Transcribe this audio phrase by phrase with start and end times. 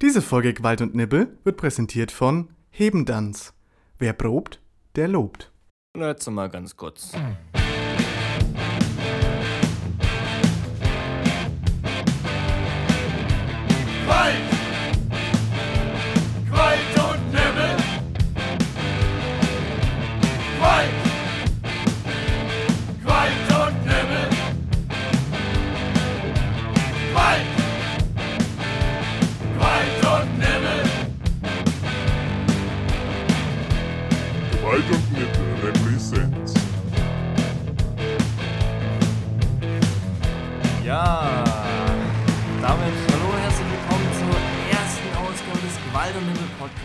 [0.00, 3.52] Diese Folge Gewalt und Nibbel wird präsentiert von Hebendanz.
[3.98, 4.60] Wer probt,
[4.94, 5.50] der lobt.
[5.96, 7.12] Na, jetzt mal ganz kurz.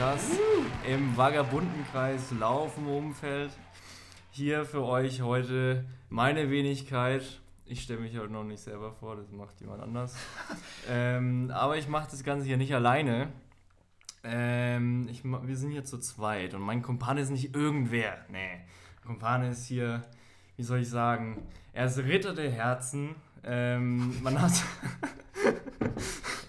[0.04, 0.38] Himmel Podcasts
[0.86, 3.52] im Vagabundenkreis Laufen Umfeld.
[4.32, 7.24] Hier für euch heute meine Wenigkeit.
[7.66, 10.16] Ich stelle mich heute noch nicht selber vor, das macht jemand anders.
[10.90, 13.30] ähm, aber ich mache das Ganze hier nicht alleine.
[14.26, 18.17] Ähm, ich, wir sind hier zu zweit und mein Kumpane ist nicht irgendwer.
[18.30, 18.60] Nee,
[18.98, 20.04] mein Kumpane ist hier,
[20.58, 23.16] wie soll ich sagen, er ist Ritter der Herzen.
[23.45, 24.52] Ähm, man hat.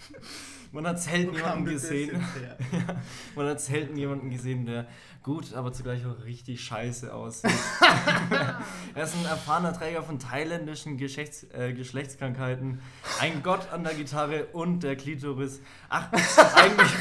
[0.74, 2.20] man hat selten jemanden gesehen.
[2.42, 2.94] ja,
[3.36, 4.86] man hat selten jemanden gesehen, der
[5.22, 7.50] gut, aber zugleich auch richtig scheiße aussieht.
[8.94, 12.80] er ist ein erfahrener Träger von thailändischen Geschlechts, äh, Geschlechtskrankheiten,
[13.20, 15.60] ein Gott an der Gitarre und der Klitoris.
[15.88, 16.08] Ach,
[16.56, 16.92] eigentlich,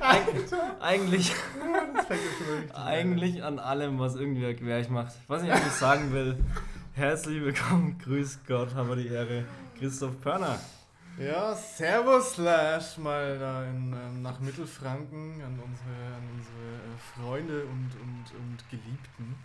[0.00, 1.32] eigentlich,
[2.00, 5.14] eigentlich, eigentlich an allem, was irgendwie gleich macht.
[5.28, 6.36] Was ich eigentlich sagen will,
[6.94, 9.44] herzlich willkommen, grüß Gott, haben wir die Ehre,
[9.78, 10.58] Christoph Pörner.
[11.18, 17.64] Ja, Servus Slash mal da in, ähm, nach Mittelfranken an unsere, an unsere äh, Freunde
[17.64, 19.36] und, und, und Geliebten.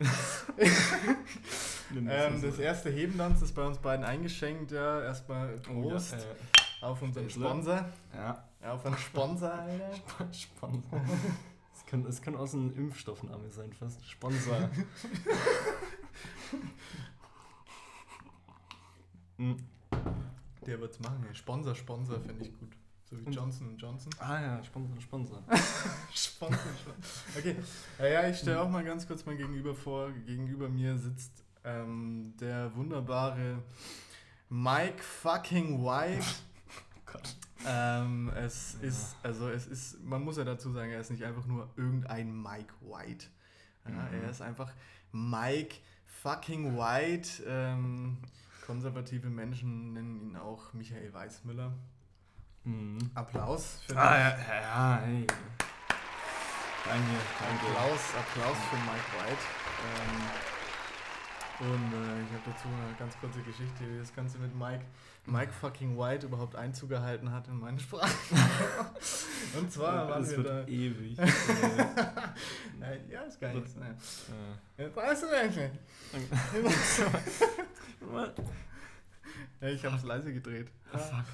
[1.90, 5.02] Ähm, das erste Hebendanz ist bei uns beiden eingeschenkt, ja.
[5.02, 6.16] Erstmal Prost Oh,
[6.82, 7.30] ja, auf unseren.
[7.30, 7.88] Sponsor.
[8.14, 8.44] ja.
[8.62, 9.90] Ja, auf einen Sponsor, Alter.
[10.32, 11.00] Sponsor.
[11.74, 14.06] Es kann, kann auch so ein Impfstoffname sein, fast.
[14.08, 14.68] Sponsor.
[19.38, 19.56] Hm.
[20.68, 21.34] Der wird's machen, ey.
[21.34, 22.70] Sponsor, Sponsor finde ich gut.
[23.10, 24.12] So wie Und- Johnson Johnson.
[24.18, 25.42] Ah ja, Sponsor, Sponsor.
[26.14, 26.94] Sponsor, Sponsor.
[27.38, 27.56] Okay,
[27.98, 30.10] ja, ich stelle auch mal ganz kurz mein Gegenüber vor.
[30.26, 33.62] Gegenüber mir sitzt ähm, der wunderbare
[34.50, 36.24] Mike fucking White.
[37.06, 37.34] Gott.
[37.66, 38.88] Ähm, es Ja.
[38.88, 42.30] ist, also es ist, man muss ja dazu sagen, er ist nicht einfach nur irgendein
[42.42, 43.26] Mike White.
[43.86, 44.22] Ja, Mhm.
[44.22, 44.70] Er ist einfach
[45.12, 47.42] Mike fucking White.
[47.46, 48.18] Ähm,
[48.68, 51.72] konservative Menschen nennen ihn auch Michael Weißmüller.
[52.64, 52.98] Mhm.
[53.14, 55.26] Applaus für Ah ja, ja, ja, hey.
[56.84, 57.66] Danke, danke.
[57.66, 59.44] Applaus, Applaus für Mike White.
[59.88, 60.20] Ähm,
[61.60, 64.84] und äh, ich habe dazu eine ganz kurze Geschichte, wie das Ganze mit Mike,
[65.24, 68.06] Mike fucking White überhaupt Einzug gehalten hat in meine Sprache.
[69.58, 70.66] und zwar waren das wir wird da.
[70.66, 71.16] ewig.
[73.10, 73.74] Ja, ist gar nichts.
[73.76, 73.96] Ne.
[74.76, 75.26] Jetzt weißt du?
[79.60, 80.70] Ja, ich habe es leise gedreht.
[80.92, 81.24] Ah, fuck.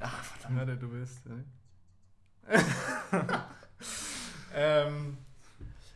[0.00, 0.58] Ach, verdammt.
[0.58, 1.26] Ja, der du bist.
[1.26, 1.44] Ne?
[4.54, 5.18] ähm,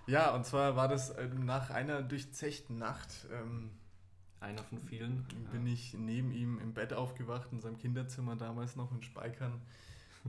[0.07, 3.27] ja, und zwar war das äh, nach einer durchzechten Nacht.
[3.33, 3.71] Ähm,
[4.41, 5.27] Einer von vielen.
[5.51, 9.61] bin ich neben ihm im Bett aufgewacht, in seinem Kinderzimmer damals noch in Speichern.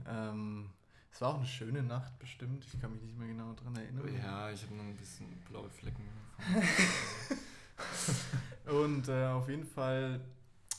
[0.06, 0.70] Ähm,
[1.12, 4.08] es war auch eine schöne Nacht bestimmt, ich kann mich nicht mehr genau daran erinnern.
[4.22, 6.04] Ja, ich habe noch ein bisschen blaue Flecken.
[8.70, 10.20] Und äh, auf jeden Fall,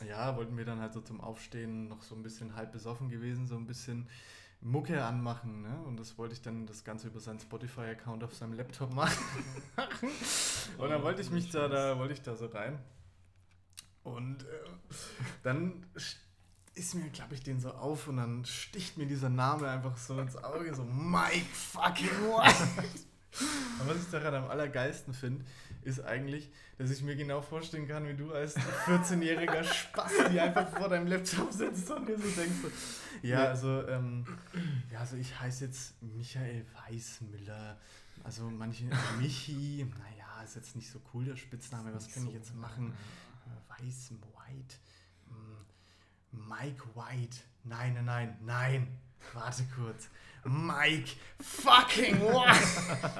[0.08, 3.48] ja, wollten wir dann halt so zum Aufstehen noch so ein bisschen halb besoffen gewesen,
[3.48, 4.08] so ein bisschen
[4.62, 5.82] Mucke anmachen, ne?
[5.86, 9.24] Und das wollte ich dann das Ganze über seinen Spotify-Account auf seinem Laptop machen.
[10.78, 12.80] Und dann wollte ich mich da, da wollte ich da so rein.
[14.04, 14.48] Und äh,
[15.44, 16.18] dann st-
[16.76, 20.18] ist mir, glaube ich, den so auf und dann sticht mir dieser Name einfach so
[20.20, 22.90] ins Auge, so Mike fucking White.
[23.80, 25.46] Und was ich daran am allergeilsten finde,
[25.84, 30.90] ist eigentlich, dass ich mir genau vorstellen kann, wie du als 14-jähriger Spasti einfach vor
[30.90, 34.26] deinem Laptop sitzt und dir so denkst, so, ja, also, ähm,
[34.92, 37.78] ja, also ich heiße jetzt Michael Weißmüller.
[38.24, 38.86] Also manche,
[39.20, 42.94] Michi, naja, ist jetzt nicht so cool der Spitzname, was kann ich jetzt machen?
[43.70, 44.76] Weiß, White,
[45.28, 47.38] hm, Mike White.
[47.64, 48.88] Nein, nein, nein, nein.
[49.34, 50.10] Warte kurz.
[50.46, 53.14] Mike fucking White.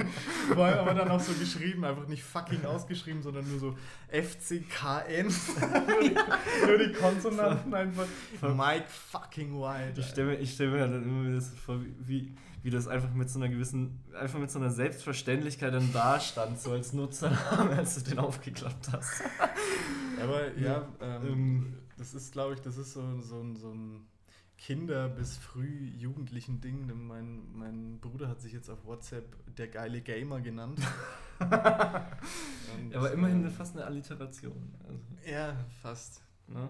[0.54, 3.78] Vor allem aber dann auch so geschrieben, einfach nicht fucking ausgeschrieben, sondern nur so
[4.12, 5.28] FCKN.
[5.28, 8.06] nur, die, nur die Konsonanten einfach.
[8.42, 10.00] Mike fucking White.
[10.00, 12.34] Ich stelle mir, ich stell mir dann immer wieder so vor, wie,
[12.64, 16.60] wie, das einfach mit so einer gewissen, einfach mit so einer Selbstverständlichkeit dann da stand,
[16.60, 19.22] so als Nutzername, als du den aufgeklappt hast.
[20.22, 24.06] Aber ja, ähm, Ähm, das ist, glaube ich, das ist so, so, ein- so ein
[24.60, 26.88] Kinder- bis früh jugendlichen Ding.
[26.88, 29.26] Denn Mein, mein Bruder hat sich jetzt auf WhatsApp
[29.56, 30.80] der geile Gamer genannt.
[31.40, 34.74] Und, Aber immerhin äh, fast eine Alliteration.
[34.88, 36.22] Also, Ja, fast.
[36.48, 36.68] ne?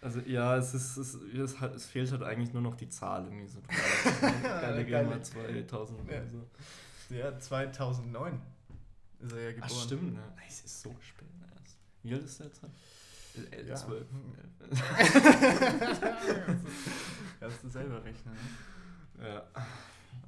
[0.00, 3.24] also ja, es, ist, es, es, hat, es fehlt halt eigentlich nur noch die Zahl
[3.24, 3.60] irgendwie so.
[4.42, 5.22] Geile Gamer Geile-
[5.66, 6.26] 2000 Ja.
[6.28, 6.46] so.
[7.14, 8.40] Ja, 2009
[9.20, 9.70] ist er ja geboren.
[9.72, 10.22] Ach stimmt, ne?
[10.48, 11.76] Es ist so spät erst.
[12.02, 12.60] Wie alt ist der jetzt?
[13.52, 13.74] Äh, Ja.
[13.76, 14.06] 12.
[17.40, 18.34] Kannst du selber rechnen.
[19.18, 19.28] Ne?
[19.28, 19.42] ja.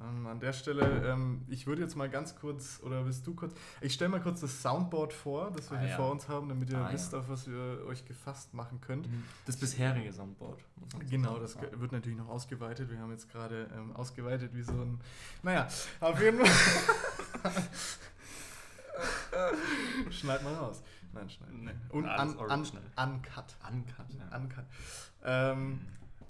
[0.01, 3.53] Ähm, an der Stelle, ähm, ich würde jetzt mal ganz kurz, oder willst du kurz,
[3.79, 5.95] ich stelle mal kurz das Soundboard vor, das wir Ah, hier ja.
[5.95, 7.19] vor uns haben, damit ihr Ah, wisst, ja.
[7.19, 9.07] auf was ihr euch gefasst machen könnt.
[9.45, 10.59] Das bisherige Soundboard.
[11.09, 11.41] Genau, sagen.
[11.41, 11.61] das Ja.
[11.61, 12.89] ge- wird natürlich noch ausgeweitet.
[12.91, 14.99] Wir haben jetzt gerade ähm, ausgeweitet wie so ein.
[15.43, 15.67] Naja,
[16.01, 17.51] auf jeden Fall.
[20.11, 20.81] schneid mal raus.
[21.15, 21.49] Nein, schneid.
[21.53, 23.55] Nee, Und un, un, uncut.
[23.67, 24.37] Uncut, ja.
[24.37, 24.65] Uncut.
[25.23, 25.81] Ähm,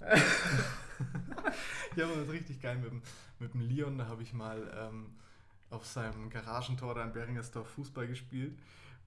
[1.96, 3.02] ja, aber das ist richtig geil mit dem,
[3.38, 3.98] mit dem Leon.
[3.98, 5.06] Da habe ich mal ähm,
[5.70, 8.56] auf seinem Garagentor da in Beringersdorf Fußball gespielt.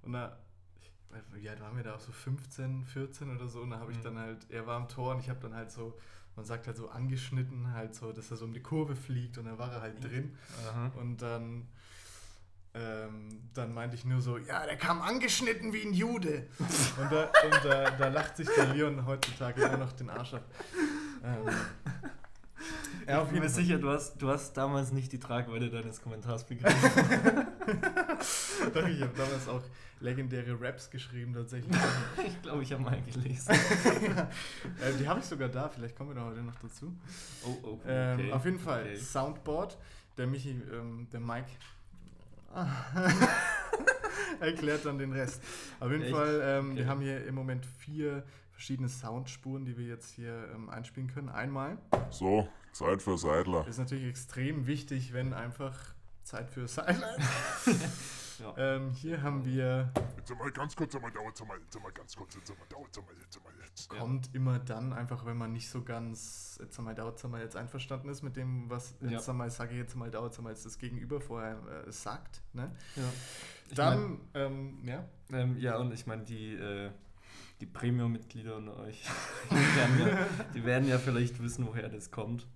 [0.04, 0.38] Und da,
[0.82, 0.92] ich
[1.34, 1.98] wie alt waren wir da?
[2.00, 3.62] So 15, 14 oder so.
[3.62, 4.04] Und da habe ich Mhm.
[4.04, 5.98] dann halt, er war am Tor und ich habe dann halt so,
[6.36, 9.46] man sagt halt so angeschnitten, halt so, dass er so um die Kurve fliegt und
[9.46, 10.36] dann war er halt drin.
[10.70, 10.92] Aha.
[11.00, 11.68] Und dann,
[12.74, 16.48] ähm, dann meinte ich nur so, ja, der kam angeschnitten wie ein Jude.
[16.60, 20.44] Und da, und da, da lacht sich der Leon heutzutage immer noch den Arsch ab.
[21.24, 21.54] Ähm,
[23.08, 23.50] ja, ich bin mir Fall.
[23.50, 26.78] sicher, du hast, du hast damals nicht die Tragweite deines Kommentars begriffen.
[28.74, 29.64] Doch, ich habe damals auch
[30.00, 31.76] legendäre Raps geschrieben tatsächlich.
[32.28, 33.52] ich glaube, ich habe mal gelesen.
[34.82, 36.94] äh, die habe ich sogar da, vielleicht kommen wir da heute noch dazu.
[37.46, 38.32] Oh, oh, Ähm, okay.
[38.32, 38.96] auf jeden Fall, Okay.
[38.98, 39.78] Soundboard.
[40.18, 41.48] Der Michi, ähm, der Mike
[44.40, 45.42] erklärt dann den Rest.
[45.80, 46.12] Auf jeden Echt?
[46.16, 46.78] Fall, ähm, Okay.
[46.80, 51.30] wir haben hier im Moment vier verschiedene Soundspuren, die wir jetzt hier ähm, einspielen können.
[51.30, 51.78] Einmal
[52.10, 53.66] So, Zeit für Seidler.
[53.68, 55.76] ist natürlich extrem wichtig, wenn einfach
[56.24, 57.06] Zeit für Silence.
[58.40, 58.54] Ja.
[58.58, 62.36] ähm, hier haben wir, Jetzt mal ganz kurz, einmal dauert mal, jetzt mal ganz kurz,
[62.36, 63.92] jetzt mal dauert mal, jetzt mal jetzt.
[63.92, 64.00] Ja.
[64.00, 67.56] kommt immer dann einfach, wenn man nicht so ganz, jetzt einmal dauert es mal jetzt
[67.56, 69.10] einverstanden ist mit dem, was Ja.
[69.12, 71.58] jetzt einmal sage ich jetzt mal dauert es mal jetzt das Gegenüber vorher
[71.88, 72.42] äh, sagt.
[72.54, 72.72] Ne?
[72.96, 73.04] Ja.
[73.70, 75.06] Ich Dann, ähm, ja.
[75.30, 76.92] mein, ähm, ja, und ich meine, die, äh,
[77.62, 79.04] die Premium-Mitglieder unter euch,
[79.52, 82.48] die werden, ja, die werden ja vielleicht wissen, woher das kommt.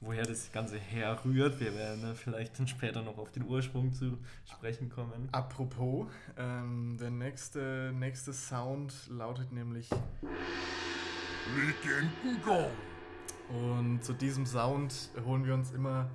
[0.00, 1.58] Woher das Ganze herrührt.
[1.58, 5.28] Wir werden äh, vielleicht dann später noch auf den Ursprung zu sprechen kommen.
[5.32, 9.88] Apropos, ähm, der nächste, nächste Sound lautet nämlich
[11.54, 12.70] Legendengong.
[13.48, 16.10] Und zu diesem Sound holen wir uns immer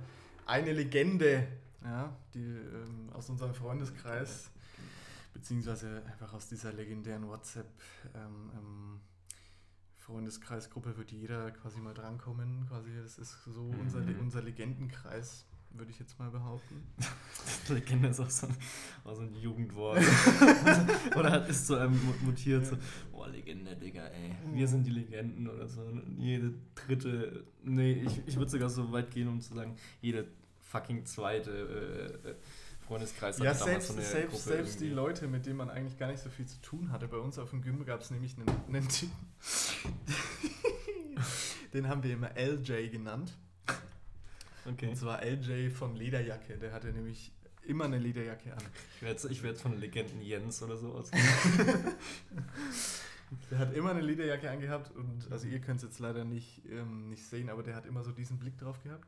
[0.46, 1.48] eine Legende,
[1.82, 4.50] ja, die ähm, aus unserem Freundeskreis,
[5.32, 7.70] beziehungsweise einfach aus dieser legendären WhatsApp
[8.14, 9.00] ähm, ähm,
[10.06, 12.66] Freundeskreisgruppe wird jeder quasi mal drankommen.
[12.68, 14.18] Quasi, das ist so unser, Mhm.
[14.20, 16.82] unser Legendenkreis, würde ich jetzt mal behaupten.
[17.68, 18.56] Legende ist auch so ein,
[19.04, 19.98] auch so ein Jugendwort.
[21.16, 22.76] oder hat- ist so ähm, mu- mutiert so,
[23.10, 24.34] boah, Legende, Digga, ey.
[24.52, 25.80] Wir sind die Legenden oder so.
[25.82, 30.26] Und jede dritte, nee, ich, ich würde sogar so weit gehen, um zu sagen, jede
[30.60, 31.50] fucking zweite
[32.24, 32.34] äh, äh,
[32.92, 34.90] Freundeskreis Ja, hatte damals selbst, selbst, selbst die.
[34.90, 37.08] Leute, mit denen man eigentlich gar nicht so viel zu tun hatte.
[37.08, 39.16] Bei uns auf dem Gym gab es nämlich einen, einen Typen.
[41.72, 43.32] Den haben wir immer LJ genannt.
[44.70, 44.88] Okay.
[44.88, 46.58] Und zwar LJ von Lederjacke.
[46.58, 47.32] Der hatte nämlich
[47.66, 48.62] immer eine Lederjacke an.
[48.96, 51.10] Ich werde jetzt, ich werd von Legenden Jens oder so aus.
[53.50, 57.08] Der hat immer eine Lederjacke angehabt und also ihr könnt es jetzt leider nicht, ähm,
[57.08, 59.06] nicht sehen, aber der hat immer so diesen Blick drauf gehabt.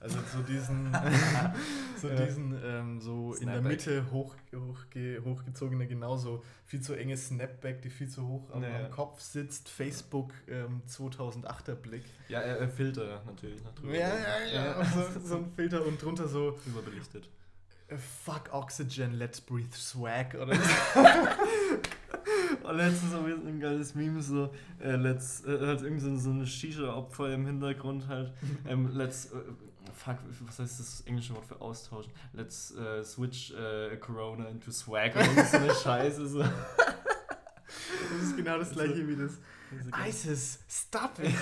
[0.00, 0.96] Also so diesen,
[2.00, 2.14] so Ja.
[2.24, 3.62] diesen ähm, so in der Snapback.
[3.70, 8.68] Mitte hoch, hochge, hochgezogene, genauso viel zu enge Snapback, die viel zu hoch am, Ja,
[8.70, 8.84] ja.
[8.86, 12.04] am Kopf sitzt, Facebook ähm, 2008er Blick.
[12.28, 13.62] Ja, äh, äh, Filter natürlich.
[13.62, 13.94] noch drüber.
[13.94, 17.28] ja, und so, so ein Filter und drunter so Überbelichtet.
[17.88, 20.60] äh, Fuck Oxygen, let's breathe swag oder so.
[22.62, 24.50] Und letztens wir ein geiles Meme, so,
[24.80, 28.32] äh, let's, äh, halt irgendwie so, so eine Shisha-Opfer im Hintergrund halt,
[28.68, 29.38] ähm, let's, äh,
[29.94, 32.12] fuck, was heißt das englische Wort für austauschen?
[32.32, 36.40] Let's äh, switch äh, Corona into swag oder so eine Scheiße, so.
[36.40, 39.32] Das ist genau das gleiche wie das
[39.84, 40.08] So geil.
[40.08, 41.34] ISIS, stop it!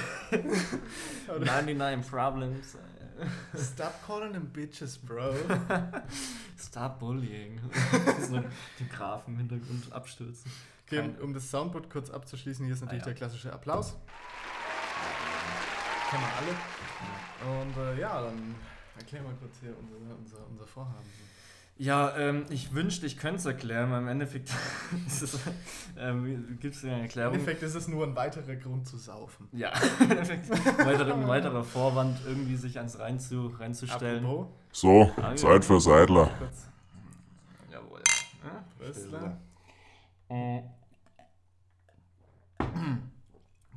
[1.29, 2.77] Oder 99 Problems.
[3.57, 5.35] Stop calling them bitches, bro.
[6.59, 7.61] Stop bullying.
[8.29, 8.39] so
[8.79, 10.51] den Grafen im Hintergrund abstürzen.
[10.87, 13.13] Okay, Kein- um das Soundboard kurz abzuschließen, hier ist natürlich Ah, ja.
[13.13, 13.97] der klassische Applaus.
[16.11, 17.61] Kennen wir alle.
[17.63, 18.55] Und äh, ja, dann
[18.97, 21.05] erklär mal kurz hier unser, unser, unser Vorhaben.
[21.81, 24.51] Ja, ähm, ich wünschte, ich könnte es erklären, aber im Endeffekt
[25.07, 25.39] ist es,
[25.97, 27.35] ähm, gibt es eine Im Erklärung.
[27.35, 29.49] Endeffekt ist es nur ein weiterer Grund zu saufen.
[29.53, 29.71] Ja,
[30.01, 34.25] im Endeffekt ein weiterer, ein weiterer Vorwand, irgendwie sich ans reinzu, reinzustellen.
[34.25, 35.37] Apropos, So, Ah.
[35.37, 36.31] Zeit für Seidler.
[36.39, 36.67] Kurz.
[37.71, 38.03] Jawohl.
[40.29, 40.37] Ja.
[40.37, 40.63] Mm.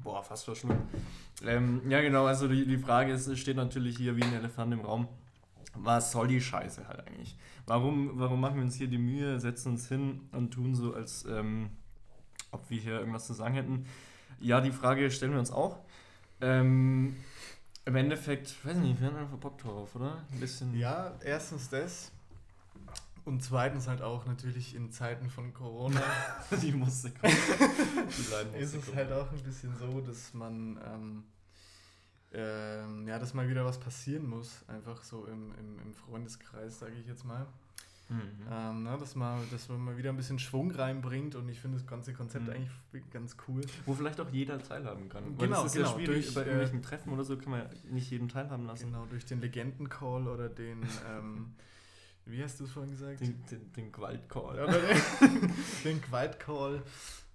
[0.03, 0.79] Boah, fast verschluckt.
[1.45, 4.73] Ähm, ja, genau, also die, die Frage ist, es steht natürlich hier wie ein Elefant
[4.73, 5.07] im Raum.
[5.73, 7.37] Was soll die Scheiße halt eigentlich?
[7.65, 11.25] Warum, warum machen wir uns hier die Mühe, setzen uns hin und tun so, als
[11.25, 11.69] ähm,
[12.51, 13.85] ob wir hier irgendwas zu sagen hätten?
[14.39, 15.79] Ja, die Frage stellen wir uns auch.
[16.41, 17.15] Ähm,
[17.85, 20.23] Im Endeffekt, weiß ich nicht, wir haben einfach Bock drauf, oder?
[20.31, 20.75] Ein bisschen.
[20.77, 22.11] Ja, erstens das.
[23.23, 26.01] Und zweitens halt auch natürlich in Zeiten von Corona
[26.61, 27.33] die musste kommen.
[27.37, 28.97] Die Leiden ist musste es kommen.
[28.97, 31.23] halt auch ein bisschen so, dass man ähm,
[32.33, 36.93] ähm, ja, dass mal wieder was passieren muss, einfach so im, im, im Freundeskreis, sage
[36.99, 37.45] ich jetzt mal.
[38.09, 38.21] Mhm.
[38.51, 41.77] Ähm, ne, dass, man, dass man mal wieder ein bisschen Schwung reinbringt und ich finde
[41.77, 42.51] das ganze Konzept Mhm.
[42.53, 43.61] eigentlich ganz cool.
[43.85, 45.23] Wo vielleicht auch jeder teilhaben kann.
[45.37, 47.51] Weil Genau, es ist genau, ja schwierig, durch, bei äh, irgendwelchen Treffen oder so kann
[47.51, 48.87] man ja nicht jeden teilhaben lassen.
[48.87, 51.53] Genau, durch den Legenden-Call oder den, ähm,
[52.25, 53.21] wie hast du es vorhin gesagt?
[53.21, 54.59] Den, den, den Gewaltcall.
[54.61, 55.53] Oder den,
[55.85, 56.83] den Gewalt-Call.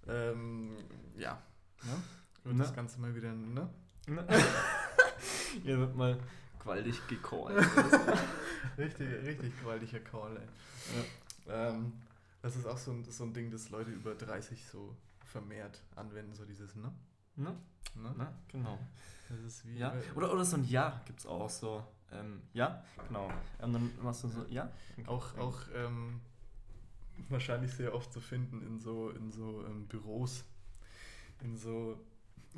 [0.07, 0.75] Ähm,
[1.17, 1.41] ja.
[1.83, 1.91] Ne?
[2.43, 2.63] Und Ne?
[2.63, 3.67] das Ganze mal wieder, ne?
[5.63, 6.17] Hier wird mal
[6.59, 7.57] gewaltig gecallt.
[8.77, 11.03] Richtig, richtig gewaltiger Call, ey.
[11.47, 11.93] Ähm,
[12.41, 14.95] das ist auch so ein, so ein Ding, das Leute über 30 so
[15.25, 16.93] vermehrt anwenden, so dieses, ne?
[17.35, 17.55] ne?
[17.95, 18.13] ne?
[18.15, 18.33] Ne?
[18.49, 18.77] Genau.
[19.29, 19.77] Das ist wie.
[19.77, 19.93] Ja.
[20.15, 21.83] Oder, oder so ein Ja gibt es auch so.
[22.11, 23.31] Ähm, ja, genau.
[23.59, 24.71] Und dann machst du so, ja.
[25.07, 26.21] Auch, auch ähm,
[27.29, 30.45] wahrscheinlich sehr oft zu finden in so, in so ähm, Büros,
[31.41, 31.99] in so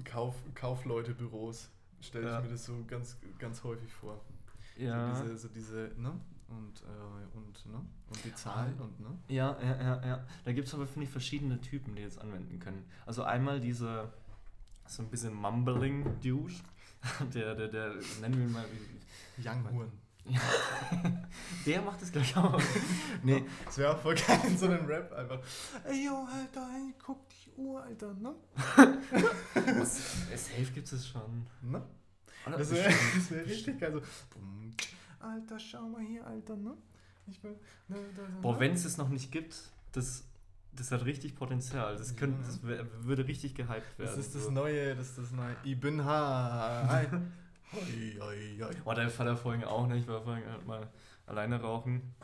[0.04, 1.70] Kauf, Kaufleute-Büros.
[2.02, 2.38] Stelle Ja.
[2.40, 4.20] ich mir das so ganz, ganz häufig vor.
[4.78, 5.14] Ja.
[5.16, 6.12] So diese, so diese, ne?
[6.48, 7.78] Und, äh, und, ne?
[8.10, 8.84] Und die Zahlen Ah.
[8.84, 9.18] und, ne?
[9.28, 10.28] Ja, ja, ja, ja.
[10.46, 12.86] Da gibt es aber, finde ich, verschiedene Typen, die jetzt anwenden können.
[13.06, 14.12] Also einmal dieser
[14.88, 16.54] so ein bisschen mumbling Dude.
[17.34, 18.66] Der, der, der, nennen wir ihn mal,
[19.38, 19.92] wie- Young Huren.
[21.66, 22.62] der macht das gleich auch.
[23.24, 25.40] nee, Das wäre auch voll geil in so einem Rap einfach.
[25.86, 27.29] Ey, yo, Alter, ey, guck
[27.60, 28.36] Uhr, Alter, ne?
[30.36, 31.46] safe gibt es schon.
[31.62, 31.82] ne?
[32.46, 32.90] Das wäre
[33.30, 33.94] wär richtig geil.
[33.94, 34.02] So,
[34.32, 34.74] bumm,
[35.20, 36.76] Alter, schau mal hier, Alter, ne?
[37.28, 37.56] Ich will,
[37.88, 38.60] ne, da, da, Boah, ne?
[38.60, 39.56] wenn es das noch nicht gibt,
[39.92, 40.24] das,
[40.72, 41.96] das hat richtig Potenzial.
[41.96, 44.10] Das, könnte, das wär, würde richtig gehypt werden.
[44.10, 44.52] Das ist das so.
[44.52, 45.56] neue, das ist das neue.
[45.64, 47.10] Ich bin high.
[48.84, 50.02] Boah, der Vater vorhin auch nicht.
[50.04, 50.90] Ich war vorhin halt mal
[51.28, 52.16] alleine rauchen.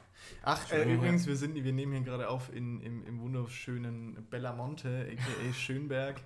[0.43, 5.07] Ach, äh, übrigens, wir, sind, wir nehmen hier gerade auf in, im, im wunderschönen Bellamonte,
[5.11, 5.53] a.k.a.
[5.53, 6.21] Schönberg.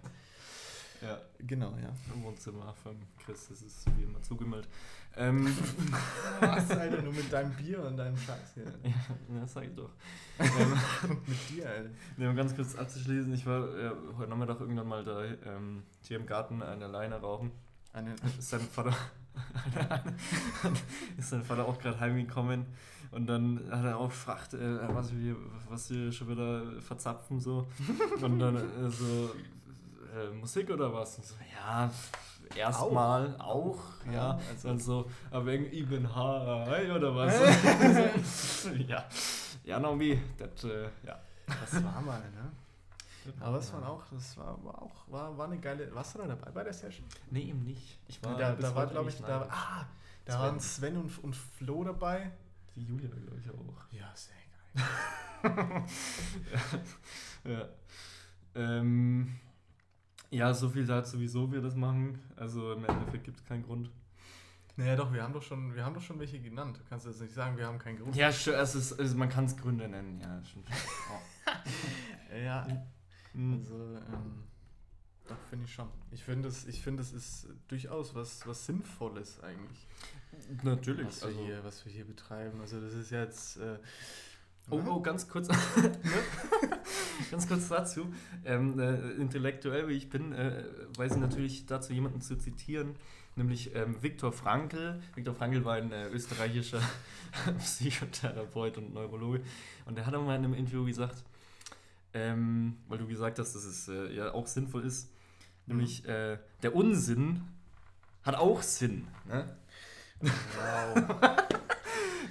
[1.02, 1.94] Ja, Genau, ja.
[2.14, 3.48] im Wohnzimmer von Chris.
[3.48, 4.68] Das ist wie immer zugemüllt.
[5.16, 5.48] Ähm,
[6.40, 8.66] Was, Alter, nur mit deinem Bier und deinem Scheiß hier.
[8.84, 9.92] ja, das sag ich doch.
[10.40, 10.78] ähm,
[11.28, 11.90] mit dir, Alter.
[12.18, 16.18] Nee, um ganz kurz abzuschließen, ich war äh, heute Nachmittag irgendwann mal da ähm, hier
[16.18, 17.52] im Garten der Leine rauchen.
[17.94, 18.96] Eine, Ist sein Vater,
[21.18, 22.66] ist sein Vater auch gerade heimgekommen
[23.12, 25.36] und dann hat er auch gefragt, äh, was, wir,
[25.68, 27.68] was wir schon wieder verzapfen so.
[28.22, 29.32] Und dann äh, so,
[30.16, 31.18] äh, Musik oder was?
[31.18, 31.90] Und so, ja,
[32.56, 34.12] erstmal auch, ja.
[34.14, 37.34] Ja, also- und so, aber irgendwie ich bin high oder was?
[38.88, 39.06] ja,
[39.64, 41.20] ja, Naomi, das, äh, ja.
[41.48, 42.52] das war mal, ne?
[43.40, 45.94] Aber das war auch, das war, war auch, war, war eine geile.
[45.94, 47.06] Warst du da dabei bei der Session?
[47.30, 48.00] Nee, eben nicht.
[48.08, 49.86] Ich war da, da war, glaube ich, da, ah,
[50.26, 52.32] da waren Sven und, und Flo dabei.
[52.80, 53.92] Die Julia, glaube ich, auch.
[53.92, 54.36] Ja, sehr
[55.44, 55.84] geil.
[57.44, 57.70] Ja.
[58.56, 59.36] Ähm,
[60.30, 62.20] ja, so viel dazu, wieso wir das machen.
[62.36, 63.90] Also im Endeffekt gibt es keinen Grund.
[64.76, 66.78] Naja, doch, wir haben doch schon, wir haben doch schon welche genannt.
[66.78, 68.16] Du kannst jetzt nicht sagen, wir haben keinen Grund.
[68.16, 70.68] Ja, es ist, also man kann es Gründe nennen, ja, stimmt.
[72.44, 72.66] Ja,
[73.34, 73.54] Hm.
[73.54, 74.44] also, ähm,
[75.30, 75.88] doch, finde ich schon.
[76.12, 79.88] Ich finde, es es ist durchaus was, was Sinnvolles eigentlich,
[80.64, 81.08] Natürlich.
[81.08, 82.60] was wir, Also, hier, was wir hier betreiben.
[82.62, 83.58] Also, das ist jetzt.
[83.58, 83.78] Äh,
[84.70, 84.90] oh, ne?
[84.90, 85.48] oh, ganz kurz.
[87.32, 88.12] ganz kurz dazu.
[88.44, 90.64] Ähm, äh, intellektuell wie ich bin, äh,
[90.98, 92.96] weiß ich natürlich dazu jemanden zu zitieren,
[93.36, 95.00] nämlich ähm, Viktor Frankl.
[95.16, 96.82] Viktor Frankl war ein äh, österreichischer
[97.60, 99.42] Psychotherapeut und Neurologe.
[99.86, 101.24] Und der hat auch mal in einem Interview gesagt,
[102.14, 105.12] ähm, weil du gesagt hast, dass es äh, ja auch sinnvoll ist,
[105.70, 107.42] nämlich äh, der Unsinn
[108.24, 109.08] hat auch Sinn.
[109.26, 109.56] Ne?
[110.22, 111.06] Wow.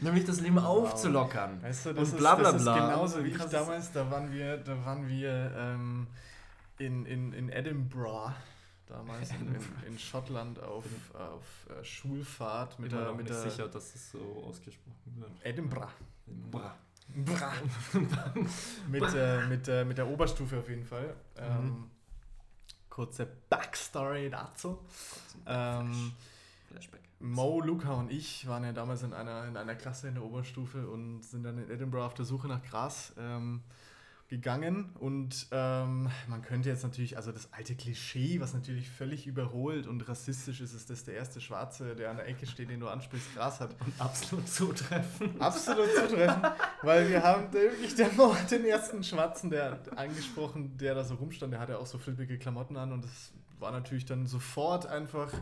[0.00, 0.64] Nämlich das Leben Wow.
[0.64, 1.60] aufzulockern.
[1.62, 2.88] Weißt du, das, Und ist, bla, bla, das ist bla.
[2.88, 6.06] genauso wie ich damals, da waren wir, da waren wir ähm,
[6.78, 8.32] in, in, in Edinburgh,
[8.86, 13.28] damals in, in, in Schottland auf, auf äh, Schulfahrt mit Bin mir der, noch mit
[13.28, 15.30] nicht der sicher, dass das so ausgesprochen wird.
[15.42, 15.88] Edinburgh.
[16.50, 16.74] Bra.
[18.88, 21.14] mit, äh, mit, äh, mit der Oberstufe auf jeden Fall.
[21.38, 21.90] Ähm,
[22.98, 24.76] kurze Backstory dazu.
[25.46, 26.10] Ähm,
[26.68, 27.00] Flashback.
[27.20, 30.88] Mo, Luca und ich waren ja damals in einer, in einer Klasse in der Oberstufe
[30.88, 33.62] und sind dann in Edinburgh auf der Suche nach Gras ähm,
[34.28, 34.90] gegangen.
[34.98, 40.06] Und ähm, man könnte jetzt natürlich, also das alte Klischee, was natürlich völlig überholt und
[40.08, 43.34] rassistisch ist, ist, dass der erste Schwarze, der an der Ecke steht, den du ansprichst,
[43.34, 43.74] Gras hat.
[43.98, 45.40] Absolut zutreffen.
[45.40, 46.42] Absolut zutreffen,
[46.82, 51.78] weil wir haben wirklich den ersten Schwarzen, der angesprochen, der da so rumstand, der hatte
[51.78, 55.32] auch so flippige Klamotten an und das war natürlich dann sofort einfach,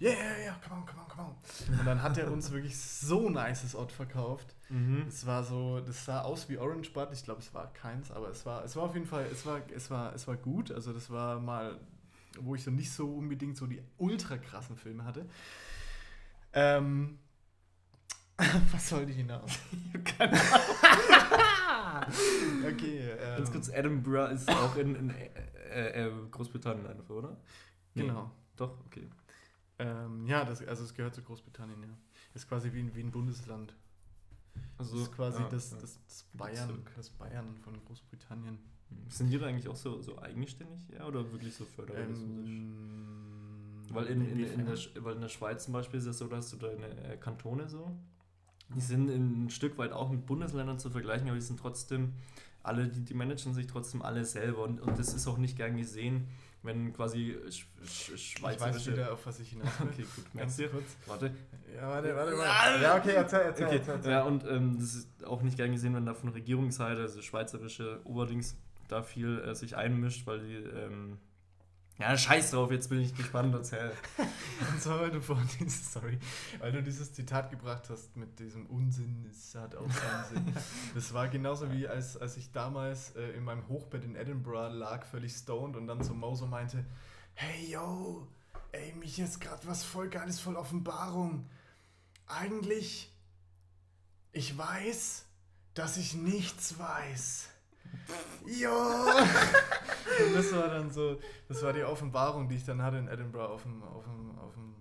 [0.00, 1.78] yeah, yeah, yeah, come on, come on, come on.
[1.78, 4.56] Und dann hat er uns wirklich so ein nices Ort verkauft.
[4.70, 5.04] Mhm.
[5.08, 8.28] Es war so, das sah aus wie Orange Bud, ich glaube, es war keins, aber
[8.28, 10.70] es war, es war auf jeden Fall, es war, es war, es war gut.
[10.70, 11.78] Also das war mal,
[12.38, 15.26] wo ich so nicht so unbedingt so die ultra krassen Filme hatte.
[16.52, 17.18] Ähm,
[18.72, 19.58] was sollte ich hinaus?
[20.04, 20.38] Keine
[22.66, 27.36] Okay, ähm, Ganz kurz, Edinburgh ist auch in, in äh, äh, Großbritannien einfach, oder?
[27.94, 28.02] Nee.
[28.02, 28.30] Genau.
[28.56, 29.08] Doch, okay.
[29.78, 31.88] Ähm, ja, das, also es gehört zu Großbritannien, ja.
[32.34, 33.74] Ist quasi wie ein, wie ein Bundesland.
[34.78, 38.58] Also, das ist quasi ja, das, das, das Bayern, das Bayern von Großbritannien.
[39.08, 42.48] Sind die da eigentlich auch so, so eigenständig, ja, oder wirklich so föderalistisch?
[42.48, 46.26] Ähm, Weil in, in, in, der, weil in der Schweiz zum Beispiel ist es so,
[46.26, 47.96] dass du deine äh, Kantone so,
[48.74, 52.14] die sind ein Stück weit auch mit Bundesländern zu vergleichen, aber die sind trotzdem,
[52.62, 55.76] alle, die, die managen sich trotzdem alle selber und, und das ist auch nicht gern
[55.76, 56.28] gesehen,
[56.62, 58.92] wenn quasi sch, sch, ich weiß schweizerische...
[58.92, 59.88] wieder, auf was ich hinaus will.
[59.88, 60.68] okay, gut, merkst du?
[60.68, 60.96] kurz.
[61.06, 61.34] Warte.
[61.74, 62.82] Ja, warte, warte, warte.
[62.82, 63.94] Ja, okay, erzähl, erzähl, Okay, erzähl.
[63.94, 64.12] erzähl.
[64.12, 68.00] ja, und ähm, das ist auch nicht gern gesehen, wenn da von Regierungsseite, also schweizerische
[68.04, 68.56] Oberdings,
[68.88, 71.18] da viel äh, sich einmischt, weil die, ähm,
[72.00, 73.92] ja, scheiß drauf, jetzt bin ich gespannt, erzähl.
[74.72, 76.18] Und zwar, weil du vorhin dieses, sorry,
[76.58, 80.54] weil du dieses Zitat gebracht hast mit diesem Unsinn, es hat auch seinen Sinn.
[80.94, 85.04] Das war genauso wie als, als ich damals äh, in meinem Hochbett in Edinburgh lag,
[85.04, 86.84] völlig stoned und dann zu Mo so meinte,
[87.34, 88.26] hey yo,
[88.72, 91.48] ey, mich jetzt gerade was voll geiles, voll Offenbarung.
[92.26, 93.12] Eigentlich,
[94.32, 95.26] ich weiß,
[95.74, 97.48] dass ich nichts weiß.
[98.46, 98.70] Jo!
[100.26, 103.52] Und das war dann so, das war die Offenbarung, die ich dann hatte in Edinburgh
[103.52, 104.74] auf dem, auf dem, auf dem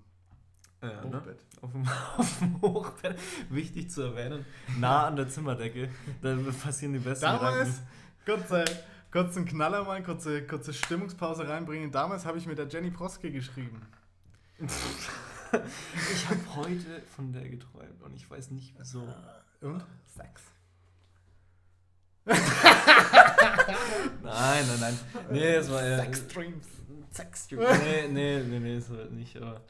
[0.81, 1.17] Ja, ne?
[1.17, 1.45] Hochbett.
[1.61, 4.45] Auf dem, auf dem Hochbett, wichtig zu erwähnen,
[4.77, 5.89] nah an der Zimmerdecke,
[6.21, 7.81] da passieren die besten Damals,
[8.25, 8.65] kurze,
[9.11, 11.91] kurzen Knaller mal, kurze, kurze Stimmungspause reinbringen.
[11.91, 13.81] Damals habe ich mit der Jenny Proske geschrieben.
[15.51, 19.07] Ich habe heute von der geträumt und ich weiß nicht wieso.
[19.61, 19.83] Und?
[20.05, 20.43] Sex.
[24.23, 24.99] Nein, nein, nein.
[25.31, 25.99] Nee, es war eher...
[25.99, 26.65] Sextreams.
[27.11, 27.59] Sexstream.
[27.59, 29.61] Nee, nee, nee, nee, ist halt nicht, aber...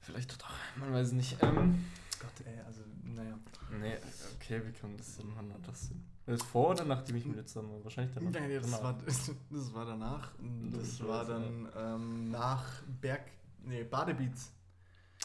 [0.00, 1.42] Vielleicht doch, man weiß es nicht.
[1.42, 1.84] Ähm,
[2.20, 3.38] Gott, ey, also, naja.
[3.80, 3.96] nee,
[4.36, 6.04] okay, wie kann das denn, wann hat das denn?
[6.26, 7.84] Das ist vor oder nachdem ich mit zusammen war?
[7.84, 8.40] Wahrscheinlich danach.
[8.40, 8.82] Nee, das, Danach.
[8.82, 8.98] war,
[9.50, 10.32] das, war danach.
[10.72, 12.64] Das, Das war war dann ähm, nach
[13.00, 13.30] Berg.
[13.62, 14.52] Nee, Badebeats.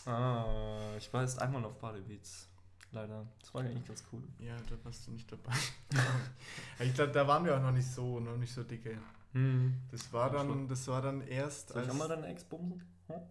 [0.06, 2.48] Ah, ich war jetzt einmal auf Badebeats.
[2.92, 3.26] Leider.
[3.40, 4.24] Das war eigentlich ganz cool.
[4.40, 5.54] Ja, da warst du nicht dabei.
[6.80, 8.98] ich glaube, da waren wir auch noch nicht so, noch nicht so dicke.
[9.34, 9.76] Hm.
[9.92, 10.68] Das war Ja, dann, schon.
[10.68, 11.70] das war dann erst.
[11.70, 12.82] Soll ich auch mal deine Ex bumsen?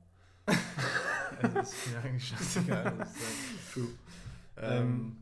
[1.41, 2.95] Also, das ist mir eigentlich scheißegal.
[2.97, 3.63] muss ich sagen.
[3.73, 3.89] True.
[4.57, 5.17] Ähm,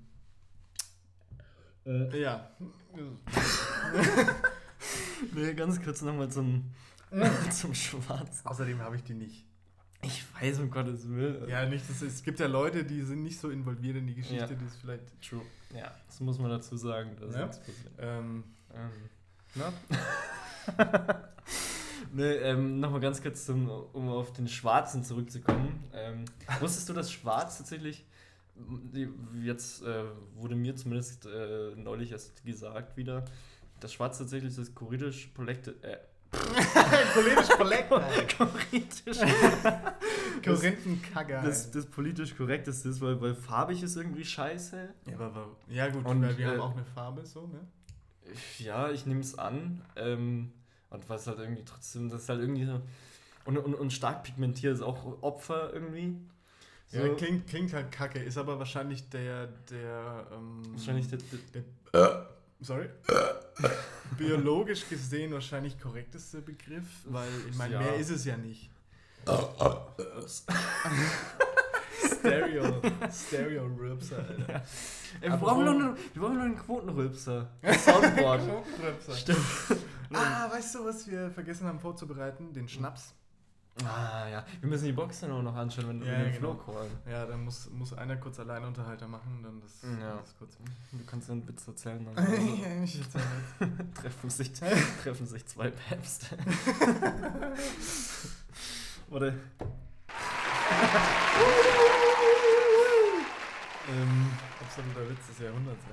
[1.85, 2.51] Äh, ja.
[5.35, 6.73] nee, ganz kurz nochmal zum,
[7.51, 8.41] zum Schwarz.
[8.45, 9.45] Außerdem habe ich die nicht.
[10.07, 11.49] Ich weiß, um Gottes Willen.
[11.49, 14.37] Ja, nicht, das, es gibt ja Leute, die sind nicht so involviert in die Geschichte,
[14.37, 14.47] Ja.
[14.59, 15.05] die ist vielleicht.
[15.23, 15.43] True.
[15.75, 17.17] Ja, das muss man dazu sagen.
[17.21, 17.47] Das Ja.
[17.47, 17.77] passiert.
[17.99, 18.91] Ähm, Ähm,
[19.55, 19.73] na?
[22.13, 25.85] nee, ähm, nochmal ganz kurz, zum, um auf den Schwarzen zurückzukommen.
[25.95, 26.25] Ähm,
[26.61, 28.05] wusstest du, dass Schwarz tatsächlich,
[29.43, 33.25] jetzt äh, wurde mir zumindest äh, neulich erst gesagt wieder,
[33.81, 35.99] dass Schwarz tatsächlich das kuritisch Polekte, äh,
[37.15, 37.89] Cholerisch Kolleg.
[37.89, 39.19] kuritisch,
[40.45, 41.43] Korinthenkacker.
[41.43, 44.89] das, das politisch korrekteste ist, weil, weil farbig ist irgendwie scheiße.
[45.07, 47.61] ja, aber, aber, ja, gut, Und, weil wir äh, haben auch eine Farbe, so, ne?
[48.59, 49.83] Ja, ich nehme es an.
[49.97, 50.53] Ähm,
[50.91, 52.81] und was halt irgendwie trotzdem, das ist halt irgendwie so.
[53.45, 56.17] Und, und, und stark pigmentiert ist auch Opfer irgendwie.
[56.89, 61.19] So, Ja, klingt, klingt halt kacke, ist aber wahrscheinlich der, der, ähm, wahrscheinlich der,
[61.55, 62.27] der,
[62.61, 62.89] sorry,
[64.19, 67.81] biologisch gesehen wahrscheinlich korrekteste Begriff, weil ich meine, Ja.
[67.81, 68.71] mehr ist es ja nicht.
[72.05, 74.63] Stereo, Stereo Rübser, Alter.
[75.21, 77.49] Ey, wir, brauchen noch einen, wir brauchen noch einen Quotenrülpser.
[77.79, 78.43] Soundboard.
[78.83, 79.15] Rübser.
[79.17, 79.39] Stimmt.
[80.13, 82.53] Ah, weißt du, was wir vergessen haben vorzubereiten?
[82.53, 83.15] Den Schnaps.
[83.85, 86.55] Ah ja, wir müssen die Boxen auch noch anschauen, wenn Ja, wir den genau.
[86.55, 86.91] Flow callen.
[87.11, 90.17] Ja, dann muss, muss einer kurz Alleinunterhalter machen, dann das, Ja.
[90.17, 90.57] das kurz.
[90.93, 92.03] Du kannst einen Witz erzählen.
[92.15, 92.17] Dann
[92.85, 93.21] Ich erzähl
[93.61, 93.95] jetzt.
[94.01, 96.39] treffen, sich, treffen sich zwei Päpste.
[99.11, 99.35] Warte.
[103.89, 104.27] ähm,
[104.61, 105.85] absoluter Witz des Jahrhunderts.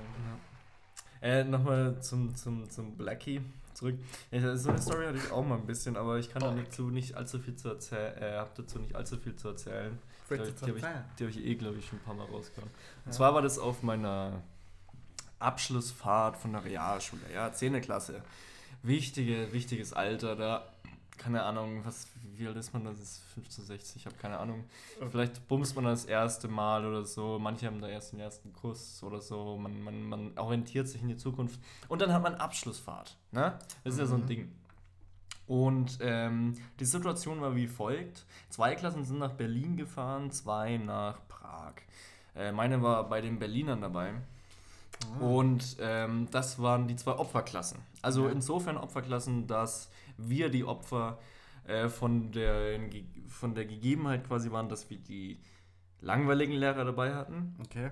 [1.20, 1.30] ey.
[1.40, 3.40] Äh, nochmal zum, zum, zum Blackie
[3.74, 3.96] zurück.
[4.30, 7.14] Ja, so eine Story hatte ich auch mal ein bisschen, aber ich kann dazu nicht
[7.14, 9.98] allzu viel zu erzählen, äh, hab dazu nicht allzu viel zu erzählen.
[10.30, 10.84] Die Fritz habe ich,
[11.18, 12.70] die hab ich eh, glaube ich, schon ein paar Mal rausgehauen.
[13.04, 13.12] Und Ja.
[13.12, 14.40] zwar war das auf meiner
[15.38, 17.80] Abschlussfahrt von der Realschule, ja, 10.
[17.80, 18.22] Klasse.
[18.82, 20.66] Wichtige, wichtiges Alter, da,
[21.18, 24.64] keine Ahnung, was, wie alt ist man, das ist 15, 16, ich habe keine Ahnung.
[25.10, 29.02] Vielleicht bumst man das erste Mal oder so, manche haben da erst den ersten Kuss
[29.02, 31.58] oder so, man, man, man orientiert sich in die Zukunft.
[31.88, 33.58] Und dann hat man Abschlussfahrt, ne?
[33.84, 34.26] Das ist ja so ein Mhm.
[34.26, 34.52] Ding.
[35.46, 38.24] Und ähm, die Situation war wie folgt.
[38.48, 41.74] Zwei Klassen sind nach Berlin gefahren, zwei nach Prag.
[42.34, 44.14] Äh, meine war bei den Berlinern dabei.
[45.20, 45.24] Ah.
[45.24, 47.78] Und ähm, das waren die zwei Opferklassen.
[48.00, 48.32] Also Ja.
[48.32, 51.18] insofern Opferklassen, dass wir die Opfer
[51.66, 52.78] äh, von, der,
[53.28, 55.40] von der Gegebenheit quasi waren, dass wir die
[56.00, 57.56] langweiligen Lehrer dabei hatten.
[57.60, 57.90] Okay.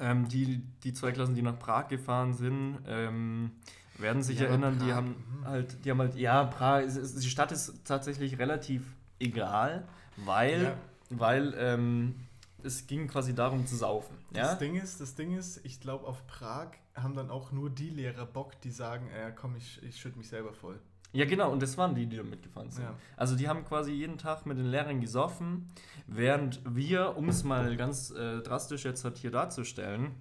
[0.00, 3.52] Ähm, die, die zwei Klassen, die nach Prag gefahren sind, ähm,
[3.98, 5.44] werden sich Ja, erinnern, die haben mhm.
[5.46, 8.82] halt, die haben halt, ja, Prag, die Stadt ist tatsächlich relativ
[9.18, 10.74] egal, weil, Ja.
[11.10, 12.14] weil ähm,
[12.62, 14.16] es ging quasi darum zu saufen.
[14.34, 14.42] Ja?
[14.42, 17.90] Das Ding ist, das Ding ist, ich glaube, auf Prag haben dann auch nur die
[17.90, 20.80] Lehrer Bock, die sagen, äh, komm, ich, ich schütte mich selber voll.
[21.12, 22.84] Ja, genau, und das waren die, die da mitgefahren sind.
[22.84, 22.94] Ja.
[23.16, 25.70] Also die haben quasi jeden Tag mit den Lehrern gesoffen,
[26.06, 30.12] während wir, um es mal ganz äh, drastisch jetzt halt hier darzustellen,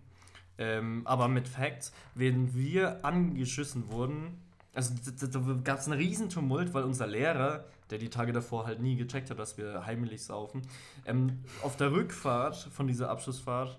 [0.58, 4.38] ähm, aber mit Facts, während wir angeschissen wurden,
[4.74, 8.82] also da, gab es einen riesen Tumult, weil unser Lehrer, der die Tage davor halt
[8.82, 10.62] nie gecheckt hat, dass wir heimlich saufen,
[11.06, 13.78] ähm, auf der Rückfahrt von dieser Abschlussfahrt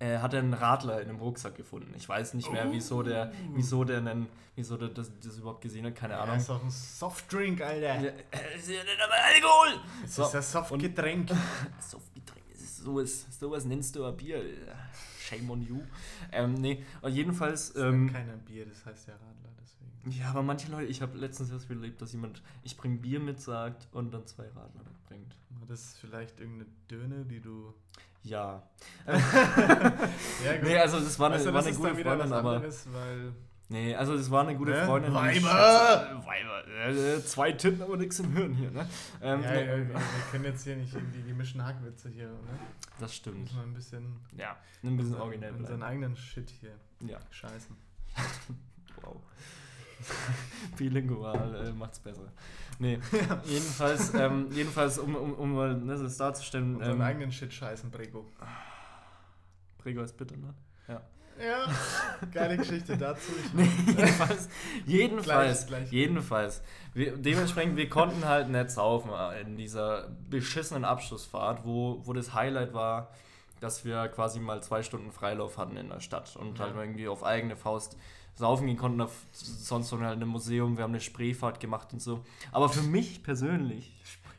[0.00, 1.92] äh, hat er einen Radler in einem Rucksack gefunden.
[1.96, 5.86] Ich weiß nicht mehr, wieso der, wieso der, einen, wieso der das, das überhaupt gesehen
[5.86, 6.36] hat, keine Ja, Ahnung.
[6.36, 8.00] ist auch ein Softdrink, Alter.
[8.00, 9.80] Ja, es ist ja nicht aber Alkohol!
[10.04, 11.28] Es So, ist ein Softgetränk.
[11.80, 14.42] Softgetränk, das ist sowas, sowas nennst du ein Bier.
[15.28, 15.80] Shame on you.
[16.32, 17.72] Ähm, nee, und jedenfalls.
[17.72, 20.18] Das Ähm, keiner Bier, das heißt ja Radler, deswegen.
[20.18, 23.40] ja, aber manche Leute, ich habe letztens erst erlebt, dass jemand, ich bring Bier mit
[23.40, 25.36] sagt und dann zwei Radler mitbringt.
[25.68, 27.74] Das ist vielleicht irgendeine Döne, die du.
[28.22, 28.62] Ja.
[29.06, 30.62] Ja, gut.
[30.64, 32.56] Nee, also das war eine, weißt du, war eine gute Freundin, aber.
[32.56, 33.32] anderes, weil.
[33.70, 34.86] Nee, also das war eine gute Ne?
[34.86, 35.10] Freundin.
[35.12, 36.22] die Weiber!
[36.24, 36.68] Weiber!
[36.88, 38.88] Äh, zwei Titten, aber nichts im Hirn hier, ne?
[39.20, 40.00] Ähm, ja, nee, ja, wir, wir
[40.30, 42.58] können jetzt hier nicht irgendwie gemischten Hackwitze hier, ne?
[42.98, 43.40] Das stimmt.
[43.42, 44.16] Müssen wir ein bisschen.
[44.36, 45.82] Ja, ein bisschen unseren- originell Unseren bleiben.
[45.92, 46.74] eigenen Shit hier
[47.06, 47.18] Ja.
[47.30, 47.76] scheißen.
[49.02, 49.16] Wow.
[50.76, 52.32] Bilingual äh, macht's besser.
[52.78, 52.98] Nee,
[53.44, 57.90] jedenfalls, ähm, jedenfalls, um, um, um mal ne, das darzustellen, Unseren ähm, eigenen Shit scheißen,
[57.90, 58.26] Brego.
[59.82, 60.54] Gregor ist bitter, ne?
[60.88, 61.00] Ja.
[61.44, 61.66] Ja,
[62.32, 63.30] geile Geschichte dazu.
[63.54, 64.48] Nee, jedenfalls,
[64.86, 65.92] jedenfalls, Gleich, gleich.
[65.92, 66.62] jedenfalls.
[66.94, 72.34] Wir, dementsprechend, wir konnten halt nicht saufen äh, in dieser beschissenen Abschlussfahrt, wo, wo das
[72.34, 73.10] Highlight war,
[73.60, 76.64] dass wir quasi mal zwei Stunden Freilauf hatten in der Stadt und Ja.
[76.66, 77.96] halt irgendwie auf eigene Faust
[78.34, 79.00] saufen gehen konnten.
[79.00, 82.24] Auf, sonst noch halt im Museum, wir haben eine Spreefahrt gemacht und so.
[82.52, 83.92] Aber für mich persönlich,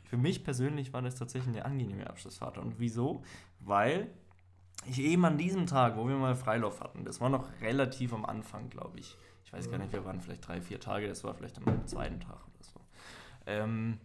[0.08, 2.58] für mich persönlich war das tatsächlich eine angenehme Abschlussfahrt.
[2.58, 3.22] Und wieso?
[3.60, 4.08] Weil
[4.86, 8.24] ich eben an diesem Tag, wo wir mal Freilauf hatten, das war noch relativ am
[8.24, 9.16] Anfang, glaube ich.
[9.44, 12.20] Ich weiß gar nicht, wir waren vielleicht drei, vier Tage, das war vielleicht am zweiten
[12.20, 12.80] Tag oder so.
[13.46, 13.98] Ähm,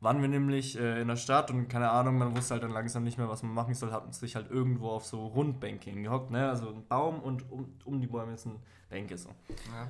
[0.00, 3.02] waren wir nämlich äh, in der Stadt und keine Ahnung, man wusste halt dann langsam
[3.04, 6.48] nicht mehr, was man machen soll, hat sich halt irgendwo auf so Rundbänke hingehockt, ne?
[6.48, 9.30] Also ein Baum und um, um die Bäume sind Bänke so.
[9.48, 9.88] Ja,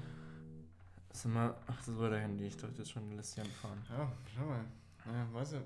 [1.12, 3.82] Sag mal, ach, das war der Handy, ich dachte jetzt schon, lässt sich anfahren.
[3.90, 4.64] ja, schau mal.
[5.06, 5.56] Ja, weißt du.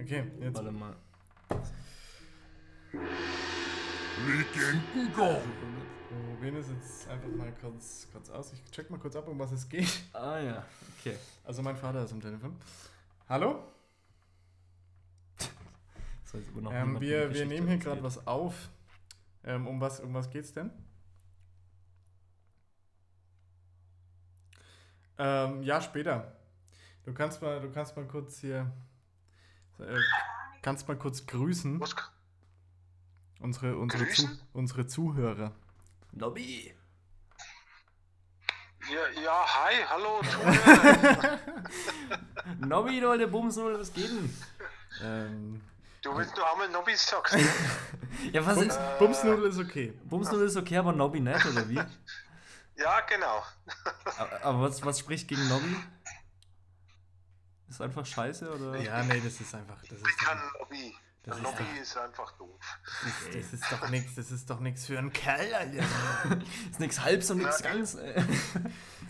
[0.00, 0.56] Okay, jetzt.
[0.56, 0.94] Warte mal.
[2.92, 5.40] Legenden go!
[6.10, 8.52] Wir probieren das jetzt einfach mal kurz, kurz aus.
[8.52, 10.04] Ich check mal kurz ab, um was es geht.
[10.14, 10.64] Ah ja,
[10.98, 11.16] okay.
[11.44, 12.56] Also mein Vater ist am Telefon.
[13.28, 13.62] Hallo?
[15.36, 18.70] Das heißt aber noch Ähm, wir, wir nehmen hier gerade was auf.
[19.44, 20.70] Ähm, um, was, um was geht's denn?
[25.18, 26.36] Ähm, ja, später.
[27.04, 28.72] Du kannst mal, du kannst mal kurz hier.
[29.78, 29.98] Äh,
[30.62, 31.80] kannst mal kurz grüßen.
[31.80, 31.94] Was?
[33.40, 35.54] Unsere, unsere, Zu, unsere Zuhörer.
[36.12, 36.74] Lobby!
[38.90, 41.38] Ja, ja, hi, hallo, Zuhörer.
[42.58, 44.34] Nobby, du alte Bumsnull, was geht denn?
[45.02, 45.60] Ähm,
[46.00, 47.48] Du willst nur einmal Nobbys sagst, ne?
[48.32, 48.98] Ja, was Bums, ist.
[48.98, 49.92] Bumsnudel ist okay.
[50.04, 51.80] Bumsnull ist okay, aber Nobby nicht, oder wie?
[52.76, 53.42] Ja, genau.
[54.18, 55.76] Aber aber was, was spricht gegen Nobby?
[57.68, 58.76] Ist einfach scheiße oder?
[58.80, 59.80] Ja, nee, das ist einfach.
[59.82, 60.40] Das Ich ist kann
[61.24, 61.42] doch, Lobby.
[61.42, 62.60] Das ist Lobby doch- ist einfach doof.
[63.04, 64.14] das, das ist doch nichts.
[64.14, 65.84] Das ist doch nichts für einen Kerl, Alter.
[66.70, 67.98] Ist nichts halbs und nichts ganz.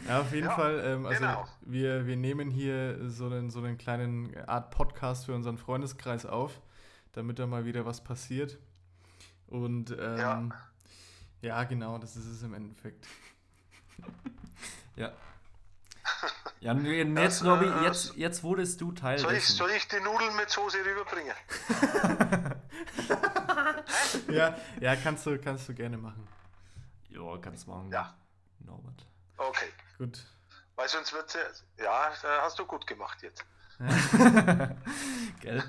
[0.09, 0.81] Ja, auf jeden Ja, Fall.
[0.85, 1.47] Ähm, also genau.
[1.62, 6.61] wir, wir nehmen hier so einen, so einen kleinen Art Podcast für unseren Freundeskreis auf,
[7.12, 8.59] damit da mal wieder was passiert.
[9.47, 10.49] Und ähm, ja.
[11.42, 11.64] Ja.
[11.64, 13.07] genau, das ist es im Endeffekt.
[14.97, 15.12] Ja.
[16.61, 19.57] Ja, jetzt, Das, Robby, äh, jetzt, jetzt wurdest du Teil Soll ich, dessen.
[19.57, 21.35] soll ich die Nudeln mit Soße rüberbringen?
[24.29, 26.27] ja, ja, kannst du, kannst du gerne machen.
[27.11, 27.92] Ja, kannst du machen.
[27.92, 28.14] Ja.
[28.59, 29.07] Norbert.
[29.37, 29.68] Okay.
[29.99, 30.27] Gut.
[30.75, 31.37] Weil sonst wird.
[31.77, 33.44] Ja, da hast du gut gemacht jetzt.
[35.40, 35.62] Gell?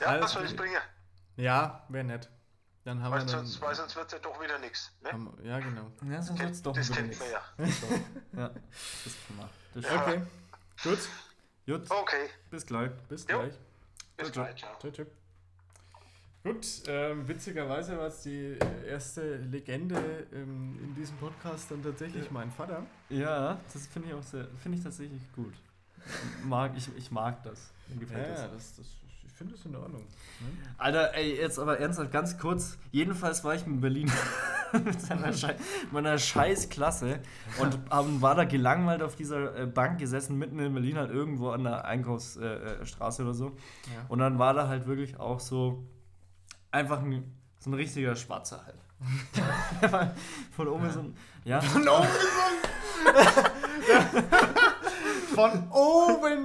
[0.00, 0.80] Ja, was soll ich bringen?
[1.36, 2.30] Ja, wäre nett.
[2.84, 3.46] Dann haben Weil wir dann.
[3.46, 4.90] sonst, weil sonst wird ja doch wieder nichts.
[5.02, 5.12] Ne?
[5.12, 5.90] haben, ja, genau.
[6.10, 7.24] Ja, sonst Kennt- wird's doch das wieder kennt nichts.
[7.24, 8.38] man ja.
[8.42, 8.48] Ja,
[9.04, 9.48] das kann man.
[9.74, 10.02] Das Ja.
[10.02, 10.22] Okay.
[10.82, 10.98] Gut.
[11.64, 12.90] Gut, Okay, bis gleich.
[13.08, 13.38] Bis Jo.
[13.38, 13.54] gleich.
[14.16, 14.56] bis Ciao, gleich.
[14.58, 14.78] Ciao.
[14.80, 15.06] Ciao, ciao.
[16.42, 22.50] Gut, ähm, witzigerweise war es die erste Legende ähm, in diesem Podcast dann tatsächlich mein
[22.50, 22.84] Vater.
[23.10, 25.54] Ja, das finde ich auch sehr, finde ich tatsächlich gut.
[26.42, 27.70] Mag, ich, ich mag das.
[27.86, 28.50] Mir gefällt das.
[28.50, 29.01] das, das, ich
[29.42, 30.02] finde es in Ordnung.
[30.02, 30.46] Ne?
[30.78, 32.78] Alter, ey, jetzt aber ernsthaft, ganz kurz.
[32.92, 34.10] Jedenfalls war ich in Berlin
[34.84, 35.56] mit seiner Schei
[35.90, 37.18] meiner scheiß Klasse
[37.58, 37.90] und
[38.22, 41.84] war da gelangweilt auf dieser äh, Bank gesessen, mitten in Berlin, halt irgendwo an der
[41.84, 43.46] Einkaufsstraße äh, Straße oder so.
[43.46, 44.06] Ja.
[44.08, 45.84] Und dann war da halt wirklich auch so
[46.70, 48.78] einfach ein, so ein richtiger Schwarzer halt.
[50.56, 51.16] Von oben so ein.
[51.44, 51.60] Ja.
[51.60, 52.06] Von oben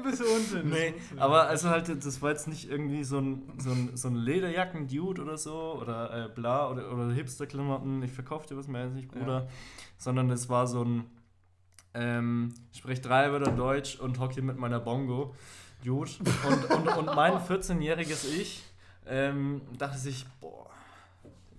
[0.03, 0.69] bis unten.
[0.69, 4.15] Nee, aber also halt, das war jetzt nicht irgendwie so ein, so ein, so ein
[4.15, 8.93] Lederjacken-Dude oder so oder äh, bla oder, oder Hipster-Klamotten, ich verkaufe dir was mehr als
[8.93, 9.47] nicht, Bruder,
[9.97, 11.05] sondern das war so ein,
[11.93, 15.35] ähm, ich spreche drei Wörter Deutsch und hocke hier mit meiner Bongo,
[15.83, 16.11] Dude.
[16.47, 18.63] Und, und, und mein 14-jähriges Ich
[19.05, 20.69] ähm, dachte sich, boah,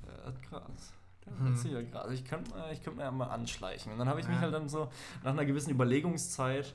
[0.06, 0.92] der hat krass.
[1.24, 1.64] Krass.
[2.12, 3.92] Ich könnte mal, ich könnt mir ja mal anschleichen.
[3.92, 4.42] Und dann habe ich mich Ja.
[4.42, 4.88] halt dann so
[5.22, 6.74] nach einer gewissen Überlegungszeit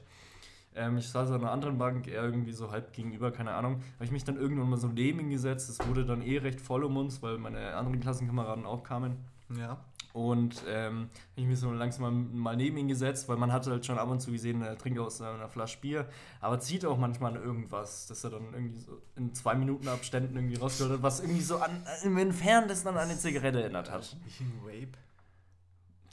[0.75, 3.81] ähm, ich saß an einer anderen Bank, eher irgendwie so halb gegenüber, keine Ahnung.
[3.95, 5.69] Habe ich mich dann irgendwann mal so neben ihn gesetzt.
[5.69, 9.17] Es wurde dann eh recht voll um uns, weil meine anderen Klassenkameraden auch kamen.
[9.57, 9.77] Ja.
[10.13, 13.83] Und ähm, habe ich mich so langsam mal, neben ihn gesetzt, weil man hatte halt
[13.83, 16.07] schon ab und zu gesehen, er trinkt aus einer Flasche Bier,
[16.39, 20.35] aber zieht auch manchmal an irgendwas, dass er dann irgendwie so in zwei Minuten Abständen
[20.35, 24.15] irgendwie rausgeholt hat, was irgendwie so an, im Entferntesten an eine Zigarette erinnert hat.
[24.23, 24.99] Nicht ein Vape.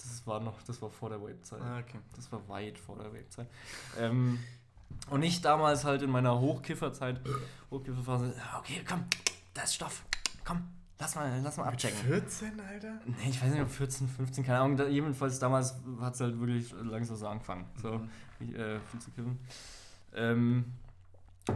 [0.03, 1.61] Das war noch, das war vor der Vape-Zeit.
[1.61, 1.99] Ah, okay.
[2.17, 3.47] Das war weit vor der Webzeit.
[3.99, 4.39] Ähm,
[5.11, 7.21] und ich damals halt in meiner Hochkifferzeit,
[7.71, 9.05] Hochkifferphase, ja, okay, komm,
[9.55, 10.05] da ist Stoff,
[10.45, 10.63] komm,
[10.99, 11.99] lass mal, lass mal abchecken.
[12.01, 13.01] 14, Alter?
[13.07, 16.39] Nee, ich weiß nicht, ob 14, 15, keine Ahnung, da, jedenfalls damals hat es halt
[16.39, 18.01] wirklich langsam so angefangen, so
[18.39, 19.39] wie, äh, viel zu kiffen.
[20.15, 20.73] Ähm,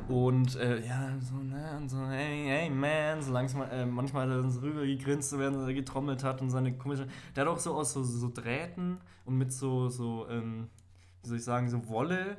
[0.08, 4.44] und äh, ja, so, ne, und so, hey, hey, man, so langsam, äh, manchmal hat
[4.44, 7.58] er so rüber gegrinst, so während er getrommelt hat und seine komische, der hat auch
[7.58, 10.68] so aus so, so Drähten und mit so, so, ähm,
[11.22, 12.36] wie soll ich sagen, so Wolle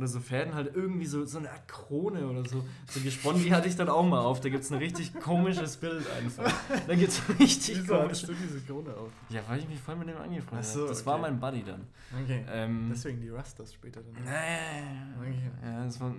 [0.00, 3.52] oder so Fäden halt irgendwie so, so eine Art Krone oder so, so gesponnen, die
[3.52, 6.52] hatte ich dann auch mal auf, da gibt es ein richtig komisches Bild einfach.
[6.86, 9.10] Da gibt es richtig Wieso hattest du diese Krone auf?
[9.28, 10.88] ja, weil ich mich voll mit dem angefreundet so, habe.
[10.88, 11.22] Das war okay.
[11.22, 11.86] mein Buddy dann.
[12.24, 12.44] Okay.
[12.50, 14.24] Ähm, Deswegen die Rusters später dann.
[14.24, 15.28] nee.
[15.28, 15.50] Okay.
[15.62, 16.14] Ja, das war.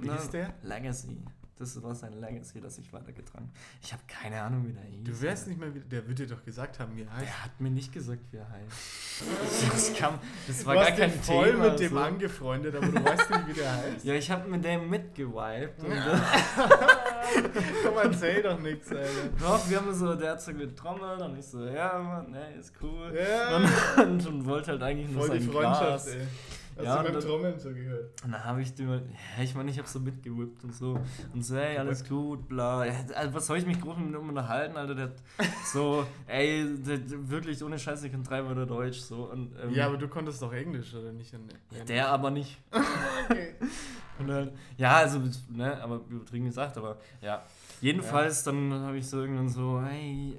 [0.00, 0.54] Wie hieß der?
[0.62, 1.16] Legacy.
[1.62, 3.48] Das war sein Legacy, das ich weitergetragen
[3.80, 5.04] Ich habe keine Ahnung, wie der hieß.
[5.04, 5.84] Du wärst nicht mehr wieder.
[5.84, 7.22] Der wird dir doch gesagt haben, wie er heißt.
[7.22, 9.22] Der hat mir nicht gesagt, wie er heißt.
[9.72, 11.70] Das, kam, das war du gar hast kein dich voll Thema.
[11.70, 11.98] mit dem so.
[11.98, 14.04] angefreundet, aber du weißt nicht, wie der heißt.
[14.04, 15.84] Ja, ich habe mit dem mitgewiped.
[15.84, 15.92] Und
[17.84, 19.08] Komm, erzähl doch nichts, Alter.
[19.38, 22.72] Doch, wir haben so, der hat so getrommelt und ich so, ja, Mann, ne, ist
[22.82, 23.14] cool.
[23.16, 23.58] Ja.
[24.02, 26.06] Und, und, wollte halt eigentlich nur Voll die sein Freundschaft, Gras.
[26.08, 26.26] ey.
[26.76, 28.22] Hast Ja, du beim dann- Trommeln so gehört?
[28.24, 28.86] Und dann habe ich dir,
[29.36, 30.98] ja, ich meine, ich habe so mitgewippt und so.
[31.34, 32.84] Und so, ey, alles gut, bla.
[32.86, 34.94] Ja, also, was soll ich mich groß mit ihm unterhalten, Alter?
[34.94, 35.14] Der hat
[35.72, 36.98] so, ey, der,
[37.30, 39.24] wirklich ohne Scheiße, ich kann drei Wörter Deutsch, so.
[39.30, 41.32] Und, ähm, Ja, aber du konntest doch Englisch, oder nicht?
[41.32, 42.58] ja, der aber nicht.
[43.30, 43.54] Okay.
[44.18, 47.42] Und dann, ja, also, ne, aber übertrieben gesagt, aber ja.
[47.80, 50.34] Jedenfalls, dann habe ich so irgendwann so, uh,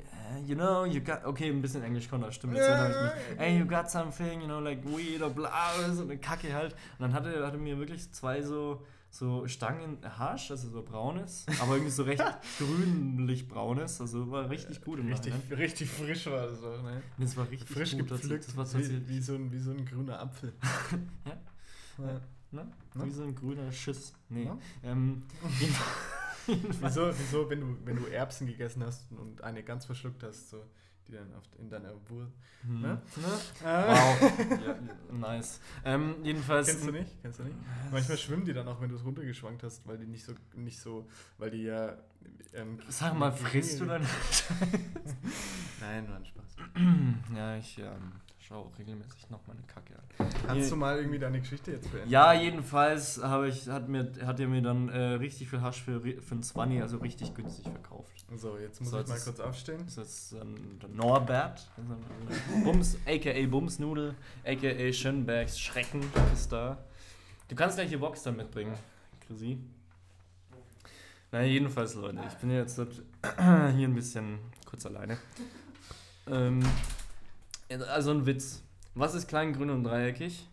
[0.45, 3.39] you know, you got, okay, ein bisschen Englisch konnte, das jetzt, dann habe ich mich,
[3.39, 6.73] hey, you got something, you know, like weed oder bla, so eine Kacke halt.
[6.73, 11.45] Und dann hatte er hatte mir wirklich zwei so, so Stangen Hasch, also so braunes,
[11.61, 12.23] aber irgendwie so recht
[12.57, 15.57] grünlich braunes, also war richtig gut im Richtig, Nachhinein.
[15.59, 17.01] richtig frisch war das auch, ne?
[17.17, 19.85] Das war richtig Frisch gut, gepflückt, Das war wie, wie, so ein, wie so ein
[19.85, 20.53] grüner Apfel.
[21.25, 22.05] Ja.
[22.05, 22.19] Ja.
[22.51, 22.67] ne?
[22.95, 23.05] Ne?
[23.05, 24.13] Wie so ein grüner Schiss.
[24.29, 24.45] Nee.
[24.45, 24.57] Ja.
[24.83, 25.23] Ähm,
[26.81, 30.63] Wieso, wieso wenn, du, wenn du Erbsen gegessen hast und eine ganz verschluckt hast, so,
[31.07, 32.33] die dann auf, in deiner Wurst.
[32.63, 32.81] Hm.
[32.81, 33.01] Ne?
[33.17, 33.67] Ne?
[33.67, 34.79] Äh, Wow, ja,
[35.11, 35.59] nice.
[35.85, 36.67] Ähm, jedenfalls.
[36.67, 37.21] Kennst du nicht?
[37.21, 37.57] Kennst du nicht?
[37.91, 40.79] Manchmal schwimmen die dann auch, wenn du es runtergeschwankt hast, weil die nicht so, nicht
[40.79, 41.97] so, weil die ja.
[42.53, 44.05] Ähm, Sag mal, frisst du dann?
[45.81, 46.55] Nein, nur ein Spaß.
[47.35, 50.29] ja, ich ähm, schaue auch regelmäßig noch meine Kacke an.
[50.45, 52.09] Kannst du mal irgendwie deine Geschichte jetzt beenden?
[52.09, 56.01] Ja, jedenfalls habe ich, hat, mir, hat er mir dann äh, richtig viel Hasch für,
[56.01, 58.25] für ein 20, also richtig günstig verkauft.
[58.35, 59.83] So, jetzt muss So, ich mal kurz aufstehen.
[59.85, 61.69] Das ist ähm, der Norbert,
[62.63, 66.03] Bums, aka Bumsnudel, aka Schönbergs Schrecken
[66.33, 66.77] ist da.
[67.47, 68.73] Du kannst gleich die Box dann mitbringen,
[69.27, 69.59] Chrissy.
[71.31, 75.17] Na, jedenfalls, Leute, ich bin jetzt hier ein bisschen kurz alleine.
[76.27, 76.63] Ähm,
[77.81, 78.63] also ein Witz.
[78.95, 80.47] Was ist klein, grün und dreieckig?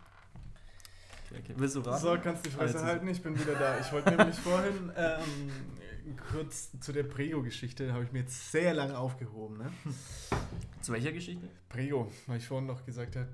[1.30, 1.54] Okay, okay.
[1.56, 2.00] Willst du raten?
[2.02, 3.78] So, kannst die Fresse Also- halten, ich bin wieder da.
[3.80, 8.96] Ich wollte nämlich vorhin ähm, kurz zu der Prego-Geschichte, habe ich mir jetzt sehr lange
[8.98, 9.58] aufgehoben.
[9.58, 9.72] Ne?
[10.80, 11.48] Zu welcher Geschichte?
[11.68, 13.28] Prego, weil ich vorhin noch gesagt habe,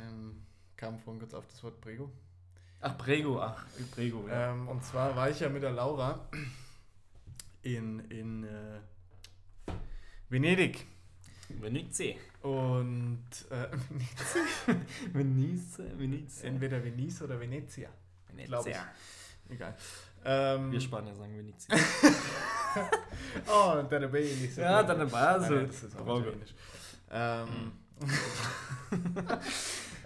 [0.00, 0.42] ähm,
[0.76, 2.10] kam vorhin kurz auf das Wort Prego.
[2.80, 4.52] Ach, Prego, ach, Prego, ja.
[4.52, 6.28] Ähm, und zwar war ich ja mit der Laura
[7.62, 8.80] in, in äh,
[10.28, 10.84] Venedig.
[11.48, 12.16] Venezia.
[12.46, 13.68] Und äh,
[15.12, 16.48] Venice, Venezia.
[16.48, 17.88] entweder Venice oder Venezia.
[19.48, 19.54] ich.
[19.54, 19.74] Egal.
[20.24, 21.76] Ähm, Wir Spanier sagen Venezia.
[23.48, 23.88] Oh, dann
[24.42, 25.16] nicht so Ja, dann also-
[25.54, 26.54] Nein, nein, das ist auch italienisch.
[27.10, 27.72] Ähm,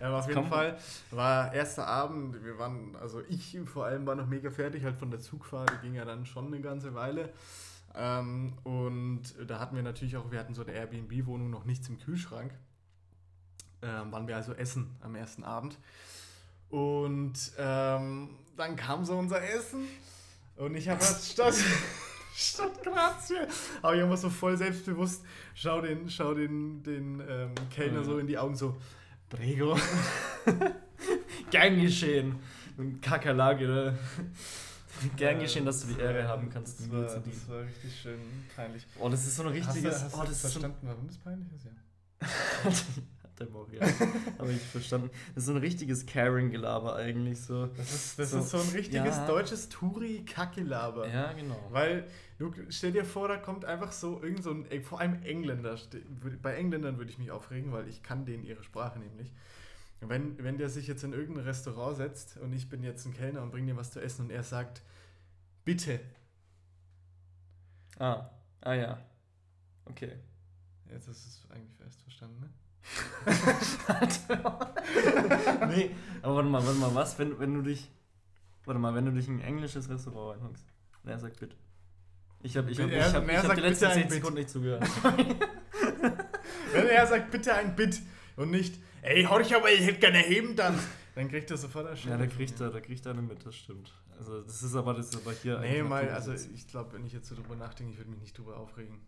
[0.01, 0.49] ja, auf jeden Komm.
[0.49, 0.79] Fall
[1.11, 5.11] war erster Abend, wir waren, also ich vor allem war noch mega fertig, halt von
[5.11, 7.31] der Zugfahrt, die ging ja dann schon eine ganze Weile.
[7.95, 11.99] Ähm, und da hatten wir natürlich auch, wir hatten so eine Airbnb-Wohnung, noch nichts im
[11.99, 12.53] Kühlschrank.
[13.83, 15.79] Ähm, waren wir also essen am ersten Abend.
[16.69, 19.87] Und ähm, dann kam so unser Essen
[20.57, 21.55] und ich habe halt statt,
[22.37, 23.49] statt Grazie,
[23.83, 25.25] aber ich immer so voll selbstbewusst,
[25.55, 28.05] schau den, schau den, den ähm, Kellner Ja.
[28.05, 28.77] so in die Augen so,
[29.31, 29.77] Prego.
[31.51, 32.39] Gern geschehen.
[33.01, 33.99] Kakerlake, oder?
[35.17, 38.21] Gern geschehen, dass du die Ehre haben kannst, Das mir war, das war richtig schön
[38.55, 38.87] peinlich.
[38.99, 40.03] Oh, das ist so ein richtiges.
[40.03, 41.65] hast du, hast oh, das ist so ein, verstanden, warum das peinlich ist?
[41.65, 41.71] Ja.
[42.65, 42.85] Hat
[43.41, 44.39] der ja.
[44.39, 45.11] Habe ich verstanden.
[45.35, 47.67] Das ist so ein richtiges Caring-Gelaber eigentlich so.
[47.67, 49.27] Das ist, das So, ist so ein richtiges ja.
[49.27, 51.09] deutsches Touri-Kackelaber.
[51.09, 51.59] Ja, genau.
[51.71, 52.07] Weil,
[52.39, 55.79] du stell dir vor, da kommt einfach so irgend so ein, vor allem Engländer,
[56.43, 59.33] bei Engländern würde ich mich aufregen, weil ich kann denen ihre Sprache nämlich.
[60.01, 63.43] Wenn, wenn der sich jetzt in irgendein Restaurant setzt und ich bin jetzt ein Kellner
[63.43, 64.83] und bringe dir was zu essen und er sagt,
[65.65, 66.01] bitte.
[67.99, 68.31] Ah,
[68.63, 68.99] ah ja.
[69.85, 70.13] Okay.
[70.91, 72.51] Jetzt hast du es eigentlich fest verstanden, ne?
[75.69, 75.91] nee,
[76.23, 77.91] aber warte mal, warte mal, was, wenn, wenn du dich.
[78.65, 80.65] Warte mal, wenn du dich in ein englisches Restaurant reinhockst.
[81.03, 81.57] Und er sagt bitte.
[82.43, 84.13] Ich habe ich hab, ich hab, ich hab die letzten bitte ein 10 Bit.
[84.13, 84.83] Sekunden nicht zugehört.
[86.73, 88.01] Wenn er sagt, bitte ein Bit
[88.37, 90.79] und nicht, ey, horch aber, ich hätte gerne heben dann.
[91.17, 93.23] Dann kriegt er sofort eine Ja, Schelle da von kriegt er, da kriegt er eine
[93.23, 93.93] mit, das stimmt.
[94.17, 97.13] Also das ist aber, das ist aber hier Nee, mal, also ich glaube, wenn ich
[97.13, 99.01] jetzt so drüber nachdenke, ich würde mich nicht drüber aufregen.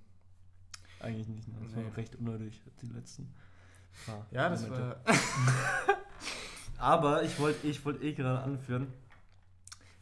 [0.99, 1.55] Eigentlich nicht, ne?
[1.63, 1.85] das Nee.
[1.85, 3.33] war recht unnötig, die letzten
[4.05, 4.97] paar Ja, das Momente.
[5.05, 5.97] war.
[6.79, 8.93] Aber ich wollte ich wollt eh gerade anführen,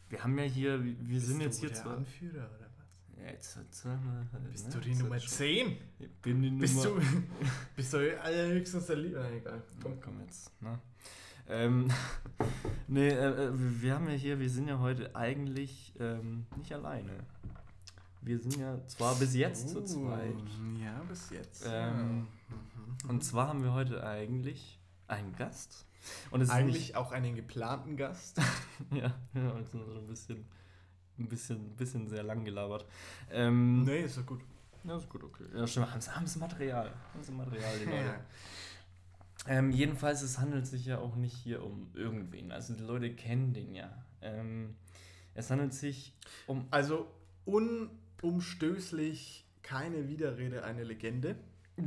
[0.09, 1.97] wir haben ja hier, wir, wir sind jetzt Bist du hier der zwar...
[1.97, 2.49] Anführer?
[3.23, 4.73] Ja, jetzt, jetzt, sag mal, halt, Bist ne?
[4.73, 5.77] du die Jetzt Nummer hat schon- 10?
[5.99, 6.99] Ich bin die Bist Nummer...
[7.01, 7.05] du,
[7.75, 9.19] bist du allerhöchstens der Liebe?
[9.19, 9.61] Na, egal.
[9.81, 10.51] Komm, komm jetzt.
[10.61, 10.79] Ne?
[11.47, 11.91] Ähm,
[12.87, 13.13] nee, äh,
[13.47, 17.11] äh, wir wir haben ja hier, wir sind ja heute eigentlich ähm, nicht alleine.
[18.21, 20.35] Wir sind ja zwar bis jetzt zu zweit.
[20.79, 21.65] Ja, bis jetzt.
[21.67, 23.09] Ähm, ja.
[23.09, 25.85] Und zwar haben wir heute eigentlich einen Gast.
[26.29, 28.39] Und es ist Eigentlich auch einen geplanten Gast.
[28.89, 30.45] nicht, ja, ja, also so ein bisschen,
[31.19, 32.85] ein bisschen, bisschen sehr lang gelabert.
[33.31, 34.41] Ähm, nee, ist doch gut.
[34.83, 35.43] Ja, ist gut, okay.
[35.55, 36.91] Ja, stimmt, haben sie, haben sie Material.
[37.13, 38.05] Haben sie Material, die Leute.
[38.05, 38.15] Ja.
[39.47, 42.51] Ähm, jedenfalls, es handelt sich ja auch nicht hier um irgendwen.
[42.51, 43.91] Also die Leute kennen den ja.
[44.21, 44.75] Ähm,
[45.33, 46.13] es handelt sich
[46.47, 46.65] um.
[46.71, 47.07] Also
[48.21, 51.35] unumstößlich keine Widerrede, eine Legende.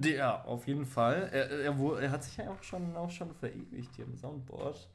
[0.03, 1.29] Ja, auf jeden Fall.
[1.33, 4.89] Er, er, wo- er hat sich ja auch schon, auch schon verewigt hier im Soundboard.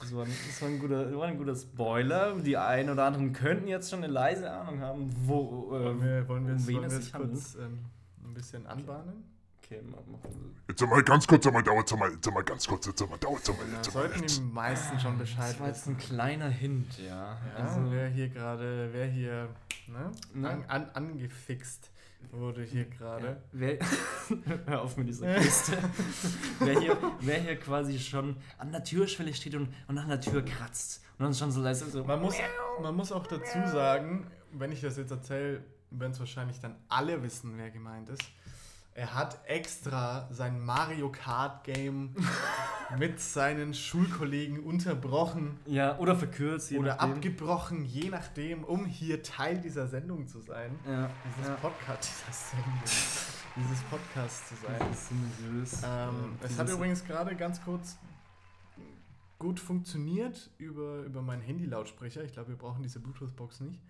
[0.00, 2.34] Das war, ein, das war, ein guter, war ein guter Spoiler.
[2.36, 5.68] Die einen oder anderen könnten jetzt schon eine leise Ahnung haben, wo.
[5.74, 7.78] Äh, Wollen wir, wollen wir, um es, wen wollen es sich kurz ähm,
[8.24, 9.24] ein bisschen anbahnen?
[9.64, 10.18] Okay, mach, mach.
[10.68, 13.66] Jetzt einmal ganz kurz, einmal dauert einmal, jetzt einmal ganz kurz, jetzt einmal dauert einmal,
[13.66, 14.08] Da jetzt einmal.
[14.10, 15.94] sollten die meisten schon Bescheid Das war jetzt wissen.
[15.94, 17.36] ein kleiner Hint, ja.
[17.56, 19.48] Ja, also, wer hier gerade, wer hier
[19.88, 20.48] ne, Ne?
[20.48, 21.90] An, an, angefixt
[22.30, 23.26] wurde hier gerade.
[23.26, 23.78] Ja, wer,
[24.66, 25.78] hör auf mit dieser Kiste.
[26.60, 30.44] wer, hier, wer hier quasi schon an der Türschwelle steht und, und an der Tür
[30.44, 32.04] kratzt und dann schon so leise so.
[32.04, 32.36] Man muss,
[32.80, 37.22] man muss auch dazu sagen, wenn ich das jetzt erzähle, werden es wahrscheinlich dann alle
[37.22, 38.22] wissen, wer gemeint ist.
[38.94, 42.14] Er hat extra sein Mario Kart Game
[42.96, 46.72] mit seinen Schulkollegen unterbrochen Ja, oder verkürzt.
[46.72, 47.12] oder nachdem.
[47.12, 50.78] abgebrochen, je nachdem, um hier Teil dieser Sendung zu sein.
[50.86, 51.54] Ja, Dieses ja.
[51.56, 52.80] Podcast, dieser Sendung,
[53.56, 54.76] dieses Podcast zu sein.
[54.78, 55.08] Das ist
[55.38, 55.82] seriös.
[55.84, 57.98] Ähm, Äh, es hat übrigens gerade ganz kurz
[59.38, 62.24] gut funktioniert über, über meinen Handy-Lautsprecher.
[62.24, 63.80] Ich glaube, wir brauchen diese Bluetooth-Box nicht,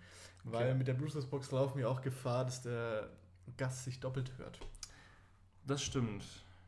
[0.43, 0.77] weil Okay.
[0.77, 3.09] mit der Bluetooth-Box laufen wir auch Gefahr, dass der
[3.57, 4.59] Gast sich doppelt hört.
[5.65, 6.23] Das stimmt.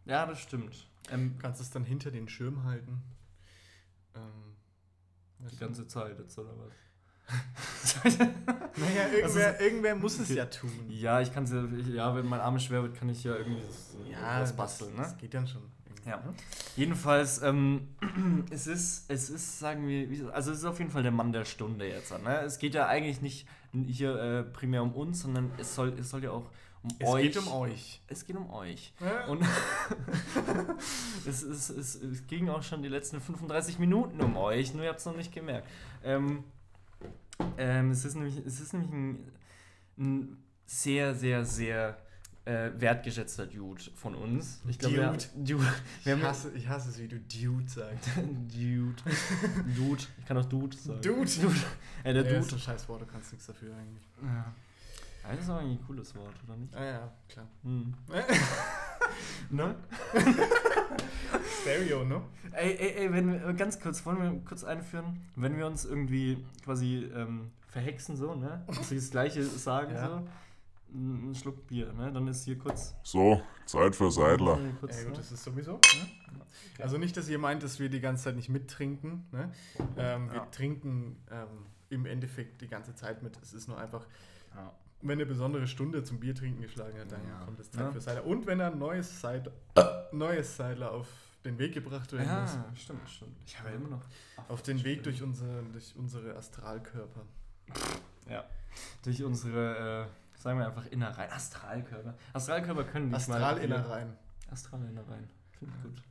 [0.05, 0.87] Ja, das stimmt.
[1.09, 3.01] Ähm, Du kannst es dann hinter den Schirm halten.
[4.15, 4.55] Ähm,
[5.51, 6.73] die ganze Zeit jetzt, oder was?
[8.77, 10.71] naja, irgendwer, irgendwer muss es ja tun.
[10.89, 13.61] ja, ich kann es ja, ja, wenn mein Arm schwer wird, kann ich ja irgendwie
[13.65, 15.13] das, Ja, was basteln, das, ne?
[15.13, 15.61] das geht dann schon.
[16.05, 16.17] Ja.
[16.17, 16.33] ne?
[16.75, 17.89] Jedenfalls, ähm,
[18.51, 21.45] es ist, es ist, sagen wir, also es ist auf jeden Fall der Mann der
[21.45, 22.11] Stunde jetzt.
[22.11, 22.41] Ne?
[22.41, 23.47] Es geht ja eigentlich nicht
[23.87, 26.49] hier äh, primär um uns, sondern es soll, es soll ja auch
[26.83, 27.23] um Es euch.
[27.23, 28.01] geht um euch.
[28.07, 28.93] Es geht um euch.
[28.99, 29.25] Ja.
[29.27, 29.41] Und
[31.27, 34.89] es, ist, es, es ging auch schon die letzten 35 Minuten um euch, nur ihr
[34.89, 35.67] habt es noch nicht gemerkt.
[36.03, 36.43] Ähm,
[37.57, 39.31] ähm, es, ist nämlich, es ist nämlich ein,
[39.97, 41.97] ein sehr, sehr, sehr
[42.45, 44.61] äh, wertgeschätzter Dude von uns.
[44.67, 45.25] Ich glaube, wir, Dude.
[45.35, 45.73] Dude.
[46.03, 48.09] Wir Ich hasse, ich hasse es, wie du Dude sagst.
[48.17, 48.95] Dude.
[49.75, 50.03] Dude.
[50.19, 51.01] Ich kann auch Dude sagen.
[51.01, 51.29] Dude.
[51.29, 51.55] Dude.
[52.03, 52.55] Ey, der Ja, ist Dude.
[52.55, 54.03] ein scheiß Wort, du kannst nichts dafür eigentlich.
[54.23, 54.51] Ja.
[55.23, 56.75] Das ist eigentlich ein cooles Wort, oder nicht?
[56.75, 57.47] Ah ja, klar.
[57.63, 57.93] Hm.
[59.49, 59.75] ne?
[61.61, 62.21] Stereo, ne?
[62.51, 66.45] Ey, ey, ey, wenn wir, ganz kurz, wollen wir kurz einführen, wenn wir uns irgendwie
[66.63, 68.63] quasi ähm, verhexen, so, ne?
[68.67, 70.07] Dass wir das Gleiche sagen, Ja.
[70.19, 70.27] so.
[70.93, 72.11] Ein Schluck Bier, ne?
[72.11, 72.95] Dann ist hier kurz.
[73.03, 74.59] So, Zeit für Seidler.
[74.81, 75.17] Kurz Ja, gut, ne?
[75.19, 75.73] das ist sowieso.
[75.73, 76.41] Ne?
[76.83, 79.25] Also nicht, dass ihr meint, dass wir die ganze Zeit nicht mittrinken.
[79.31, 79.51] Ne?
[79.95, 80.45] Ähm, wir Ja.
[80.47, 81.47] trinken ähm,
[81.89, 83.39] im Endeffekt die ganze Zeit mit.
[83.41, 84.05] Es ist nur einfach,
[84.53, 84.73] Ja.
[85.01, 87.39] Wenn eine besondere Stunde zum Biertrinken geschlagen hat, dann Ja.
[87.45, 87.91] kommt es Zeit Ja.
[87.91, 88.25] für Cider.
[88.25, 89.51] Und wenn ein neues Cider,
[90.11, 91.07] neues Cider auf
[91.43, 92.53] den Weg gebracht werden muss.
[92.53, 93.35] Ja, stimmt, stimmt.
[93.45, 94.01] Ich habe ja immer noch.
[94.47, 97.21] Auf den Weg durch, unser, durch unsere Astralkörper.
[98.29, 98.45] Ja.
[99.03, 101.31] Durch unsere, äh, sagen wir einfach Innereien.
[101.31, 102.13] Astralkörper.
[102.33, 103.41] Astralkörper können nicht mal.
[103.43, 104.13] Astralinnereien.
[104.51, 105.29] Astralinnereien.
[105.57, 106.03] Finde ich gut.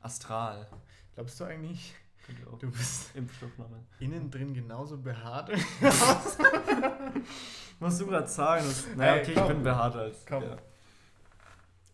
[0.00, 0.66] Astral.
[1.14, 1.94] Glaubst du eigentlich,
[2.28, 2.58] Könnt ihr auch.
[2.58, 3.84] du bist Impfstoffname.
[3.98, 5.50] innen drin genauso behaart?
[7.80, 9.42] Was du gerade sagen, das, naja, Ey, okay, komm.
[9.44, 10.26] ich bin behaarter als.
[10.26, 10.42] Komm.
[10.42, 10.56] Ja.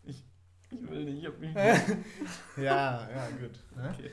[0.03, 0.23] Ich,
[0.71, 1.55] ich will nicht, ich hab mich.
[2.57, 3.59] ja, ja, gut.
[3.75, 3.95] Ne?
[3.97, 4.11] Okay.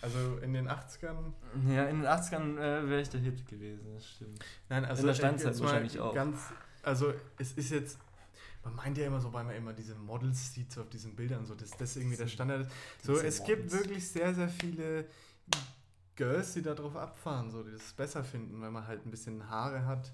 [0.00, 1.32] Also in den 80ern
[1.68, 4.44] Ja, in den 80ern äh, wäre ich der Hit gewesen, das stimmt.
[4.68, 6.12] Nein, also In der Steinzeit wahrscheinlich auch.
[6.12, 6.40] Ganz,
[6.82, 7.98] also es ist jetzt,
[8.64, 11.46] man meint ja immer so, weil man immer diese Models sieht, so auf diesen Bildern,
[11.46, 12.70] so, dass das irgendwie der Standard ist.
[13.04, 15.04] So, es gibt wirklich sehr, sehr viele
[16.16, 19.86] Girls, die darauf abfahren, so, die das besser finden, wenn man halt ein bisschen Haare
[19.86, 20.12] hat.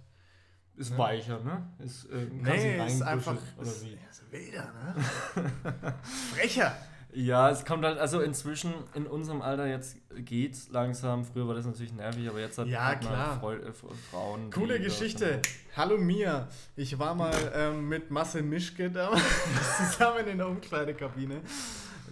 [0.77, 0.99] Ist Ne?
[0.99, 1.67] weicher, ne?
[1.81, 3.99] Ist, äh, Nee, ist einfach Oder ist, wie?
[4.09, 5.95] ist wilder, ne?
[6.35, 6.73] Frecher!
[7.11, 11.25] Ja, es kommt halt, also inzwischen in unserem Alter jetzt geht's langsam.
[11.25, 13.41] Früher war das natürlich nervig, aber jetzt hat, Ja, hat man klar.
[13.41, 14.51] Freu, äh, Frauen.
[14.53, 15.41] Coole Geschichte.
[15.75, 16.47] Hallo Mia.
[16.77, 19.23] Ich war mal ähm, mit Marcel Mischke damals
[19.79, 21.41] zusammen in der Umkleidekabine.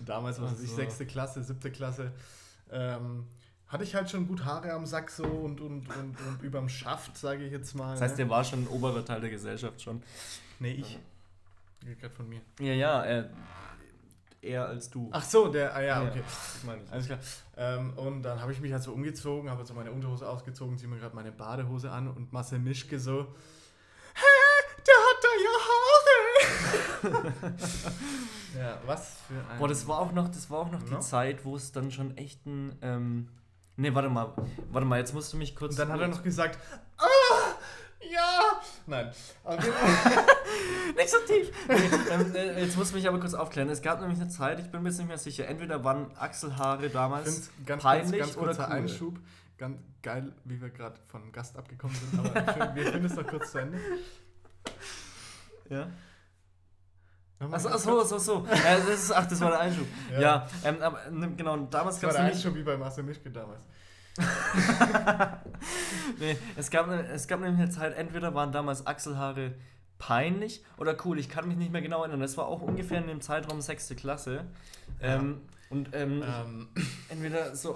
[0.04, 0.76] Damals war es ich so.
[0.76, 2.10] sechste Klasse, siebte Klasse.
[2.70, 3.26] Ähm,
[3.68, 7.16] hatte ich halt schon gut Haare am Sack so und, und, und, und überm Schaft,
[7.16, 7.92] sage ich jetzt mal.
[7.92, 8.24] Das heißt, ne?
[8.24, 10.02] der war schon ein oberer Teil der Gesellschaft schon.
[10.60, 10.98] Nee, ich.
[11.84, 12.40] Geht gerade von mir.
[12.60, 13.30] Ja, ja, er,
[14.40, 15.08] eher als du.
[15.12, 16.22] Ach so, der, ah ja, Ja, okay.
[16.24, 16.92] das meine ich.
[16.92, 17.18] Alles klar.
[17.56, 20.88] Ähm, und dann habe ich mich halt so umgezogen, habe so meine Unterhose ausgezogen, ziehe
[20.88, 23.34] mir gerade meine Badehose an und Marcel Mischke so,
[24.14, 24.24] hä,
[24.86, 27.54] der hat da ja Haare.
[28.58, 29.58] ja, was für ein...
[29.58, 30.96] Boah, das war auch noch, das war auch noch No?
[30.96, 32.76] die Zeit, wo es dann schon echt ein.
[32.82, 33.28] Ähm,
[33.76, 34.32] ne, warte mal.
[34.70, 35.72] Warte mal, jetzt musst du mich kurz.
[35.72, 36.58] Und dann hat er noch gesagt,
[36.98, 37.04] ah,
[38.00, 38.60] ja.
[38.86, 39.12] Nein.
[40.96, 41.50] Nicht so tief!
[41.68, 43.68] Nee, ähm, äh, jetzt musst du mich aber kurz aufklären.
[43.68, 45.46] Es gab nämlich eine Zeit, ich bin mir jetzt nicht mehr sicher.
[45.48, 47.50] Entweder waren Achselhaare damals.
[47.64, 48.74] ganz, Peinlich kurz, ganz oder kurzer cool?
[48.76, 49.18] Einschub.
[49.58, 52.18] Ganz geil, wie wir gerade vom Gast abgekommen sind.
[52.18, 53.78] Aber wir finden es noch kurz zu Ende.
[55.68, 55.88] Ja.
[57.38, 58.46] Achso, achso, achso, achso.
[58.50, 59.86] Äh, das ist, ach, das war der Einschub.
[60.12, 60.20] Ja.
[60.20, 62.36] Ja, ähm, aber ne, genau, damals Das gab war es der nämlich.
[62.46, 63.60] Einschub wie bei Marcel Mischke damals.
[66.18, 69.52] Nee, es gab, ne- es gab nämlich eine Zeit, entweder waren damals Achselhaare
[69.98, 71.18] peinlich oder cool.
[71.18, 72.20] Ich kann mich nicht mehr genau erinnern.
[72.20, 74.44] Das war auch ungefähr in dem Zeitraum sechste Klasse.
[75.00, 76.68] Ähm, und ähm, Ähm,
[77.08, 77.74] entweder so.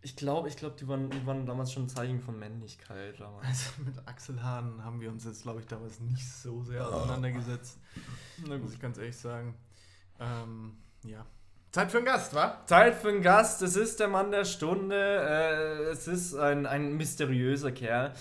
[0.00, 3.18] Ich glaube, ich glaube, die waren, die waren damals schon ein Zeichen von Männlichkeit.
[3.18, 3.46] Damals.
[3.46, 7.78] also mit Achselhaaren haben wir uns jetzt, glaube ich, damals nicht so sehr auseinandergesetzt.
[8.46, 9.56] Na Muss ich ganz ehrlich sagen.
[10.20, 11.26] Ähm, ja.
[11.72, 12.64] Zeit für einen Gast, wa?
[12.66, 13.60] Zeit für einen Gast.
[13.62, 14.94] Es ist der Mann der Stunde.
[14.96, 18.14] Äh, es ist ein, ein mysteriöser Kerl.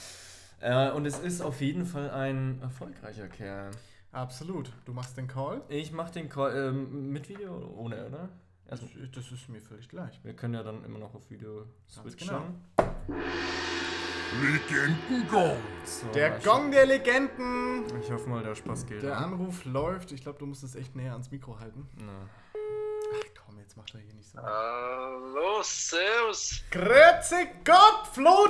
[0.59, 3.71] Äh, und es ist auf jeden Fall ein erfolgreicher Kerl.
[4.11, 4.71] Absolut.
[4.85, 5.61] Du machst den Call?
[5.69, 8.29] Ich mach den Call ähm, mit Video oder ohne, oder?
[8.67, 10.19] Das, Also, das ist mir völlig gleich.
[10.23, 12.27] wir können ja dann immer noch auf Video switchen.
[12.27, 12.43] genau.
[14.41, 15.57] Legenden-Gong.
[15.85, 17.85] So, Der ich, Gong der Legenden!
[18.01, 19.03] Ich hoffe mal, der Spaß gilt.
[19.03, 19.17] Der?
[19.17, 20.11] Anruf läuft.
[20.11, 21.87] Ich glaube, du musst es echt näher ans Mikro halten.
[21.97, 22.29] Na.
[23.47, 24.39] Komm, jetzt macht er hier nicht so.
[24.41, 26.61] Hallo, Servus.
[26.69, 28.43] Grüezi Gott, Flo!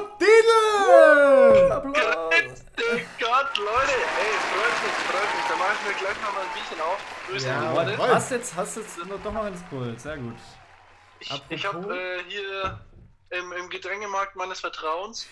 [1.72, 2.66] Applaus!
[2.80, 3.94] Oh Gott, Leute.
[3.94, 5.46] Ey, freut mich, freut mich.
[5.50, 7.00] Da mache ich mir gleich noch mal ein Bierchen auf.
[7.28, 7.92] Grüße Ja, Runde.
[7.92, 8.08] Jawohl.
[8.10, 10.00] hast jetzt, hast jetzt doch noch alles cool.
[10.00, 10.36] Sehr gut.
[11.20, 12.80] Ich, ich habe äh, hier
[13.30, 15.28] im, im Getränkemarkt meines Vertrauens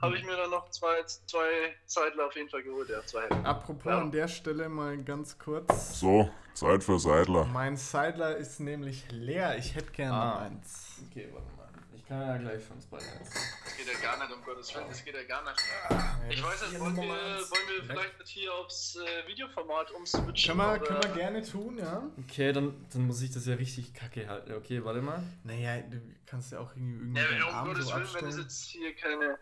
[0.00, 2.88] habe ich mir dann noch zwei, zwei Zeitler auf jeden Fall geholt.
[2.88, 3.28] Ja, zwei.
[3.44, 3.98] Apropos Ja.
[3.98, 5.98] an der Stelle mal ganz kurz.
[6.00, 7.44] So, Zeit für Seidler.
[7.46, 9.56] Mein Seidler ist nämlich leer.
[9.58, 10.38] Ich hätte gerne Ah.
[10.40, 11.02] eins.
[11.10, 11.59] Okay, warte mal.
[12.10, 13.30] Kann ja gleich für uns beide eins.
[13.64, 14.86] Das geht ja gar nicht, um Gottes Willen.
[14.88, 15.56] Das geht ja gar nicht.
[16.28, 20.58] Ich weiß nicht, wollen wir, wollen wir vielleicht nicht hier aufs äh, Videoformat umswitchen?
[20.58, 22.02] Können wir, oder- können wir gerne tun, ja?
[22.28, 24.52] Okay, dann, dann muss ich das ja richtig kacke halten.
[24.54, 25.22] Okay, warte mal.
[25.44, 28.38] Naja, du kannst ja auch irgendwie, irgendwie Ja, um Arm Gottes so Willen, wenn das
[28.38, 28.42] abstellen.
[28.42, 29.38] jetzt hier keine.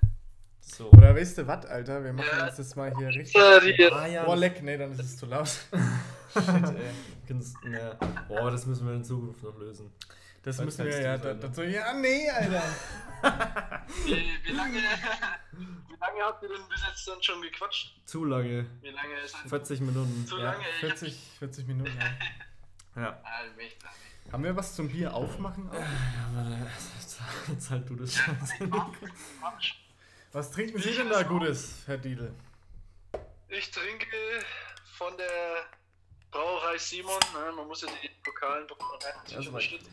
[0.61, 0.91] So.
[0.91, 2.05] Oder weißt du was, Alter?
[2.05, 2.47] Wir machen Ja.
[2.49, 3.33] uns das mal hier richtig.
[3.35, 4.27] Ja, die, Ah ja.
[4.27, 5.49] Oh, leck, nee, dann ist es zu laut.
[6.35, 7.95] Shit, ey.
[8.29, 9.91] Boah, das müssen wir in Zukunft noch lösen.
[10.43, 11.19] Das müssen wir ja.
[11.19, 12.63] Da, dazu, ja, nee, Alter.
[14.05, 14.79] wie, wie, lange,
[15.53, 17.95] wie lange habt ihr denn bis jetzt dann schon gequatscht?
[18.05, 18.67] Zu lange.
[18.81, 19.49] Wie lange ist das?
[19.51, 20.27] 40 Minuten.
[20.27, 20.65] Zu Ja, lange?
[20.69, 21.97] Ich 40, 40 Minuten.
[21.99, 22.07] Ja.
[22.97, 23.21] Ja.
[23.23, 23.79] Allmächtig.
[24.33, 25.71] Haben wir was zum Bier aufmachen?
[25.71, 25.75] Auch?
[25.75, 26.71] Ja, warte.
[27.47, 28.37] Jetzt, halt du das schon.
[30.33, 32.35] Was trinken Sie denn da Gutes, Herr Diedl?
[33.49, 34.07] Ich trinke
[34.97, 35.65] von der
[36.33, 37.21] Brauerei Simon.
[37.35, 37.53] Ne?
[37.57, 39.93] Man muss ja die lokalen Brauereien unterstützen.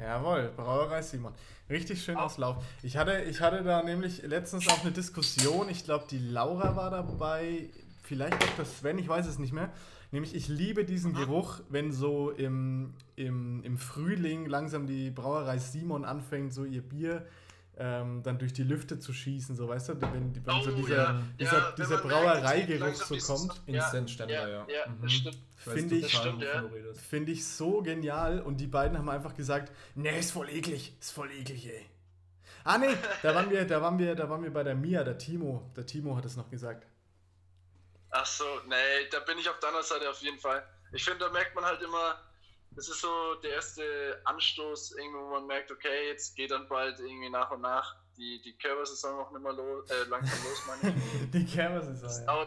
[0.00, 1.34] Jawohl, Brauerei Simon.
[1.68, 2.56] Richtig schön aus Lauf.
[2.82, 5.68] Ich hatte, ich hatte da nämlich letztens auch eine Diskussion.
[5.68, 7.68] Ich glaube, die Laura war dabei,
[8.02, 9.70] vielleicht auch der Sven, ich weiß es nicht mehr.
[10.10, 16.04] Nämlich, ich liebe diesen Geruch, wenn so im, im, im Frühling langsam die Brauerei Simon
[16.04, 17.26] anfängt, so ihr Bier
[17.82, 20.96] ähm, dann durch die Lüfte zu schießen, so weißt du, wenn, wenn so Oh, dieser,
[20.96, 21.22] ja.
[21.40, 23.60] dieser, Ja, dieser Brauereigeruch so kommt.
[23.66, 24.48] Instant-Ständer, ja.
[24.48, 24.66] ja.
[24.68, 25.02] Ja, Mhm.
[25.02, 25.38] das stimmt.
[25.64, 26.44] weiß Finde ich- stimmt.
[27.08, 31.10] Finde ich so genial und die beiden haben einfach gesagt, nee, ist voll eklig, ist
[31.12, 31.86] voll eklig, ey.
[32.64, 35.16] Ah nee, da waren wir, da waren wir, da waren wir bei der Mia, der
[35.16, 36.86] Timo, der Timo hat es noch gesagt.
[38.10, 40.62] Ach so, nee, da bin ich auf deiner Seite auf jeden Fall.
[40.92, 42.16] Ich finde, da merkt man halt immer,
[42.72, 46.98] das ist so der erste Anstoß, irgendwo, wo man merkt, okay, jetzt geht dann bald
[47.00, 50.94] irgendwie nach und nach die, die Körpersaison auch nicht mehr los, äh, langsam los, meine
[50.96, 51.30] ich.
[51.30, 52.46] Die Kerber ist Das ja.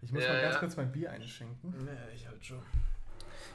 [0.00, 0.60] Ich muss Ja, mal ganz ja.
[0.60, 1.84] kurz mein Bier einschenken.
[1.84, 2.62] Nee, ich halt schon.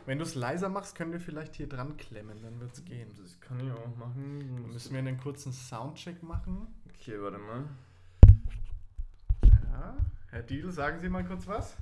[0.06, 3.10] Wenn du es leiser machst, können wir vielleicht hier dran klemmen, dann wird's gehen.
[3.18, 4.40] Das kann ich auch machen.
[4.40, 6.68] Dann müssen wir einen kurzen Soundcheck machen.
[6.90, 7.64] Okay, warte mal.
[9.44, 9.96] Ja.
[10.30, 11.78] Herr Diedl, sagen Sie mal kurz was?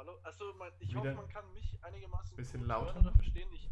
[0.00, 0.16] Hallo.
[0.22, 0.44] Achso,
[0.78, 2.94] ich Wieder hoffe, man kann mich einigermaßen bisschen gut lauter.
[2.94, 3.50] hören oder verstehen.
[3.52, 3.68] Ich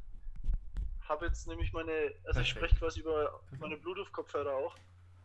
[1.08, 1.90] habe jetzt nämlich meine,
[2.24, 2.56] also ich Perfekt.
[2.56, 4.76] spreche quasi über meine Bluetooth-Kopfhörer auch,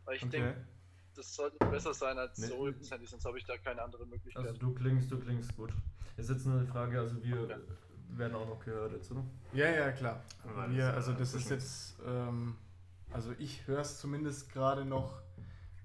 [0.06, 0.38] weil ich Okay.
[0.38, 0.66] denke,
[1.14, 2.48] das sollte besser sein als Nee.
[2.48, 4.46] so übers Handy, sonst habe ich da keine andere Möglichkeit.
[4.46, 5.74] Also du klingst, du klingst gut.
[6.16, 7.60] Ist jetzt nur eine Frage, also wir Okay.
[8.12, 9.26] werden auch noch gehört jetzt, oder?
[9.52, 10.24] Ja, ja, klar.
[10.70, 12.56] Wir, also das ist jetzt, ähm,
[13.12, 15.22] also ich höre es zumindest gerade noch,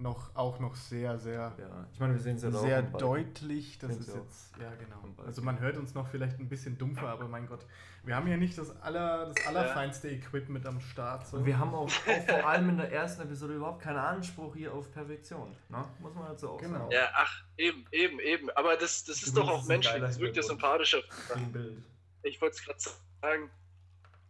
[0.01, 3.79] noch, auch noch sehr, sehr, Ja, ich meine, wir sehen es ja sehr deutlich.
[3.79, 5.03] Das ist jetzt, ja genau.
[5.27, 7.67] Also man hört uns noch vielleicht ein bisschen dumpfer, aber mein Gott,
[8.05, 11.27] wir haben ja nicht das, aller, das allerfeinste Equipment am Start.
[11.27, 11.39] So.
[11.39, 14.73] Und wir haben auch, auch vor allem in der ersten Episode überhaupt keinen Anspruch hier
[14.73, 15.57] auf Perfektion.
[15.69, 15.85] Ne?
[16.01, 16.79] Muss man dazu auch Genau.
[16.79, 16.93] sagen.
[16.93, 18.51] Ja, ach, eben, eben, eben.
[18.51, 20.99] Aber das, das ist Du doch auch menschlich, das wirkt ja sympathischer.
[21.35, 21.83] Im Bild.
[22.23, 22.79] Ich wollte es gerade
[23.21, 23.51] sagen.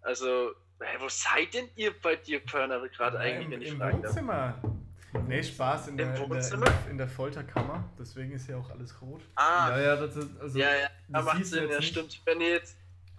[0.00, 3.78] Also, hey, wo seid denn ihr bei dir, Körner, gerade eigentlich, im, wenn ich im
[3.78, 4.14] fragen darf?
[5.26, 7.84] Nee, Spaß, in der, in, der, in, der, Folterkammer.
[7.98, 9.22] Deswegen ist ja auch alles rot.
[9.34, 11.88] Ah, Ja, ja, das ist, also, ja, ja, das macht Sinn, jetzt ja, nicht.
[11.88, 12.20] stimmt.
[12.26, 12.76] Wenn ihr jetzt,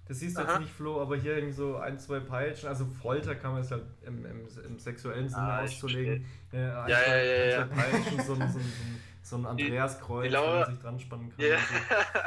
[0.08, 3.34] Das siehst du jetzt nicht, Flo, aber hier irgendwie so ein, zwei Peitschen, also Folter
[3.36, 6.26] kann man es halt im, im, im sexuellen Sinne Ah, auszulegen.
[6.52, 7.68] Äh, ein, Ja, ja, ja, ein, ja.
[7.68, 11.00] zwei Peitschen, so, ein- so, ein- so ein Andreaskreuz, die wo Laura- man sich dran
[11.00, 11.46] spannen kann.
[11.46, 11.56] Ja.
[11.56, 12.20] und so.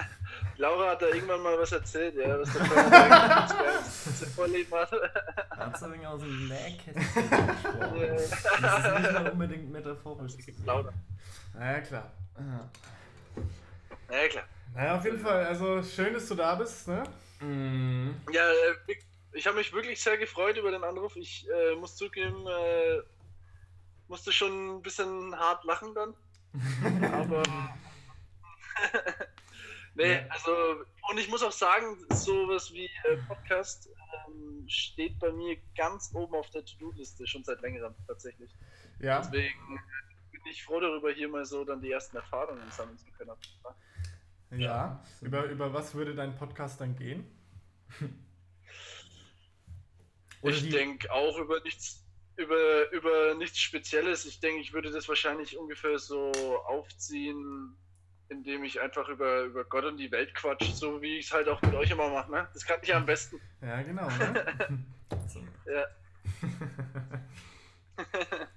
[0.63, 2.65] Laura hat da irgendwann mal was erzählt, ja, was der
[4.37, 4.93] vorleben hat.
[5.51, 8.19] Hat so irgendwie aus dem Nähkästchen gesprochen.
[8.63, 10.33] Das ist nicht mal unbedingt metaphorisch.
[10.65, 10.93] Laura.
[11.55, 12.13] Na ja, klar.
[12.37, 12.69] Ah.
[14.13, 14.45] Ja, klar.
[14.75, 17.03] Naja, auf jeden Fall, also schön, dass du da bist, ne?
[17.41, 18.15] Mhm.
[18.33, 18.95] Ja, äh,
[19.33, 21.17] ich habe mich wirklich sehr gefreut über den Anruf.
[21.17, 23.01] Ich äh, muss zugeben, äh,
[24.09, 26.15] musste schon ein bisschen hart lachen dann.
[27.13, 27.43] Aber.
[29.95, 30.27] nee, Ja.
[30.29, 30.53] also.
[31.11, 33.89] Und ich muss auch sagen, sowas wie äh, Podcast
[34.29, 38.51] ähm, steht bei mir ganz oben auf der To-Do-Liste, schon seit längerem tatsächlich.
[39.01, 39.21] Ja.
[39.21, 39.81] Deswegen
[40.31, 43.33] bin ich froh darüber, hier mal so dann die ersten Erfahrungen sammeln zu können.
[44.51, 45.03] Ja.
[45.21, 47.27] Über, über was würde dein Podcast dann gehen?
[50.43, 52.02] Oder ich denke auch über nichts,
[52.37, 54.25] über, über nichts Spezielles.
[54.27, 56.33] Ich denke, ich würde das wahrscheinlich ungefähr so
[56.67, 57.77] aufziehen,
[58.29, 61.49] indem ich einfach über, über Gott und die Welt quatsch, so wie ich es halt
[61.49, 62.31] auch mit euch immer mache.
[62.31, 62.49] Ne?
[62.55, 63.41] Das kann ich ja am besten.
[63.61, 64.09] Ja, genau.
[64.09, 64.85] Ne?
[65.67, 65.87] Ja.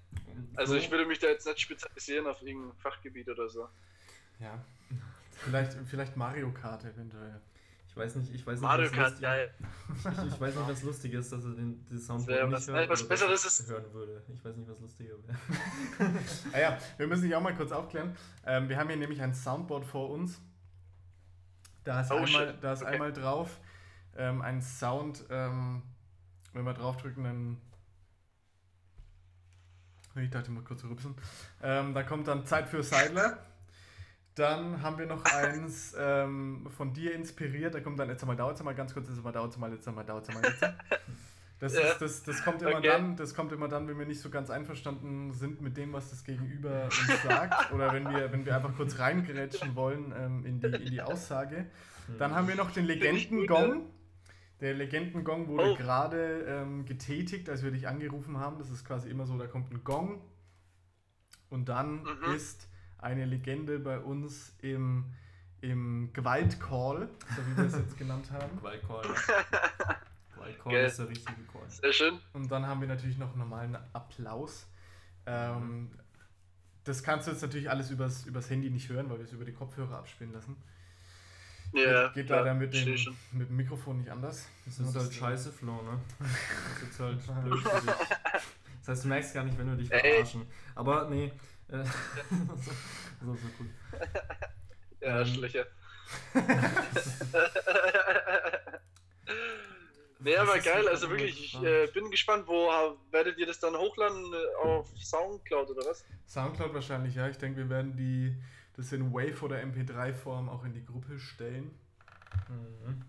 [0.56, 0.80] Also So.
[0.80, 3.68] ich würde mich da jetzt nicht spezialisieren auf irgendein Fachgebiet oder so.
[4.40, 4.64] ja.
[5.44, 7.42] Vielleicht, vielleicht Mario Kart eventuell.
[7.96, 9.54] Ich weiß nicht, ich weiß nicht, Mario was Kart, lustig- geil.
[9.96, 12.68] Ich, ich weiß nicht, was lustig ist, dass er den, den Soundboard wär nicht was-
[12.68, 14.22] hört, was oder Besseres ist- hören würde.
[14.34, 15.38] Ich weiß nicht, was lustiger wäre.
[16.52, 18.14] Ah ja, wir müssen dich auch mal kurz aufklären.
[18.46, 20.42] Ähm, wir haben hier nämlich ein Soundboard vor uns.
[21.86, 22.56] Da ist Oh, einmal, shit.
[22.62, 22.92] da ist Okay.
[22.92, 23.60] einmal drauf
[24.18, 25.82] ähm, ein Sound, ähm,
[26.52, 27.58] wenn wir draufdrücken, dann.
[30.22, 31.16] Ich dachte mal kurz rübsen.
[31.62, 33.38] Ähm, da kommt dann Zeit für Seidler.
[34.36, 37.74] Dann haben wir noch eins ähm, von dir inspiriert.
[37.74, 39.72] Da kommt dann jetzt einmal dauert es mal ganz kurz, jetzt einmal dauert es mal,
[39.72, 40.62] jetzt einmal dauert es mal jetzt.
[41.60, 41.92] Das, Ja.
[41.92, 42.88] ist, das, das kommt immer Okay.
[42.88, 46.10] dann, das kommt immer dann, wenn wir nicht so ganz einverstanden sind mit dem, was
[46.10, 47.72] das Gegenüber uns sagt.
[47.72, 51.68] oder wenn wir, wenn wir einfach kurz reingerätschen wollen ähm, in, die, in die Aussage.
[52.18, 53.90] Dann haben wir noch den gut, Legendengong.
[54.60, 55.76] Der Legendengong wurde Oh.
[55.76, 58.58] gerade ähm, getätigt, als wir dich angerufen haben.
[58.58, 60.22] Das ist quasi immer so, da kommt ein Gong
[61.50, 62.34] und dann Mhm.
[62.36, 62.68] ist
[63.06, 65.06] eine Legende bei uns im,
[65.62, 68.62] im Gewaltcall, so wie wir es jetzt genannt haben.
[68.62, 69.04] Wildcall
[70.66, 70.86] Geil.
[70.86, 71.70] ist der richtige Call.
[71.70, 72.20] Sehr schön.
[72.34, 74.68] Und dann haben wir natürlich noch normalen Applaus.
[75.26, 75.92] Ähm,
[76.84, 79.46] das kannst du jetzt natürlich alles übers, übers Handy nicht hören, weil wir es über
[79.46, 80.56] die Kopfhörer abspielen lassen.
[81.74, 82.96] Ja, geht geht klar, leider mit dem,
[83.32, 84.48] mit dem Mikrofon nicht anders.
[84.66, 86.00] Das ist das- halt scheiße, Flo, ne?
[86.20, 86.30] Das
[86.78, 87.96] ist jetzt halt blöd für dich.
[88.80, 90.12] Das heißt, du merkst gar nicht, wenn wir dich Ey.
[90.14, 90.46] verarschen.
[90.76, 91.32] Aber nee.
[91.70, 91.84] Äh,
[92.58, 92.72] so,
[93.22, 93.68] so, so gut.
[95.02, 95.66] Ja, Ähm, Arschlöcher.
[100.20, 103.76] nee, aber geil, also wirklich, ich äh, bin gespannt, wo äh, werdet ihr das dann
[103.76, 104.34] hochladen?
[104.34, 106.06] Äh, Auf Soundcloud oder was?
[106.28, 107.28] Soundcloud wahrscheinlich, ja.
[107.28, 108.36] Ich denke, wir werden die,
[108.76, 111.78] das in Wave- oder MP3-Form auch in die Gruppe stellen.
[112.50, 113.04] Mhm.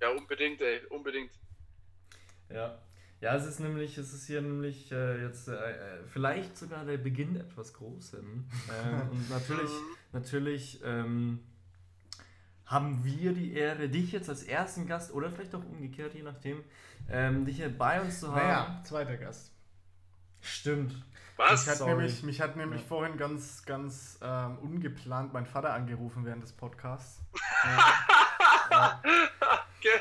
[0.00, 1.32] Ja, unbedingt, ey, unbedingt.
[2.48, 2.78] Ja.
[3.22, 6.98] Ja, es ist nämlich, es ist hier nämlich äh, jetzt äh, äh, vielleicht sogar der
[6.98, 8.44] Beginn etwas Großem.
[8.84, 9.70] Ähm, und natürlich,
[10.12, 11.38] natürlich ähm,
[12.66, 16.64] haben wir die Ehre, dich jetzt als ersten Gast oder vielleicht auch umgekehrt, je nachdem,
[17.08, 18.42] ähm, dich hier bei uns zu haben.
[18.42, 19.52] Naja, zweiter Gast.
[20.40, 20.92] Stimmt.
[21.36, 21.60] Was?
[21.60, 21.90] Mich hat Sorry.
[21.92, 22.86] nämlich, mich hat nämlich Ja.
[22.88, 27.20] vorhin ganz, ganz ähm, ungeplant mein Vater angerufen während des Podcasts.
[29.84, 30.00] Okay.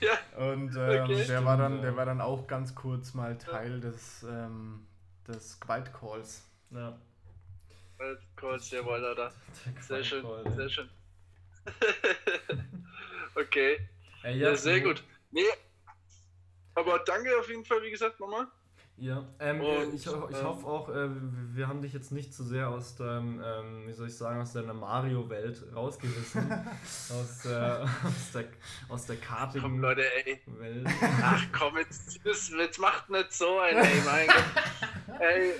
[0.00, 1.26] Ja, Und ähm, Okay.
[1.26, 1.96] der, war dann, der ja.
[1.96, 4.86] war dann auch ganz kurz mal Teil des, ähm,
[5.26, 6.46] des Gewaltcalls.
[6.70, 6.98] Ja.
[8.36, 9.32] Calls, jawohl, Alter.
[9.80, 10.90] Sehr schön, Call, sehr schön.
[13.34, 13.78] okay,
[14.22, 15.02] Ey, ja, sehr gut.
[15.30, 15.42] Nee,
[16.74, 18.46] aber danke auf jeden Fall, wie gesagt, nochmal.
[18.96, 21.08] Ja, ähm, Und, äh, ich, ho- ich ähm, hoffe auch, äh,
[21.52, 24.52] wir haben dich jetzt nicht zu sehr aus deinem, ähm, wie soll ich sagen, aus
[24.52, 26.48] deiner Mario-Welt rausgerissen.
[27.10, 28.44] aus, der, aus der
[28.88, 30.40] aus der Komm, kartigen Leute, ey.
[30.46, 30.86] Welt.
[31.22, 34.44] Ach komm, jetzt, jetzt macht nicht so ein, ey, mein Gott.
[35.20, 35.52] Ey,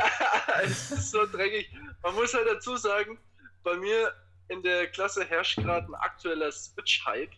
[0.64, 1.70] es ist so dreckig.
[2.02, 3.18] Man muss halt dazu sagen,
[3.62, 4.12] bei mir
[4.48, 7.30] in der Klasse herrscht gerade ein aktueller Switch-Hype.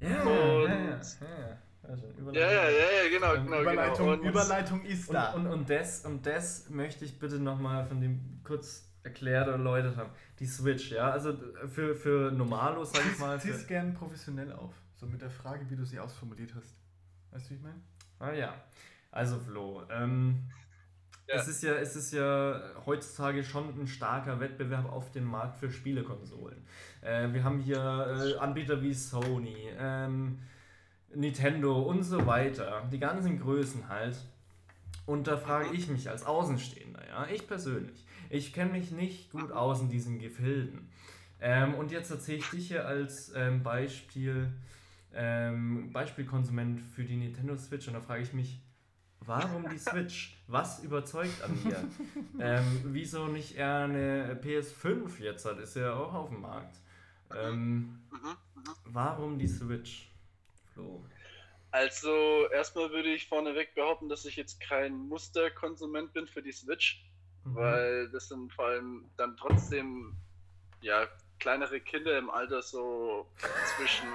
[0.00, 1.47] Ja, Und- ja, ja.
[1.88, 4.12] Also, Ja, ja, ja, ja, genau, Ähm, genau, Überleitung, genau.
[4.12, 5.32] Und- Überleitung ist Und, da.
[5.32, 9.96] und, und, das, und das möchte ich bitte nochmal von dem kurz erklärt oder erläutert
[9.96, 10.10] haben.
[10.38, 11.34] Die Switch, ja, also
[11.66, 13.40] für, für Normalos, sag ich mal.
[13.40, 14.74] Zieh es gern professionell auf.
[14.96, 16.74] So mit der Frage, wie du sie ausformuliert hast.
[17.30, 17.80] Weißt du, wie ich meine?
[18.20, 18.54] ah ja,
[19.10, 20.44] also Flo, ähm,
[21.28, 21.36] Ja.
[21.36, 25.70] es, ist ja, es ist ja heutzutage schon ein starker Wettbewerb auf dem Markt für
[25.70, 26.66] Spielekonsolen.
[27.00, 27.78] Äh, wir haben hier
[28.36, 30.40] äh, Anbieter wie Sony, ähm,
[31.14, 34.16] Nintendo und so weiter, die ganzen Größen halt.
[35.06, 39.52] Und da frage ich mich als Außenstehender, ja, ich persönlich, ich kenne mich nicht gut
[39.52, 40.90] aus in diesen Gefilden.
[41.40, 44.52] Ähm, und jetzt erzähle ich dich hier als ähm, Beispiel,
[45.14, 48.60] ähm, Beispielkonsument für die Nintendo Switch und da frage ich mich,
[49.20, 50.36] warum die Switch?
[50.46, 51.84] Was überzeugt an mir?
[52.40, 56.76] ähm, wieso nicht eher eine PS5 jetzt hat, ist ja auch auf dem Markt.
[57.34, 58.36] Ähm, Mhm.
[58.84, 60.10] warum die Switch?
[60.78, 61.04] Flo.
[61.72, 67.04] Also, erstmal würde ich vorneweg behaupten, dass ich jetzt kein Musterkonsument bin für die Switch,
[67.44, 67.54] Mhm.
[67.54, 70.14] weil das sind vor allem dann trotzdem
[70.80, 71.06] ja
[71.40, 73.26] kleinere Kinder im Alter so
[73.76, 74.08] zwischen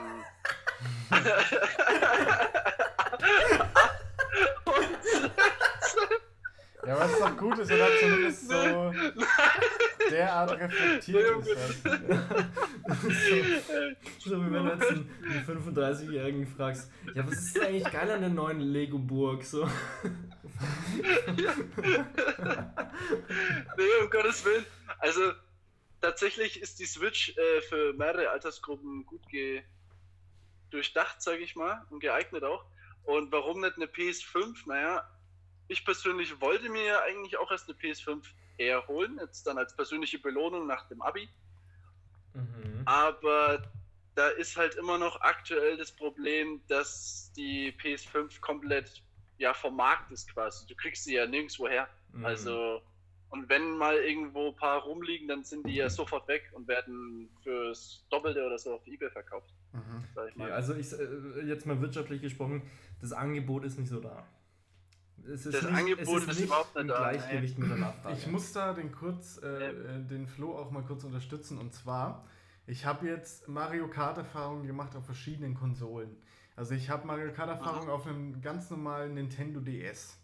[6.85, 8.55] Ja, aber es ist doch gut, dass er da zumindest so
[10.09, 11.55] derart reflektiert ist.
[11.55, 11.89] Weißt du?
[14.19, 17.91] so, so wie wenn du jetzt einen, einen 35-Jährigen fragst, ja, was ist denn eigentlich
[17.91, 19.43] geil an der neuen Lego-Burg?
[19.43, 19.65] So.
[23.77, 24.65] nee, um Gottes Willen.
[24.99, 25.33] Also
[26.01, 29.63] tatsächlich ist die Switch äh, für mehrere Altersgruppen gut ge
[30.69, 32.65] durchdacht, sage ich mal, und geeignet auch.
[33.03, 34.55] Und warum nicht eine PS5?
[34.65, 35.07] Naja,
[35.67, 38.23] ich persönlich wollte mir ja eigentlich auch erst eine PS5
[38.57, 41.29] herholen, jetzt dann als persönliche Belohnung nach dem Abi.
[42.33, 42.81] Mhm.
[42.85, 43.63] Aber
[44.15, 49.03] da ist halt immer noch aktuell das Problem, dass die PS5 komplett
[49.37, 50.65] ja vom Markt ist quasi.
[50.67, 51.87] Du kriegst sie ja nirgendwo her.
[52.11, 52.25] Mhm.
[52.25, 52.81] Also,
[53.29, 57.29] und wenn mal irgendwo ein paar rumliegen, dann sind die ja sofort weg und werden
[57.41, 59.51] fürs Doppelte oder so auf Ebay verkauft.
[59.71, 60.03] Mhm.
[60.13, 62.61] Sag ich Okay, also ich, äh, jetzt mal wirtschaftlich gesprochen,
[63.01, 64.27] das Angebot ist nicht so da.
[65.25, 68.17] Es ist Das nicht, Angebot es ist nicht überhaupt nicht da, Gleichgewicht mit der Nachfrage.
[68.17, 69.97] Ich muss da den kurz, äh, Ja.
[69.99, 71.57] den Flo auch mal kurz unterstützen.
[71.57, 72.25] Und zwar,
[72.67, 76.17] ich habe jetzt Mario Kart Erfahrungen gemacht auf verschiedenen Konsolen.
[76.55, 80.17] Also ich habe Mario Kart Erfahrungen auf einem ganz normalen Nintendo DS.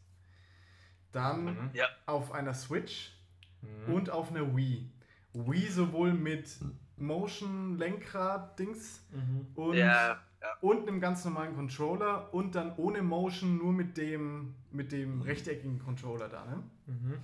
[1.12, 1.70] Dann Mhm.
[1.74, 1.88] Ja.
[2.06, 3.14] auf einer Switch
[3.62, 3.94] Mhm.
[3.94, 4.92] und auf einer Wii.
[5.34, 6.50] Wii sowohl mit
[6.98, 9.48] Motion Lenkrad Dings Mhm.
[9.56, 10.48] und Ja, ja.
[10.62, 15.80] und einem ganz normalen Controller und dann ohne Motion nur mit dem mit dem rechteckigen
[15.80, 16.64] Controller da, ne?
[16.88, 17.10] Mhm.
[17.12, 17.20] Mhm.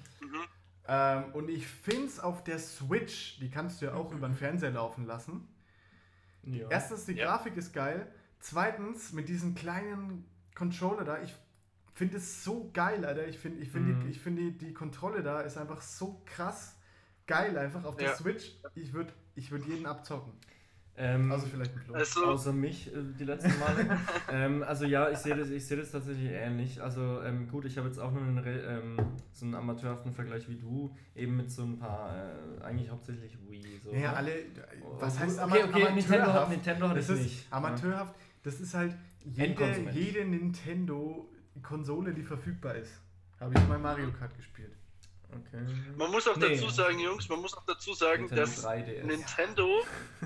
[0.87, 4.35] Ähm, und ich finde es auf der Switch, die kannst du ja auch über den
[4.35, 5.47] Fernseher laufen lassen.
[6.43, 6.67] Ja.
[6.69, 7.25] Erstens, die Ja.
[7.25, 8.11] Grafik ist geil.
[8.39, 11.33] Zweitens, mit diesem kleinen Controller da, ich
[11.95, 13.27] finde es so geil, Alter.
[13.27, 14.01] Ich finde ich find Mhm.
[14.01, 16.77] die, ich find die, die Kontrolle da ist einfach so krass
[17.25, 18.15] geil einfach auf der Ja.
[18.15, 18.51] Switch.
[18.75, 20.33] Ich würde ich würd jeden abzocken.
[20.97, 21.93] Ähm, Also vielleicht ein Flo.
[21.95, 23.99] Also, Außer mich äh, die letzten Male.
[24.31, 26.81] ähm, also ja, ich sehe das, ich sehe das tatsächlich ähnlich.
[26.81, 28.97] Also ähm, gut, ich habe jetzt auch nur einen, ähm,
[29.33, 33.79] so einen amateurhaften Vergleich wie du, eben mit so ein paar, äh, eigentlich hauptsächlich Wii.
[33.83, 34.15] So, ja, ne?
[34.17, 34.31] alle.
[34.99, 36.51] Was Oh, heißt okay, ama- okay, Nintendo hat, amateurhaft?
[36.51, 37.47] Nintendo hat Das es ist nicht.
[37.53, 38.15] amateurhaft.
[38.43, 42.91] Das ist halt jede, jede Nintendo-Konsole, die verfügbar ist.
[43.39, 44.71] Habe ich mal Mario Kart gespielt.
[45.31, 45.65] Okay.
[45.97, 46.55] man muss auch Nee.
[46.55, 49.03] dazu sagen, Jungs, man muss auch dazu sagen, Nintendo dass 3DS.
[49.05, 49.67] Nintendo,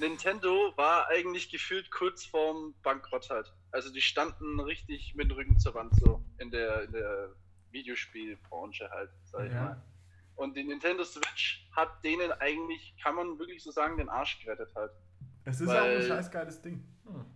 [0.00, 3.52] Nintendo war eigentlich gefühlt kurz vorm Bankrott halt.
[3.70, 7.34] Also die standen richtig mit dem Rücken zur Wand so in der, in der
[7.70, 9.62] Videospielbranche halt, sag ich Ja.
[9.64, 9.82] mal.
[10.36, 14.74] Und die Nintendo Switch hat denen eigentlich, kann man wirklich so sagen, den Arsch gerettet
[14.74, 14.90] halt.
[15.44, 16.82] Es ist Weil- auch ein scheiß geiles Ding.
[17.04, 17.26] Hm.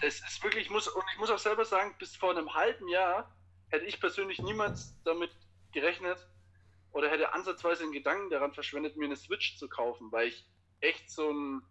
[0.00, 2.88] Das ist wirklich, ich muss, und ich muss auch selber sagen, bis vor einem halben
[2.88, 3.34] Jahr
[3.68, 5.30] hätte ich persönlich niemals damit
[5.72, 6.26] gerechnet
[6.92, 10.44] oder hätte ansatzweise einen Gedanken daran verschwendet, mir eine Switch zu kaufen, weil ich
[10.80, 11.62] echt so ein,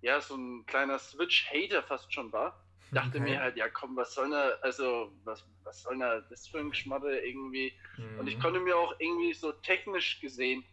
[0.00, 2.64] ja, so ein kleiner Switch-Hater fast schon war.
[2.94, 3.20] Dachte Okay.
[3.20, 6.70] mir halt, ja komm, was soll da, also, was, was soll da das für ein
[6.70, 7.78] Geschmatte irgendwie?
[8.14, 8.40] Und ich Mhm.
[8.40, 10.64] konnte mir auch irgendwie so technisch gesehen,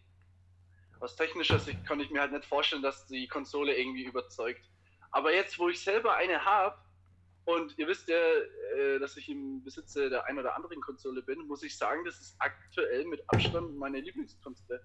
[1.00, 4.70] aus technischer Sicht konnte ich mir halt nicht vorstellen, dass die Konsole irgendwie überzeugt.
[5.12, 6.78] Aber jetzt, wo ich selber eine habe,
[7.46, 11.48] und ihr wisst ja, äh, dass ich im Besitze der ein oder anderen Konsole bin,
[11.48, 14.82] muss ich sagen, das ist aktuell mit Abstand meine Lieblingskonsole.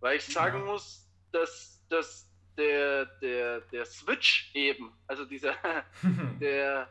[0.00, 5.54] Weil ich sagen muss, dass, dass der, der, der Switch eben, also dieser,
[6.40, 6.88] der,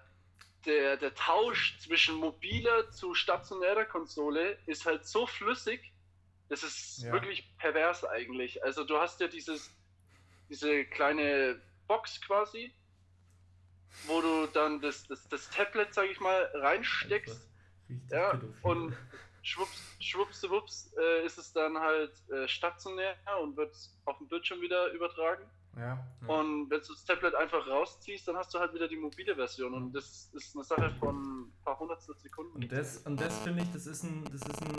[0.66, 5.92] der, der Tausch zwischen mobiler zu stationärer Konsole ist halt so flüssig,
[6.50, 7.12] das ist Ja.
[7.14, 8.64] wirklich pervers eigentlich.
[8.64, 9.76] Also du hast ja dieses,
[10.50, 12.72] diese kleine Box quasi,
[14.08, 17.50] wo du dann das, das, das Tablet, sag ich mal, reinsteckst
[17.90, 18.56] Richtig ja, pädophil.
[18.64, 18.98] und
[19.44, 24.88] schwupps, schwuppsdiwupps äh, ist es dann halt äh, stationär und wird auf dem Bildschirm wieder
[24.92, 25.44] übertragen.
[25.78, 26.06] Ja.
[26.22, 26.28] Ja.
[26.28, 29.74] Und wenn du das Tablet einfach rausziehst, dann hast du halt wieder die mobile Version.
[29.74, 31.16] Und das ist eine Sache von
[31.48, 32.56] ein paar hundertstel Sekunden.
[32.64, 34.78] Und das, und das finde ich, das ist ein, das ist ein,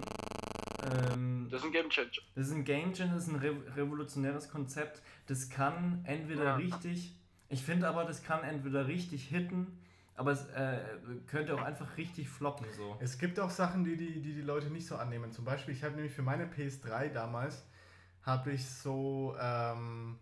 [1.12, 2.10] ähm, Das ist ein Game Changer.
[2.34, 5.02] das ist ein Game Changer, das ist ein re revolutionäres Konzept.
[5.26, 6.56] Das kann entweder Ja.
[6.56, 7.14] richtig,
[7.48, 9.78] ich finde aber, das kann entweder richtig hitten,
[10.14, 10.78] aber es äh,
[11.26, 12.96] könnte auch einfach richtig floppen so.
[13.00, 15.30] Es gibt auch Sachen, die die, die, die Leute nicht so annehmen.
[15.32, 17.66] Zum Beispiel, ich habe nämlich für meine PS3 damals,
[18.22, 20.18] habe ich so, ähm,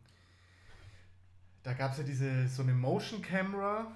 [1.65, 3.91] da gab es ja diese, so eine Motion Camera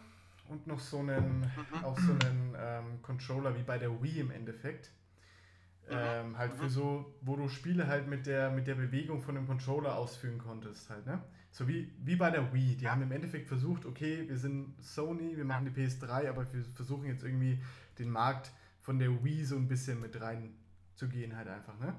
[0.49, 1.45] und noch so einen,
[1.85, 4.91] auch so einen ähm, Controller wie bei der Wii im Endeffekt.
[5.91, 9.47] Ähm, halt für so, wo du Spiele halt mit der, mit der Bewegung von dem
[9.47, 11.23] Controller ausführen konntest halt, ne?
[11.51, 12.77] So wie, wie bei der Wii.
[12.77, 16.63] Die haben im Endeffekt versucht, okay, wir sind Sony, wir machen die PS3, aber wir
[16.75, 17.63] versuchen jetzt irgendwie
[17.99, 18.53] den Markt
[18.83, 20.55] von der Wii so ein bisschen mit rein
[20.95, 21.95] zu gehen halt einfach, ne?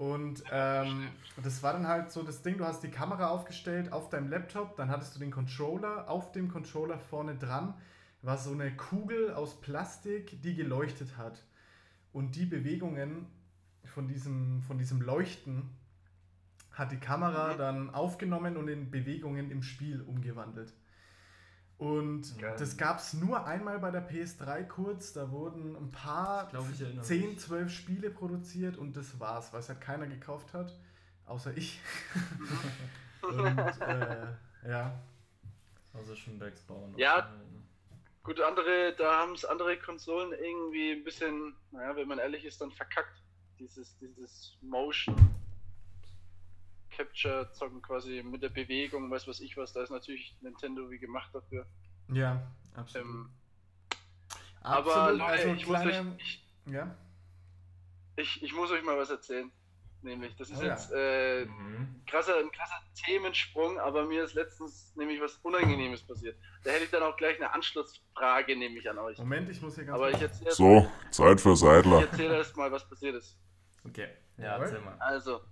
[0.00, 1.08] Und ähm,
[1.44, 4.74] das war dann halt so das Ding, du hast die Kamera aufgestellt auf deinem Laptop,
[4.76, 7.74] dann hattest du den Controller, auf dem Controller vorne dran
[8.22, 11.44] war so eine Kugel aus Plastik, die geleuchtet hat.
[12.14, 13.26] Und die Bewegungen
[13.84, 15.68] von diesem, von diesem Leuchten
[16.72, 20.72] hat die Kamera dann aufgenommen und in Bewegungen im Spiel umgewandelt.
[21.80, 22.54] Und Geil.
[22.58, 25.14] das gab es nur einmal bei der PS3 kurz.
[25.14, 27.38] Da wurden ein paar, Ich glaube, ich erinnere 10, mich.
[27.38, 30.78] 12 Spiele produziert und das war's, weil es halt keiner gekauft hat,
[31.24, 31.80] außer ich.
[33.22, 34.26] und äh,
[34.68, 34.92] ja,
[35.94, 36.92] Also Schönbergs bauen.
[36.98, 37.32] Ja.
[38.24, 42.60] Gut, andere, da haben es andere Konsolen irgendwie ein bisschen, naja, wenn man ehrlich ist,
[42.60, 43.22] dann verkackt.
[43.58, 45.16] Dieses, dieses Motion
[47.04, 50.98] Capture zocken quasi mit der Bewegung, weiß was ich was, da ist natürlich Nintendo wie
[50.98, 51.66] gemacht dafür.
[52.12, 52.42] ja,
[52.74, 53.06] absolut.
[53.06, 53.30] Ähm,
[54.62, 56.94] aber absolut, Leute, also ich, muss euch, kleine, ich, ja,
[58.16, 59.50] ich, ich muss euch mal was erzählen.
[60.02, 60.68] Nämlich, das ist Oh ja.
[60.72, 62.02] jetzt äh, Mhm.
[62.06, 66.38] krasser, ein krasser Themensprung, aber mir ist letztens nämlich was Unangenehmes passiert.
[66.64, 69.18] Da hätte ich dann auch gleich eine Anschlussfrage nämlich an euch.
[69.18, 72.00] Moment, ich muss hier ganz Aber ich kurz- erzähle So, Zeit für ich Seidler.
[72.02, 73.36] erzähl erst mal, was passiert ist.
[73.86, 74.96] Okay, ja, erzähl mal.
[75.00, 75.42] Also,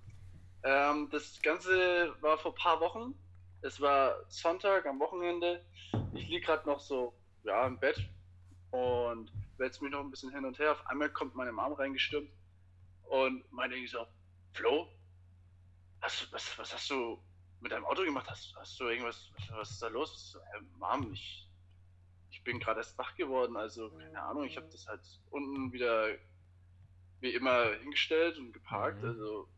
[0.63, 3.15] ähm, das Ganze war vor ein paar Wochen.
[3.63, 5.65] Es war Sonntag am Wochenende.
[6.15, 8.09] Ich lieg gerade noch so ja, im Bett
[8.71, 10.73] und wälze mich noch ein bisschen hin und her.
[10.73, 12.31] Auf einmal kommt meine Mom reingestürmt
[13.05, 14.07] und meinte irgendwie so:
[14.53, 14.89] Flo,
[16.01, 17.19] was, was, was hast du
[17.61, 18.29] mit deinem Auto gemacht?
[18.31, 20.13] Hast, hast du irgendwas, was, ist da los?
[20.13, 21.49] Ich so, "Hä, Mom, ich,
[22.31, 23.57] ich bin gerade erst wach geworden.
[23.57, 26.17] Also, keine Ahnung, ich habe das halt unten wieder
[27.21, 29.03] wie immer hingestellt und geparkt.
[29.03, 29.09] Mhm.
[29.09, 29.49] Also,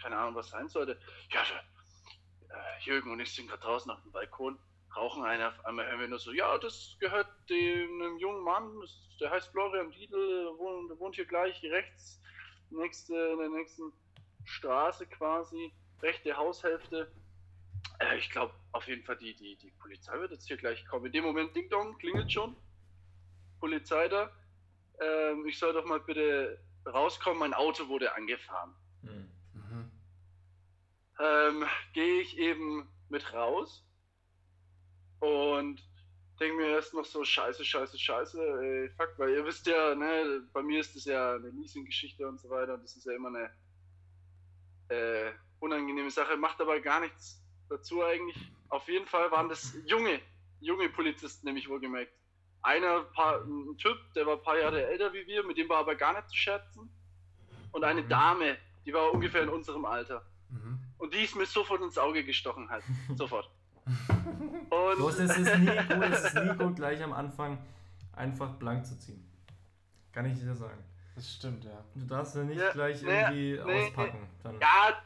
[0.00, 0.98] keine Ahnung, was sein sollte.
[1.30, 4.58] Ja, da, äh, Jürgen und ich sind gerade draußen auf dem Balkon,
[4.94, 5.48] rauchen eine.
[5.48, 8.72] Auf einmal hören wir nur so: Ja, das gehört dem einem jungen Mann,
[9.20, 12.20] der heißt Florian Diedl, wohnt, wohnt hier gleich rechts,
[12.70, 13.92] nächste, in der nächsten
[14.44, 15.72] Straße quasi,
[16.02, 17.10] rechte Haushälfte.
[17.98, 21.06] Äh, ich glaube auf jeden Fall, die, die, die Polizei wird jetzt hier gleich kommen.
[21.06, 22.56] In dem Moment, Ding Dong, klingelt schon.
[23.60, 24.30] Polizei da.
[25.00, 28.74] Ähm, ich soll doch mal bitte rauskommen, mein Auto wurde angefahren.
[29.02, 29.30] Mhm.
[31.18, 33.84] Ähm, Gehe ich eben mit raus
[35.20, 35.82] und
[36.38, 40.46] denke mir erst noch so, scheiße, scheiße, scheiße, ey, fuck, weil ihr wisst ja, ne,
[40.52, 43.28] bei mir ist das ja eine Leasing-Geschichte und so weiter und das ist ja immer
[43.28, 43.50] eine
[44.88, 48.52] äh, unangenehme Sache, macht aber gar nichts dazu eigentlich.
[48.68, 50.20] Auf jeden Fall waren das junge,
[50.60, 52.12] junge Polizisten, nämlich wohlgemerkt.
[52.62, 55.78] Einer, paar, ein Typ, der war ein paar Jahre älter wie wir, mit dem war
[55.78, 56.90] aber gar nicht zu scherzen.
[57.72, 58.08] Und eine Mhm.
[58.08, 60.26] Dame, die war ungefähr in unserem Alter.
[60.50, 60.80] Mhm.
[60.98, 62.84] Und die ist mir sofort ins Auge gestochen halt.
[63.16, 63.50] Sofort.
[63.84, 67.58] Und Bloß es ist nie gut, es ist nie gut, gleich am Anfang
[68.12, 69.22] einfach blank zu ziehen.
[70.12, 70.82] Kann ich dir sagen.
[71.14, 71.84] Das stimmt, ja.
[71.94, 74.28] Du darfst ja nicht Ja, gleich nee, irgendwie nee, auspacken.
[74.42, 74.60] Dann.
[74.60, 75.02] ja,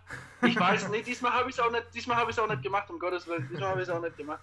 [0.48, 2.62] ich weiß, nee, diesmal habe ich es auch nicht, diesmal habe ich es auch nicht
[2.62, 3.48] gemacht, um Gottes Willen.
[3.48, 4.40] Diesmal habe ich es auch nicht gemacht.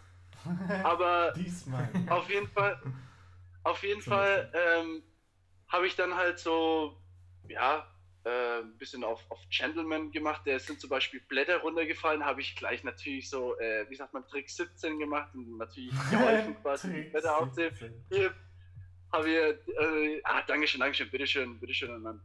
[0.84, 1.90] Aber Diesmal.
[2.10, 2.80] auf jeden Fall,
[3.64, 5.04] auf jeden Fall ähm,
[5.68, 6.96] habe ich dann halt so,
[7.50, 7.86] ja,
[8.28, 10.42] äh, ein bisschen auf, auf Gentleman gemacht.
[10.46, 14.28] Da sind zum Beispiel Blätter runtergefallen, habe ich gleich natürlich so, äh, wie sagt man,
[14.28, 17.78] Trick 17 gemacht und natürlich geholfen quasi, die Blätter aufzuheben.
[17.78, 18.06] 17.
[18.12, 18.34] Hier
[19.14, 19.36] habe ich,
[19.78, 21.92] äh, ah, Dankeschön, Dankeschön, bitteschön, bitteschön.
[21.96, 22.22] Und dann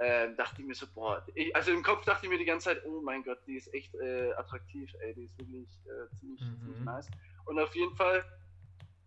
[0.00, 2.66] ähm, dachte ich mir so, boah, ich, also im Kopf dachte ich mir die ganze
[2.70, 6.40] Zeit, oh mein Gott, die ist echt äh, attraktiv, ey, die ist wirklich äh, ziemlich,
[6.40, 6.58] Mhm.
[6.60, 7.08] ziemlich nice.
[7.46, 8.24] Und auf jeden Fall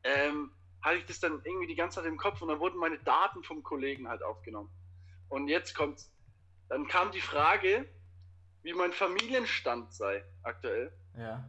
[0.04, 0.52] ähm,
[0.82, 3.44] hatte ich das dann irgendwie die ganze Zeit im Kopf und dann wurden meine Daten
[3.44, 4.70] vom Kollegen halt aufgenommen.
[5.30, 6.12] Und jetzt kommt's.
[6.72, 7.86] Dann kam die Frage,
[8.64, 10.94] wie mein Familienstand sei aktuell.
[11.18, 11.44] Ja.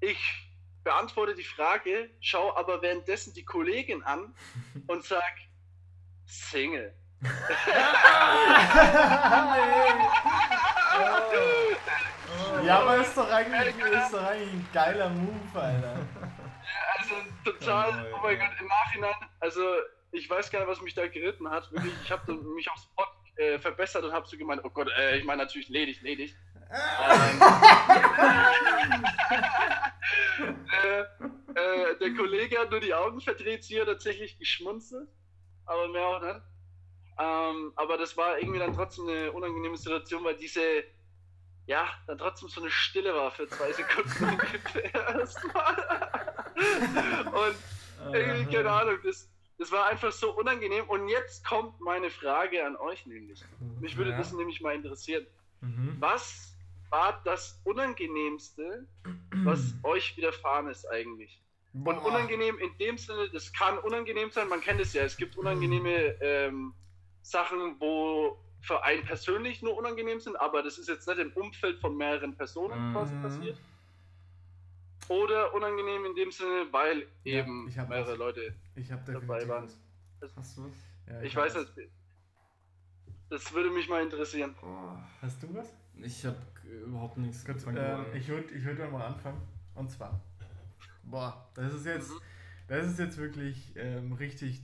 [0.00, 0.18] Ich
[0.84, 4.34] beantworte die Frage, schau aber währenddessen die Kollegin an
[4.86, 5.34] und sag
[6.24, 6.94] Single.
[12.64, 15.96] Ja, aber ist doch eigentlich, ist doch eigentlich ein geiler Move, Alter.
[16.98, 17.14] Also
[17.44, 18.46] total, Oh, oh mein ja.
[18.46, 19.60] Gott, im Nachhinein, also
[20.10, 21.70] ich weiß gar nicht, was mich da geritten hat.
[21.70, 23.04] Wirklich, ich habe mich auf Spot
[23.38, 26.34] äh, verbessert und habe so gemeint, oh Gott, äh, ich meine natürlich ledig, ledig.
[26.70, 27.40] ähm,
[30.84, 35.08] äh, äh, der Kollege hat nur die Augen verdreht, sie hat tatsächlich geschmunzelt,
[35.66, 36.40] aber mehr auch nicht.
[37.20, 40.84] Ähm, aber das war irgendwie dann trotzdem eine unangenehme Situation, weil diese,
[41.66, 45.76] ja, dann trotzdem so eine Stille war für zwei Sekunden ungefähr erstmal.
[47.32, 49.28] Und irgendwie, keine Ahnung, das,
[49.58, 50.88] das war einfach so unangenehm.
[50.88, 53.42] Und jetzt kommt meine Frage an euch nämlich.
[53.80, 54.18] Mich würde Ja.
[54.18, 55.26] das nämlich mal interessieren.
[55.60, 55.96] Mhm.
[56.00, 56.54] Was
[56.90, 58.86] war das Unangenehmste,
[59.44, 61.42] was euch widerfahren ist eigentlich?
[61.74, 62.06] Und Boah.
[62.06, 66.16] unangenehm in dem Sinne, das kann unangenehm sein, man kennt es ja, es gibt unangenehme
[66.20, 66.74] ähm,
[67.22, 71.80] Sachen, wo für einen persönlich nur unangenehm sind, aber das ist jetzt nicht im Umfeld
[71.80, 73.20] von mehreren Personen quasi Mhm.
[73.20, 73.60] passiert.
[75.08, 78.18] Oder unangenehm in dem Sinne, weil Ja, eben ich hab mehrere was.
[78.18, 78.54] Leute.
[78.74, 79.64] Ich hab dabei waren.
[80.20, 80.36] was.
[80.36, 80.72] Hast du was?
[81.06, 81.66] Ja, Ich hab weiß, das,
[83.30, 84.54] das würde mich mal interessieren.
[84.62, 84.96] Oh.
[85.22, 85.72] Hast du was?
[86.00, 89.40] Ich habe überhaupt nichts Gut, ähm, ich würde ich würd mal anfangen.
[89.74, 90.20] Und zwar,
[91.04, 92.12] boah, das ist jetzt,
[92.68, 94.62] das ist jetzt wirklich ähm, richtig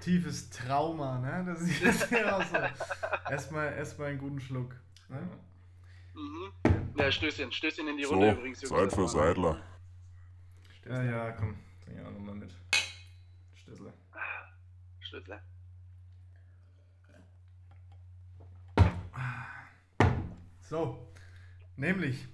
[0.00, 1.44] tiefes Trauma, ne?
[1.46, 2.56] Das ist jetzt ja so.
[3.30, 4.74] Erstmal, erstmal einen guten Schluck.
[5.08, 5.28] Ne?
[6.14, 6.52] Mhm.
[6.96, 8.62] Ja, Stößchen, Stößchen in die So, Runde übrigens.
[8.62, 8.74] Jungs.
[8.74, 9.62] Zeit für Seidler.
[10.86, 11.56] Ja, ja, komm.
[11.84, 12.54] Bring auch nochmal mit.
[13.54, 13.92] Stößler.
[15.00, 15.40] Stößle.
[20.60, 21.12] So,
[21.76, 22.26] nämlich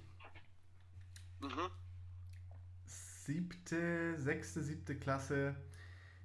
[1.39, 1.69] Mhm.
[2.85, 5.55] siebte, sechste, siebte Klasse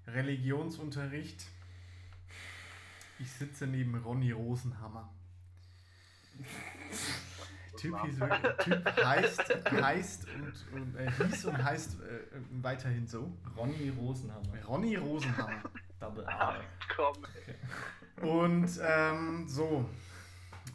[0.07, 1.47] Religionsunterricht.
[3.19, 5.13] Ich sitze neben Ronny Rosenhammer.
[7.77, 8.19] Typ, hieß
[8.65, 12.21] typ heißt, heißt und, und äh, hieß und heißt äh,
[12.63, 13.33] weiterhin so.
[13.57, 14.65] Ronny Rosenhammer.
[14.67, 15.63] Ronny Rosenhammer.
[16.01, 16.61] Double R.
[16.95, 18.29] Komm.
[18.29, 19.85] Und ähm, so,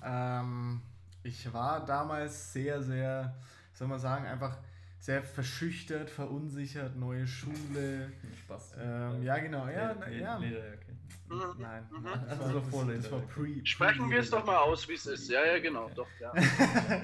[0.03, 0.81] ähm,
[1.23, 3.35] ich war damals sehr, sehr,
[3.73, 4.57] soll man sagen, einfach
[5.01, 8.11] sehr verschüchtert, verunsichert, neue Schule.
[8.45, 8.75] Spaß.
[8.79, 10.37] Ähm, ja, genau, ja, Le- ja.
[10.37, 10.91] Lederjacke.
[11.27, 11.41] Mhm.
[11.59, 12.03] Nein, Mhm.
[12.03, 13.65] nein, das Also war, so das, das war pre.
[13.65, 15.29] Sprechen pre- wir es doch mal aus, wie es ist.
[15.29, 16.31] Ja, ja, genau, doch, ja.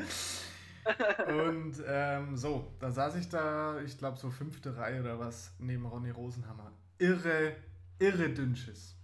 [1.27, 5.85] Und ähm, so, da saß ich da, ich glaube so fünfte Reihe oder was, neben
[5.85, 6.71] Ronny Rosenhammer.
[6.99, 7.55] Irre,
[7.99, 8.95] irre Dünnschiss.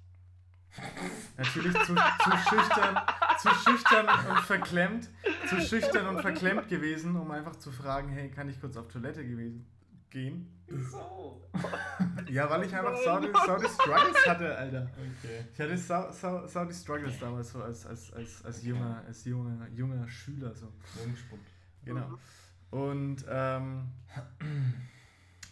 [1.38, 2.98] Natürlich zu, zu schüchtern,
[3.40, 5.10] zu schüchtern und verklemmt,
[5.48, 9.26] zu schüchtern und verklemmt gewesen, um einfach zu fragen, hey, kann ich kurz auf Toilette
[9.26, 9.66] gewesen,
[10.10, 10.48] gehen?
[10.68, 11.42] So.
[12.30, 14.90] Ja, weil ich einfach sau die, sau die Struggles hatte, Alter.
[14.94, 15.46] Okay.
[15.54, 19.26] Ich hatte sau, sau, sau die Struggles damals so als, als, als, als junger, als
[19.26, 20.72] junger, junger Schüler so.
[21.00, 21.48] Rumgespuckt.
[21.86, 22.18] Genau.
[22.72, 23.92] Und ähm,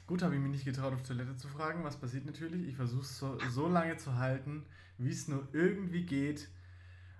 [0.07, 1.84] gut, habe ich mich nicht getraut, auf Toilette zu fragen.
[1.84, 2.67] Was passiert natürlich?
[2.67, 4.65] Ich versuche es so, so lange zu halten,
[5.04, 6.49] wie es nur irgendwie geht.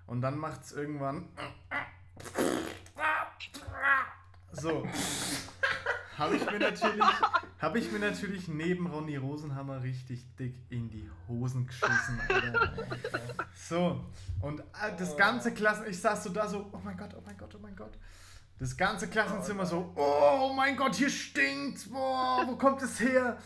[0.06, 1.28] Und dann macht es irgendwann.
[4.52, 4.86] So.
[6.16, 7.04] Habe ich mir natürlich.
[7.58, 12.72] Habe ich mir natürlich neben Ronny Rosenhammer richtig dick in die Hosen geschissen, Alter.
[13.54, 14.04] So,
[14.40, 17.36] und äh, das ganze Klassen, ich saß so da so, oh mein Gott, oh mein
[17.36, 17.96] Gott, oh mein Gott.
[18.58, 23.38] Das ganze Klassenzimmer so, oh mein Gott, hier stinkt, boah, wo kommt es her?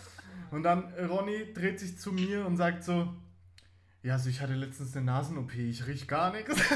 [0.50, 3.14] Und dann Ronny dreht sich zu mir und sagt so,
[4.06, 6.54] ja, also ich hatte letztens eine Nasen-OP, ich riech gar nichts.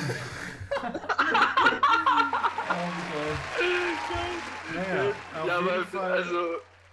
[4.73, 6.13] Naja, auf ja, jeden aber Fall.
[6.13, 6.37] also,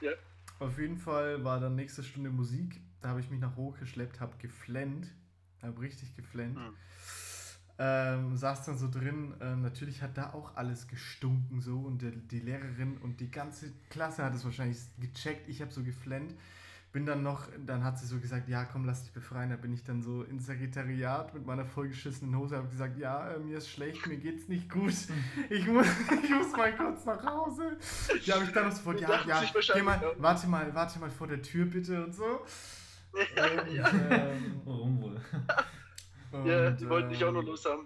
[0.01, 0.11] ja.
[0.59, 2.81] Auf jeden Fall war dann nächste Stunde Musik.
[3.01, 5.07] Da habe ich mich nach hochgeschleppt, habe geflennt.
[5.61, 6.57] Habe richtig geflennt.
[6.57, 6.73] Hm.
[7.77, 9.35] Ähm, saß dann so drin.
[9.41, 11.79] Ähm, natürlich hat da auch alles gestunken so.
[11.79, 15.47] Und der, die Lehrerin und die ganze Klasse hat es wahrscheinlich gecheckt.
[15.47, 16.33] Ich habe so geflennt.
[16.97, 19.51] Bin dann noch, dann hat sie so gesagt, ja komm, lass dich befreien.
[19.51, 22.57] Da bin ich dann so ins Sekretariat mit meiner vollgeschissenen Hose.
[22.57, 24.95] Habe gesagt, ja, äh, mir ist schlecht, mir geht's nicht gut.
[25.51, 25.85] Ich muss,
[26.23, 27.77] ich muss mal kurz nach Hause.
[28.25, 29.43] Die habe ich dann noch sofort, ja, ja,
[29.75, 32.41] geh mal, warte mal, warte mal vor der Tür bitte und so.
[33.11, 35.21] Und, ähm, Warum wohl?
[36.45, 37.85] ja, die wollten dich auch noch los haben.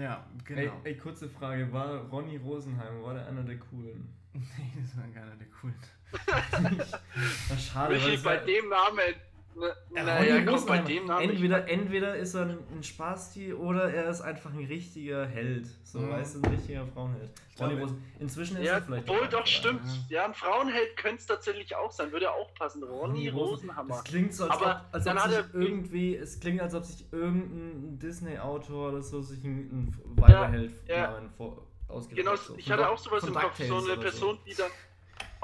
[0.00, 0.58] Ja, genau.
[0.58, 1.70] Ey, ey, kurze Frage.
[1.70, 4.08] War Ronny Rosenheim, war der einer der coolen?
[4.32, 5.74] Nee, das war keiner der coolen.
[7.58, 7.94] Schade.
[7.94, 8.96] Michi, es bei dem Namen,
[9.56, 11.30] ne, Ja, naja, komm, bei dem Namen.
[11.30, 15.66] Entweder, entweder ist er ein, ein Spasti oder er ist einfach ein richtiger Held.
[15.84, 16.10] So, Mhm.
[16.10, 17.30] weißt du, ein richtiger Frauenheld.
[17.60, 17.86] Ronny
[18.18, 19.08] inzwischen ist ja, er vielleicht.
[19.08, 19.82] obwohl doch stimmt.
[20.08, 22.82] Ja, ein Frauenheld könnte es tatsächlich auch sein, würde auch passen.
[22.82, 23.90] Ronny Rosenhammer.
[23.96, 26.84] Das klingt so, als Aber ob, als dann ob sich irgendwie, es klingt, als ob
[26.84, 32.38] sich irgendein Disney-Autor oder so sich einen, einen Weiberheld-Namen vor ausgedacht Genau, hat.
[32.40, 33.62] So ich hatte auch sowas im Kopf.
[33.62, 34.70] So eine Person, die dann.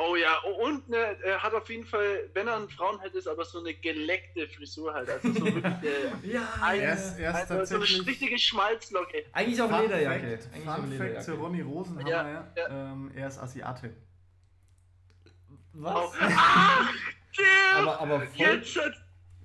[0.01, 3.27] Oh ja, oh, und ne, er hat auf jeden Fall, wenn er ein Frauenheld ist,
[3.27, 5.11] aber so eine geleckte Frisur halt.
[5.11, 9.25] Also so wirklich äh, Ja, ein- Er ist, er ist also so eine richtige Schmalzlocke.
[9.33, 10.39] eigentlich auch Fun Lederjacke.
[10.39, 12.93] Fact, Eigentlich auch Fun Fact zu Ronny Rosenhammer, Ja, ja, ja.
[12.93, 13.97] Ähm, er ist Asiate.
[15.75, 15.81] Oh.
[15.81, 16.13] Was?
[16.21, 16.89] Ah,
[17.37, 17.89] damn!
[17.89, 18.93] Aber, aber voll, Jetzt hat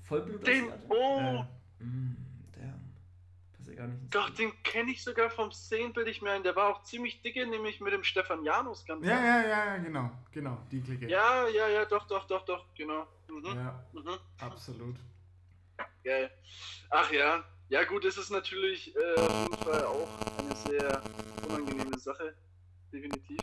[0.03, 0.71] Vollblut den.
[0.89, 2.15] Oh, Äh, Mm,
[3.87, 6.39] gar nicht doch, den kenne ich sogar vom Szenenbild nicht mehr.
[6.39, 9.77] Der war auch ziemlich dicke, nämlich mit dem Stefan Janus ganz ja, ja, ja, ja,
[9.77, 11.07] genau, genau, die Clique.
[11.09, 13.07] Ja, ja, ja, doch, doch, doch, doch, genau.
[13.27, 13.45] Mhm.
[13.45, 14.17] Ja, Mhm.
[14.39, 14.95] absolut.
[16.03, 16.31] Geil.
[16.89, 17.43] Ach ja.
[17.69, 20.07] Ja gut, es ist natürlich äh, auf jeden Fall auch
[20.37, 21.01] eine sehr
[21.47, 22.35] unangenehme Sache.
[22.91, 23.39] Definitiv.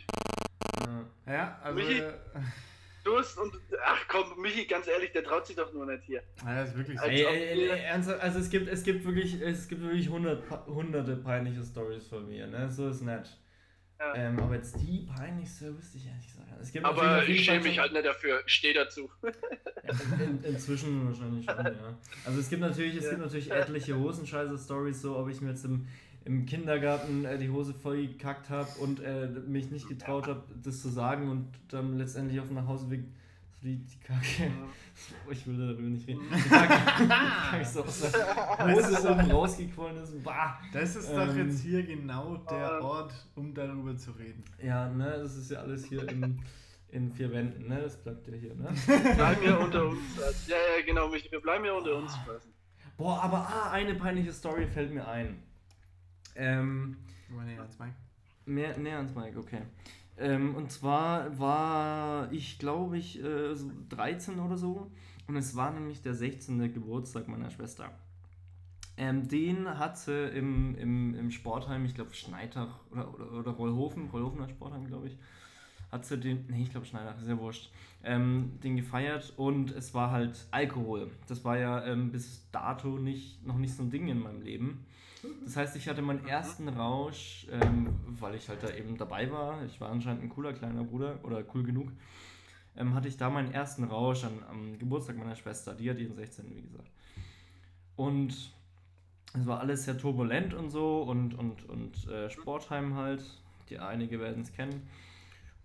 [1.25, 1.33] Ja.
[1.33, 1.75] Ja, also.
[1.79, 1.99] Michi?
[1.99, 2.13] äh,
[3.03, 6.21] Du hast und ach komm, Michi, ganz ehrlich, der traut sich doch nur nicht hier.
[6.45, 7.05] Ja, ist wirklich so.
[7.05, 11.15] Ey, ey, ey, ernsthaft, also es gibt, es gibt wirklich, es gibt wirklich hundert, hunderte
[11.15, 12.69] peinliche Stories von mir, ne?
[12.69, 13.37] So ist nett.
[13.99, 14.15] Ja.
[14.15, 16.47] Ähm, aber jetzt die peinlichste wüsste ich ehrlich gesagt.
[16.59, 18.41] Es gibt Aber ich schäme mich halt nicht dafür.
[18.45, 19.09] Ich stehe dazu.
[19.23, 21.97] Ja, in, inzwischen wahrscheinlich schon, ja.
[22.25, 25.87] Also es gibt natürlich, es gibt natürlich etliche Hosenscheiße-Stories, so ob ich mir jetzt im,
[26.25, 30.81] im Kindergarten äh, die Hose voll gekackt habe und äh, mich nicht getraut habe, das
[30.81, 33.03] zu sagen und dann letztendlich auf dem Nachhauseweg
[33.51, 34.51] so die, die Kacke.
[35.31, 36.21] Ich will darüber nicht reden.
[36.29, 40.23] Die Kacke, die Kacke so aus der Hose oben rausgequollen ist.
[40.23, 40.59] Bah.
[40.73, 44.43] Das ist Ähm, doch jetzt hier genau der Ort, um darüber zu reden.
[44.61, 46.39] Ja, ne, das ist ja alles hier in,
[46.89, 47.81] in vier Wänden, ne?
[47.81, 48.69] Das bleibt ja hier, ne?
[49.15, 49.99] Bleiben wir unter uns.
[50.47, 52.11] Ja, ja, genau, wir bleiben ja unter uns.
[52.97, 55.41] Boah, aber ah, eine peinliche Story fällt mir ein.
[56.35, 56.97] Ähm,
[57.29, 57.95] Mal näher ans Mike.
[58.45, 59.61] mehr, näher ans Mike, okay.
[60.17, 64.91] Ähm, und zwar war ich, glaube ich, äh, so 13 oder so.
[65.27, 66.73] Und es war nämlich der 16.
[66.73, 67.91] Geburtstag meiner Schwester.
[68.97, 74.09] Ähm, den hat sie im, im, im Sportheim, ich glaube Schneidach oder, oder, oder Rollhofen,
[74.09, 75.17] Rollhofener Sportheim, glaube ich,
[75.91, 77.71] hat sie den, nee, ich glaube Schneidach, ist ja wurscht,
[78.03, 81.09] ähm, den gefeiert und es war halt Alkohol.
[81.27, 84.85] Das war ja ähm, bis dato nicht, noch nicht so ein Ding in meinem Leben.
[85.43, 89.63] Das heißt, ich hatte meinen ersten Rausch, ähm, weil ich halt da eben dabei war.
[89.65, 91.91] Ich war anscheinend ein cooler kleiner Bruder oder cool genug.
[92.75, 95.73] Ähm, hatte ich da meinen ersten Rausch an, am Geburtstag meiner Schwester.
[95.73, 96.45] Die hat ihren 16.
[96.55, 96.89] wie gesagt.
[97.95, 98.53] Und
[99.33, 103.23] es war alles sehr turbulent und so und, und, und äh, Sportheim halt.
[103.69, 104.87] Die einige werden es kennen.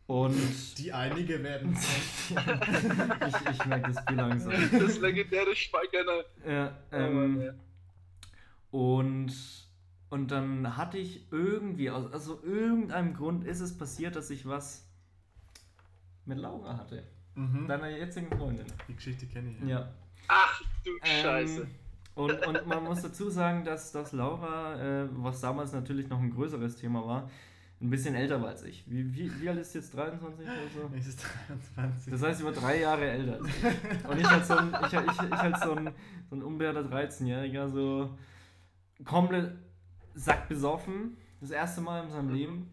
[0.06, 0.34] Und
[0.78, 4.52] Die einige werden ich, ich merke das viel langsam.
[4.70, 6.24] Das legendäre Schweigerne.
[6.46, 7.52] Ja, ähm,
[8.70, 9.32] und,
[10.10, 14.86] und dann hatte ich irgendwie, aus also irgendeinem Grund ist es passiert, dass ich was
[16.24, 17.04] mit Laura hatte.
[17.34, 17.66] Mhm.
[17.68, 18.66] Deiner jetzigen Freundin.
[18.88, 19.62] Die Geschichte kenne ich.
[20.28, 21.66] Ach du Ähm, Scheiße.
[22.14, 26.30] Und, und man muss dazu sagen, dass, dass Laura, äh, was damals natürlich noch ein
[26.30, 27.30] größeres Thema war,
[27.78, 28.84] ein bisschen älter war als ich.
[28.90, 29.94] Wie, wie, wie alt ist sie jetzt?
[29.94, 30.96] 23 oder so?
[30.96, 31.26] Es ist
[31.76, 32.10] 23.
[32.10, 34.08] Das heißt, sie war drei Jahre älter als ich.
[34.08, 35.90] Und ich als so ein, ich, ich, ich als so ein,
[36.30, 38.16] so ein unbeirrter 13-Jähriger, so
[39.04, 39.52] komplett
[40.14, 42.70] sackbesoffen, das erste Mal in seinem Leben.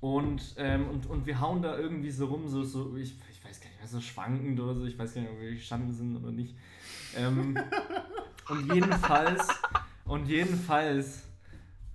[0.00, 3.60] Und, ähm, und, und wir hauen da irgendwie so rum, so, so ich, ich weiß
[3.60, 6.32] gar nicht so schwankend oder so, ich weiß gar nicht, ob wir gestanden sind oder
[6.32, 6.56] nicht.
[7.16, 7.56] Ähm,
[8.48, 9.46] und jedenfalls,
[10.04, 11.22] und jedenfalls,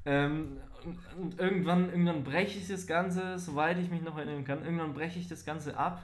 [0.05, 4.63] ähm, und, und irgendwann, irgendwann breche ich das Ganze, soweit ich mich noch erinnern kann,
[4.63, 6.01] irgendwann breche ich das Ganze ab,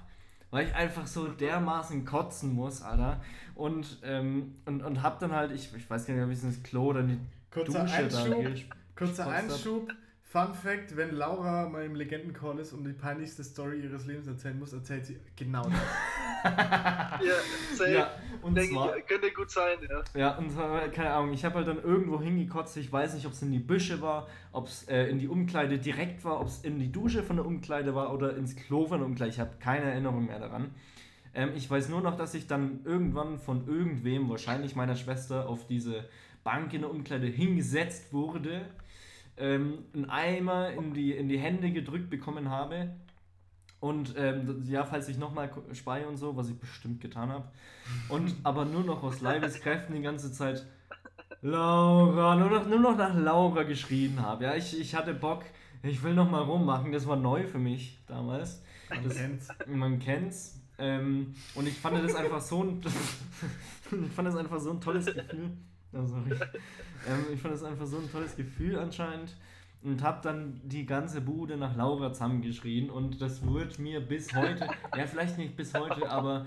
[0.53, 3.19] weil ich einfach so dermaßen kotzen muss, Alter.
[3.55, 6.61] Und, ähm, und, und hab dann halt, ich, ich weiß gar nicht, ob ich ins
[6.61, 8.39] Klo oder in die Kurzer Dusche da Einschub.
[8.39, 8.65] gehe.
[8.95, 9.27] Kurzer.
[9.27, 9.93] Einschub.
[10.33, 14.57] Fun Fact: Wenn Laura mal im Legendencall ist und die peinlichste Story ihres Lebens erzählen
[14.57, 15.79] muss, erzählt sie genau das.
[17.23, 17.35] Ja,
[17.73, 17.93] safe.
[17.93, 18.11] Ja,
[18.41, 20.03] und Denke zwar, ich, könnte gut sein, ja.
[20.13, 23.31] Ja, und zwar, keine Ahnung, ich habe halt dann irgendwo hingekotzt, ich weiß nicht, ob
[23.31, 26.61] es in die Büsche war, ob es äh, in die Umkleide direkt war, ob es
[26.63, 29.31] in die Dusche von der Umkleide war oder ins Klo von der Umkleide.
[29.31, 30.71] Ich habe keine Erinnerung mehr daran.
[31.33, 35.67] Ähm, ich weiß nur noch, dass ich dann irgendwann von irgendwem, wahrscheinlich meiner Schwester, auf
[35.67, 36.09] diese
[36.43, 38.65] Bank in der Umkleide hingesetzt wurde,
[39.37, 42.95] ähm, einen Eimer in die, in die Hände gedrückt bekommen habe.
[43.79, 47.45] Und ähm, ja, falls ich nochmal speie und so, was ich bestimmt getan habe.
[48.09, 50.65] Und aber nur noch aus Leibeskräften die ganze Zeit
[51.41, 54.45] Laura, nur noch, nur noch nach Laura geschrien habe.
[54.45, 55.43] Ja, ich, ich hatte Bock,
[55.81, 56.93] ich will nochmal rummachen.
[56.93, 58.63] Das war neu für mich damals.
[58.89, 59.47] Man Das, kennt's.
[59.67, 60.61] man kennt's.
[60.77, 62.81] Ähm, und ich fand das einfach so ein,
[64.05, 65.51] ich fand das einfach so ein tolles Gefühl.
[65.97, 66.31] Oh, sorry.
[67.07, 69.35] Ähm, ich fand das einfach so ein tolles Gefühl anscheinend
[69.83, 74.67] und habe dann die ganze Bude nach Laura zusammengeschrien und das wird mir bis heute,
[74.97, 76.45] ja vielleicht nicht bis heute, aber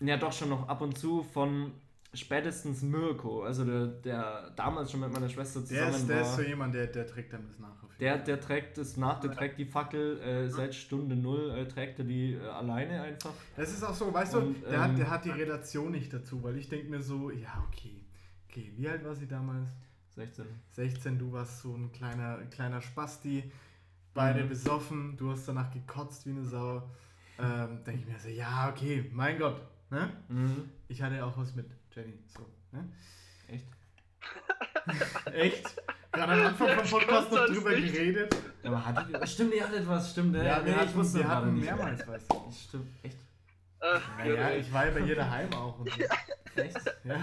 [0.00, 1.72] ja doch schon noch ab und zu von
[2.12, 6.22] spätestens Mirko, also der, der damals schon mit meiner Schwester Der zusammen ist, der war.
[6.22, 7.70] ist so jemand, der, der trägt dann das nach.
[8.00, 11.98] Der, der trägt es nach, der trägt die Fackel äh, seit Stunde null, äh, trägt
[11.98, 13.32] er die äh, alleine einfach.
[13.56, 16.10] Das ist auch so, weißt Und, du, der, ähm, hat, der hat die Relation nicht
[16.12, 17.99] dazu, weil ich denke mir so, ja, okay,
[18.50, 19.70] okay, wie alt war sie damals?
[20.16, 20.44] 16.
[20.72, 23.50] 16, du warst so ein kleiner, kleiner Spasti,
[24.12, 24.48] beide Mhm.
[24.48, 26.82] besoffen, du hast danach gekotzt wie eine Sau.
[27.38, 30.10] Ähm, denke ich mir so, ja, okay, mein Gott, ne?
[30.28, 30.68] Mhm.
[30.88, 32.86] Ich hatte auch was mit Jenny, so, ne?
[33.48, 33.66] Echt?
[35.32, 35.76] Echt?
[36.12, 37.92] Gerade am Anfang vom Podcast noch drüber nicht.
[37.94, 38.36] geredet.
[38.64, 40.34] Aber hattet ihr, stimmt, ihr hattet was, stimmt.
[40.36, 41.64] äh, Ja, wir nee, hatten, wir gerade hatten nicht.
[41.64, 42.22] mehrmals was.
[42.64, 43.16] Stimmt, echt?
[43.80, 45.78] Ach, Naja, ich war ja bei ihr daheim auch.
[45.78, 45.90] Und
[46.54, 46.60] so.
[46.60, 46.76] Echt?
[47.04, 47.16] Ja.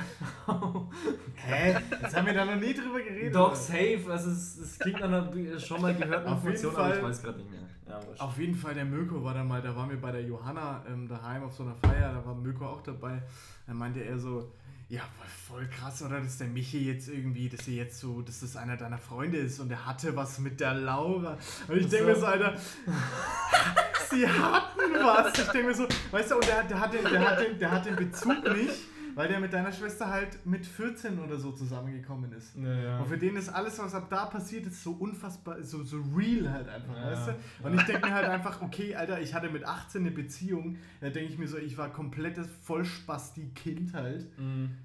[1.35, 1.75] Hä?
[2.01, 3.35] Jetzt haben wir da noch nie drüber geredet.
[3.35, 4.03] Doch, safe.
[4.09, 7.09] Also es, es klingt an einer schon mal gehörten Auf jeden Information, aber ich Fall-
[7.09, 7.59] weiß gerade nicht mehr.
[7.87, 7.99] Ja.
[8.19, 11.07] Auf jeden Fall, der Mirko war da mal, da waren wir bei der Johanna ähm,
[11.07, 13.21] daheim auf so einer Feier, da war Mirko auch dabei.
[13.65, 14.51] Dann meinte er so,
[14.89, 16.19] ja, voll, voll krass, oder?
[16.19, 19.59] Dass der Michi jetzt irgendwie, dass er jetzt so, dass das einer deiner Freunde ist
[19.61, 21.37] und er hatte was mit der Laura.
[21.69, 22.55] Und ich denke mir so, Alter,
[24.09, 25.37] sie hatten was.
[25.39, 27.71] Ich denke mir so, weißt du, und der, der, hat den, der, hat den, der
[27.71, 28.87] hat den Bezug nicht.
[29.15, 32.55] weil der mit deiner Schwester halt mit 14 oder so zusammengekommen ist.
[32.55, 35.97] Ja, Und für den ist alles, was ab da passiert, ist so unfassbar, so, so
[36.15, 37.67] real halt einfach, Ja, weißt du?
[37.67, 41.09] Und ich denke mir halt einfach, okay, Alter, ich hatte mit 18 eine Beziehung, da
[41.09, 44.27] denke ich mir so, ich war komplettes Vollspasti-Kind halt.
[44.37, 44.77] Mhm.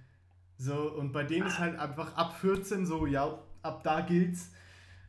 [0.57, 4.51] So, und bei denen ist halt einfach ab 14 so, ja, ab da gilt's.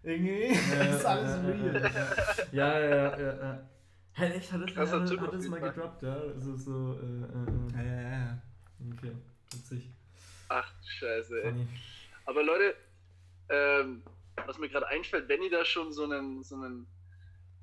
[0.04, 0.48] Irgendwie
[0.92, 1.92] ist alles real.
[2.52, 3.60] Ja, ja, ja, ja.
[4.16, 4.52] Hä, echt?
[4.52, 6.14] Hat das, hat, Typ hat das mal gedroppt, ja?
[6.14, 8.32] Also so, äh, äh, Ja, ja, ja.
[8.32, 8.94] äh.
[8.98, 9.12] Okay,
[9.52, 9.90] witzig.
[10.50, 11.52] Ach, scheiße, ey.
[11.52, 11.68] Funny.
[12.26, 12.76] Aber Leute,
[13.50, 14.04] ähm,
[14.46, 16.86] was mir gerade einfällt, wenn ihr da schon so einen, so einen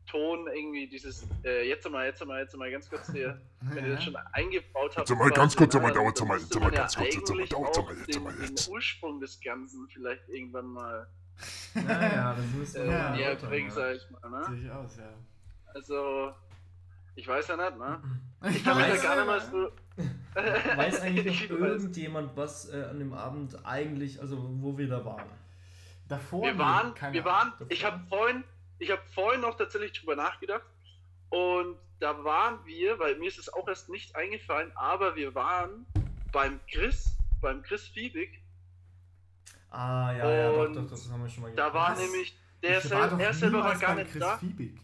[0.07, 3.95] Ton irgendwie dieses, äh, jetzt mal, jetzt mal, jetzt mal ganz kurz hier, wenn ihr
[3.95, 5.09] das schon eingebaut habt.
[5.09, 7.31] Jetzt mal ganz kurz, quasi, mal, dauert dann mal, jetzt mal ja ganz kurz, jetzt
[7.31, 8.69] mal, auch mal, jetzt den, mal, den jetzt.
[8.69, 11.07] Ursprung des Ganzen vielleicht irgendwann mal
[11.75, 13.75] Ja, ja, das müsste äh, man Ja, mal näher erläutern, bringen, ja.
[13.75, 14.31] sag ich mal.
[14.31, 14.47] Ne?
[14.49, 15.13] Sehe ich aus, ja.
[15.75, 16.33] Also,
[17.15, 18.03] ich weiß ja nicht, ne?
[18.51, 20.77] Ich kann mich Weiß- da gar nicht mal so.
[20.77, 25.05] Weiß eigentlich Ich noch irgendjemand, was äh, an dem Abend eigentlich, also wo wir da
[25.05, 25.29] waren?
[26.09, 26.43] Davor?
[26.43, 27.53] Wir nee, waren, keine wir Ahnung.
[27.59, 28.45] waren, ich habe vorhin,
[28.79, 30.65] ich habe vorhin noch tatsächlich drüber nachgedacht
[31.29, 35.85] und da waren wir, weil mir ist es auch erst nicht eingefallen, aber wir waren
[36.33, 38.41] beim Chris, beim Chris Fiebig,
[39.73, 42.01] Ah, ja, ja, doch, doch, das haben wir schon mal da war Was?
[42.01, 44.37] nämlich, der Ich sel war doch er selber war gar nicht Chris da.
[44.39, 44.81] Fiebig.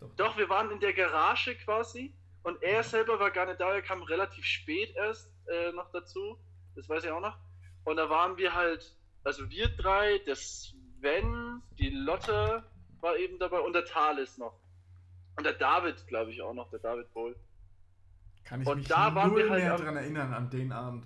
[0.00, 0.16] Doch, doch.
[0.16, 2.12] Doch, wir waren in der Garage quasi
[2.42, 6.38] und er selber war gar nicht da, er kam relativ spät erst äh, noch dazu,
[6.76, 7.36] das weiß ich auch noch.
[7.84, 8.94] Und da waren wir halt,
[9.24, 12.62] also wir drei, der Sven, die Lotte
[13.00, 14.58] war eben dabei und der Thales noch.
[15.36, 17.36] Und der David, glaube ich, auch noch, der David Bohl.
[18.44, 20.72] Kann ich Und mich da waren null wir halt mehr am- dran erinnern, an den
[20.72, 21.04] Abend.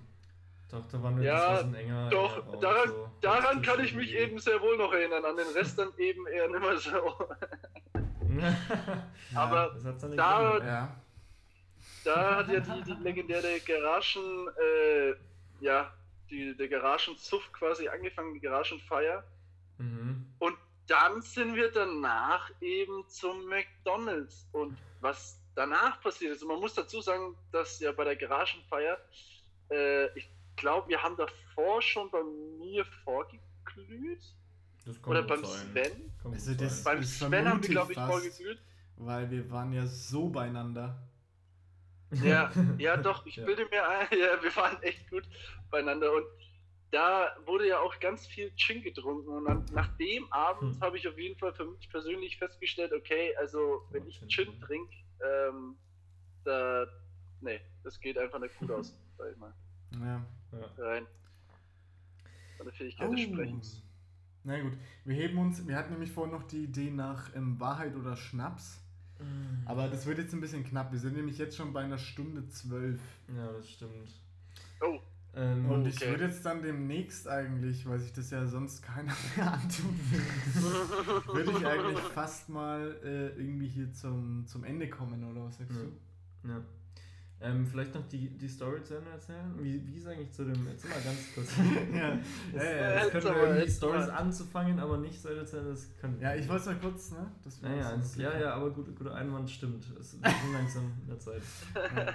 [0.71, 2.09] Doch, da waren wir Ja, ein enger.
[2.09, 3.09] Doch, enger Raum, daran, so.
[3.21, 6.47] daran kann ich mich eben sehr wohl noch erinnern, an den Rest dann eben eher
[6.49, 7.27] nicht mehr so.
[9.35, 9.75] Aber
[10.15, 10.57] da-.
[10.63, 10.95] Ja.
[12.03, 15.15] Da hat ja die, die legendäre Garagen, äh,
[15.61, 15.93] ja,
[16.29, 19.23] die, der Garagenzuff quasi angefangen, die Garagenfeier.
[19.77, 20.25] Mhm.
[20.39, 20.57] Und
[20.87, 24.47] dann sind wir danach eben zum McDonalds.
[24.51, 28.97] Und was danach passiert ist, und man muss dazu sagen, dass ja bei der Garagenfeier,
[29.71, 34.23] äh, ich glaube, wir haben davor schon bei mir vorgeglüht.
[34.85, 35.67] Das kann Oder beim sein.
[35.71, 36.11] Sven.
[36.21, 36.83] Kann Also das-.
[36.83, 38.41] Beim Sven haben wir, glaube ich, fast.
[38.97, 40.97] Weil wir waren ja so beieinander.
[42.23, 43.45] Ja, ja, doch, ich Ja.
[43.45, 45.23] bilde mir ein, ja, wir waren echt gut
[45.71, 46.25] beieinander und
[46.91, 50.81] da wurde ja auch ganz viel Gin getrunken und an, nach dem Abend Hm.
[50.81, 54.67] habe ich auf jeden Fall für mich persönlich festgestellt, okay, also wenn ich Gin, ja.
[54.67, 54.93] trinke,
[55.25, 55.75] ähm,
[56.43, 56.85] da,
[57.41, 59.53] nee, das geht einfach nicht gut aus, sag ich mal,
[59.99, 60.23] Ja.
[60.77, 61.07] rein.
[62.57, 63.33] Von der Fähigkeit des Oh.
[63.33, 63.81] Sprechens.
[64.43, 64.73] Na gut,
[65.05, 68.81] wir heben uns, wir hatten nämlich vorhin noch die Idee nach ähm, Wahrheit oder Schnaps.
[69.19, 69.61] Mhm.
[69.65, 70.91] Aber das wird jetzt ein bisschen knapp.
[70.91, 72.99] Wir sind nämlich jetzt schon bei einer Stunde zwölf.
[73.33, 74.09] Ja, das stimmt.
[74.81, 74.99] Oh,
[75.35, 76.09] Ähm, Und ich okay.
[76.11, 80.21] würde jetzt dann demnächst eigentlich, weil sich das ja sonst keiner mehr antun will,
[81.35, 85.77] würde ich eigentlich fast mal äh, irgendwie hier zum, zum Ende kommen, oder was sagst
[85.77, 85.83] Ja.
[85.83, 86.49] du?
[86.49, 86.61] Ja.
[87.43, 89.53] Ähm, vielleicht noch die, die Story zu Ende erzählen?
[89.59, 90.65] Wie, wie ist eigentlich zu dem.
[90.65, 91.51] Erzähl mal ganz kurz.
[91.93, 92.17] Ja,
[92.53, 95.27] Das, ja, ja, das Jetzt können wir aber, irgendwie jetzt Stories anzufangen, aber nicht zu
[95.27, 97.31] erzählen, das können ja ich wollte es mal kurz, ne?
[97.43, 99.83] Das Naja, so- eins- ja, ja, aber gut, guter Einwand stimmt.
[99.99, 101.41] Es wir sind langsam in der Zeit.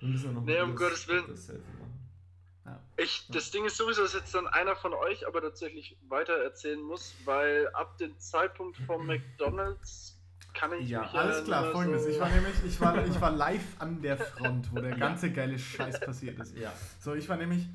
[0.00, 1.24] Wir müssen ja noch Nee, um das- Gottes Willen.
[1.28, 2.80] das Selfie machen.
[2.96, 6.80] Ich, das Ding ist sowieso, dass jetzt dann einer von euch aber tatsächlich weiter erzählen
[6.80, 10.13] muss, weil ab dem Zeitpunkt vom McDonalds
[10.54, 12.04] kann ich Ja, Alles klar, folgendes.
[12.04, 15.30] so- Ich war nämlich, ich war, ich war live an der Front, wo der ganze
[15.32, 16.56] geile Scheiß passiert ist.
[16.56, 16.72] Ja.
[17.00, 17.68] So, ich war nämlich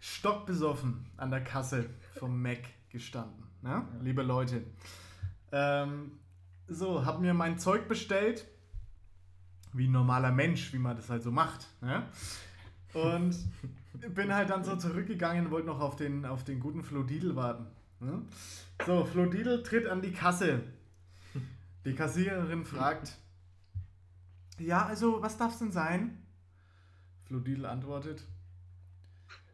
[0.00, 1.86] stockbesoffen an der Kasse
[2.18, 2.60] vom Mac
[2.90, 3.44] gestanden.
[3.62, 3.84] Ne?
[4.02, 4.62] Liebe Leute.
[5.52, 6.12] Ähm,
[6.68, 8.46] so, hab mir mein Zeug bestellt.
[9.72, 11.66] Wie ein normaler Mensch, wie man das halt so macht.
[11.80, 12.02] Ne?
[12.92, 13.34] Und
[14.14, 17.66] bin halt dann so zurückgegangen, wollte noch auf den, auf den guten Flo Didel warten.
[18.00, 18.22] Ne?
[18.84, 20.60] So, Flo Didel tritt an die Kasse.
[21.84, 23.18] Die Kassiererin fragt:
[24.58, 26.22] Ja, also, was darf's denn sein?
[27.24, 28.24] Flo Didel antwortet: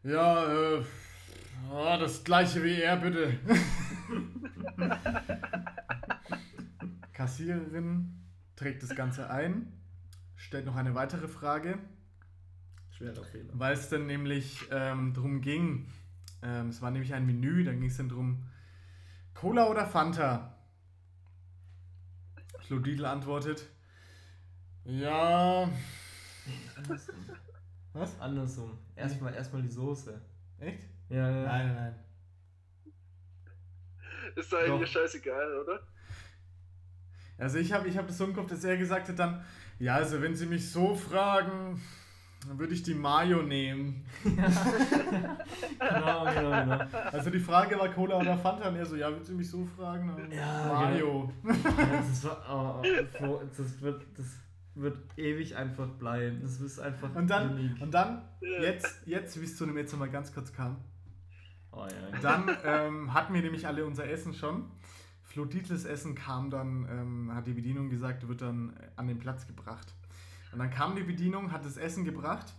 [0.02, 0.84] Ja, äh,
[1.72, 3.38] ah, das gleiche wie er, bitte.
[7.12, 8.14] Kassiererin
[8.56, 9.72] trägt das Ganze ein,
[10.36, 11.78] stellt noch eine weitere Frage,
[12.90, 13.52] Schwerer Fehler.
[13.55, 15.90] weil es dann nämlich ähm, darum ging,
[16.42, 18.46] ähm, es war nämlich ein Menü, dann ging es dann darum,
[19.34, 20.57] Cola oder Fanta?
[22.69, 23.66] Flodidel antwortet,
[24.85, 25.70] ja,
[26.77, 27.15] Andersrum.
[27.95, 28.20] was?
[28.20, 28.78] Andersrum.
[28.95, 30.20] Erstmal erstmal die Soße.
[30.59, 30.82] Echt?
[31.09, 31.45] Ja, ja.
[31.45, 31.95] Nein, nein.
[34.36, 35.81] Ist da eigentlich scheißegal, oder?
[37.39, 39.43] Also ich habe ich hab das so im Kopf, dass er gesagt hat dann,
[39.78, 41.81] ja, also wenn Sie mich so fragen,
[42.48, 44.04] dann würde ich die Mayo nehmen.
[45.78, 46.78] Genau, genau, genau.
[47.12, 49.64] Also die Frage war Cola oder Fanta und er so, ja, willst du mich so
[49.76, 50.12] fragen?
[50.30, 51.32] Ja, Mayo.
[51.44, 52.86] Das, war, oh,
[53.24, 54.26] oh, das, wird, das
[54.74, 56.40] wird ewig einfach bleiben.
[56.42, 57.80] Das ist einfach Und dann, unique.
[57.80, 60.76] und dann, jetzt, jetzt, wie es zu dem jetzt nochmal ganz kurz kam,
[61.70, 62.18] Oh, ja.
[62.20, 64.64] dann ähm, hatten wir nämlich alle unser Essen schon.
[65.22, 69.46] Flo Dietles Essen kam dann, ähm, hat die Bedienung gesagt, wird dann an den Platz
[69.46, 69.94] gebracht.
[70.52, 72.52] Und dann kam die Bedienung, hat das Essen gebracht.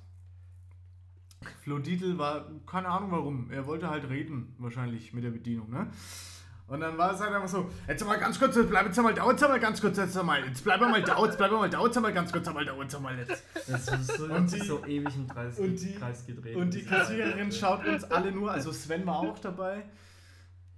[1.64, 5.88] Flo Dietl war, keine Ahnung warum, er wollte halt reden, wahrscheinlich mit der Bedienung, ne?
[6.68, 9.12] Und dann war es halt einfach so, jetzt mal ganz kurz, jetzt bleib jetzt mal,
[9.14, 12.32] dauert mal ganz kurz, jetzt mal, jetzt bleib mal, dauert, bleib mal, dauert mal ganz
[12.32, 13.42] kurz, mal, dauert mal jetzt.
[13.68, 16.56] Das ist so, Und die- so ewig im Kreis, und die- Kreis gedreht.
[16.58, 19.84] Und die Kassiererin schaut uns alle nur, also Sven war auch dabei,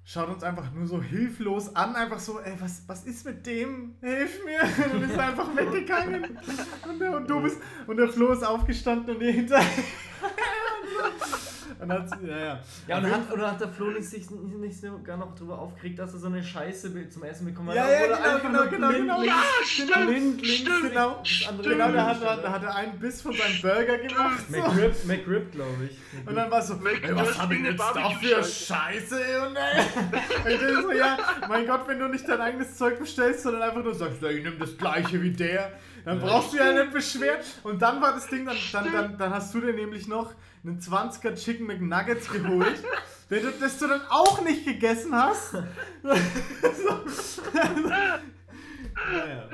[0.03, 3.95] schaut uns einfach nur so hilflos an, einfach so, ey, was, was ist mit dem?
[4.01, 4.61] Hilf mir!
[4.93, 6.37] Und ist einfach weggegangen.
[6.89, 7.57] Und der, und du bist,
[7.87, 9.83] und der Flo ist aufgestanden und ihr hinterher.
[11.81, 12.59] Und dann, ja, ja.
[12.87, 15.97] Ja, und hat, oder hat der Flo nicht sich nicht, nicht sogar noch drüber aufgeregt,
[15.97, 17.75] dass er so eine Scheiße zum Essen bekommen hat?
[17.75, 19.23] Ja, ja, Oder genau, genau, genau, genau.
[19.23, 19.41] Ja,
[19.77, 23.33] genau, blind links Genau, andere genau da, hat, er- da hat er einen Biss von
[23.33, 24.43] seinem Burger gemacht.
[24.47, 24.57] So.
[24.57, 26.27] McRib, McRib glaube ich.
[26.27, 28.65] Und dann war so, ey, was was hab ich für eine jetzt da für Barbecue-Scheiße?
[28.65, 29.47] Scheiße?
[29.47, 31.17] Und ey, ich denk so, ja,
[31.49, 34.57] mein Gott, wenn du nicht dein eigenes Zeug bestellst, sondern einfach nur sagst, ich nehme
[34.57, 35.71] das gleiche wie der,
[36.05, 37.39] dann brauchst du ja nicht beschweren.
[37.63, 40.31] Und dann war das Ding, dann, dann, dann, dann hast du dir nämlich noch
[40.63, 42.83] einen 20er Chicken McNuggets geholt,
[43.29, 45.53] den du, das du dann auch nicht gegessen hast.
[46.03, 46.21] naja.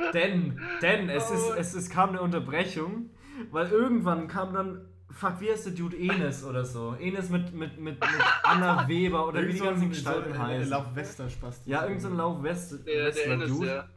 [0.14, 3.10] Denn, denn es, ist, es, es kam eine Unterbrechung,
[3.52, 5.98] weil irgendwann kam dann, fuck, wie heißt der Dude?
[5.98, 6.96] Enes oder so.
[7.00, 8.10] Enes mit, mit, mit, mit
[8.44, 10.70] Anna Weber oder wie die ganzen Gestalten heißen.
[10.70, 11.62] Lauf-Wester-Spaß.
[11.66, 13.68] Ja, irgend so ein Lauf-West Der, Dude.
[13.68, 13.90] ja.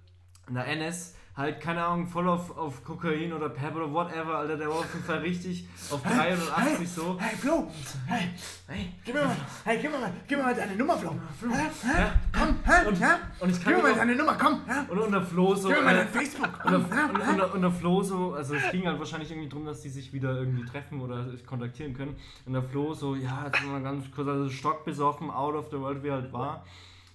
[0.48, 4.68] Der NS, halt, keine Ahnung, voll auf, auf Kokain oder Pep oder whatever, Alter, der
[4.68, 7.16] war auf jeden Fall richtig auf 380 so.
[7.18, 7.66] Hey Flo,
[8.06, 8.28] hey,
[8.68, 11.16] Hey, gib mir mal, hey, gib mir mal, gib mir mal deine Nummer, Flo.
[11.42, 12.86] ja, Komm, hä?
[12.88, 13.18] Und- ja?
[13.40, 14.86] und ich kann Gib mir mal deine Nummer, komm, ja?
[14.88, 15.68] und, und der Flo so.
[15.68, 16.64] Gib mir mal äh, dein Facebook.
[16.64, 17.04] Und ja?
[17.06, 19.80] und, und, der, und der Flo so, also es ging halt wahrscheinlich irgendwie drum, dass
[19.80, 22.16] die sich wieder irgendwie treffen oder sich kontaktieren können.
[22.46, 26.04] Und der Flo so, ja, jetzt mal ganz kurz, also stockbesoffen, out of the world,
[26.04, 26.64] wie halt war.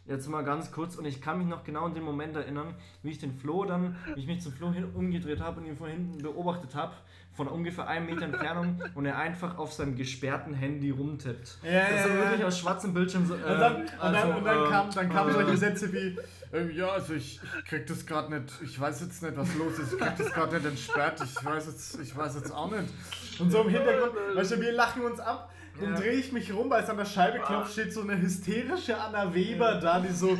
[0.07, 3.09] Jetzt mal ganz kurz und ich kann mich noch genau an den Moment erinnern, wie
[3.09, 5.89] ich den Flo dann, wie ich mich zum Flo hin umgedreht habe und ihn von
[5.89, 6.93] hinten beobachtet habe,
[7.33, 11.57] von ungefähr einem Meter Entfernung und er einfach auf seinem gesperrten Handy rumtippt.
[11.63, 12.15] Ja, das ja, ist ja.
[12.15, 13.33] wirklich aus schwarzem Bildschirm so.
[13.33, 16.17] Und dann, und dann, und dann, kam, dann kamen äh, solche Sätze wie,
[16.53, 19.79] ähm, ja, also ich, ich krieg das gerade nicht, ich weiß jetzt nicht, was los
[19.79, 22.93] ist, ich krieg das gerade nicht entsperrt, ich weiß jetzt, ich weiß jetzt auch nicht.
[23.39, 25.99] Und so im Hintergrund, weißt du, wir lachen uns ab, dann Ja.
[25.99, 29.33] drehe ich mich rum, weil es an der Scheibe klopft, steht so eine hysterische Anna
[29.33, 30.39] Weber da, die so an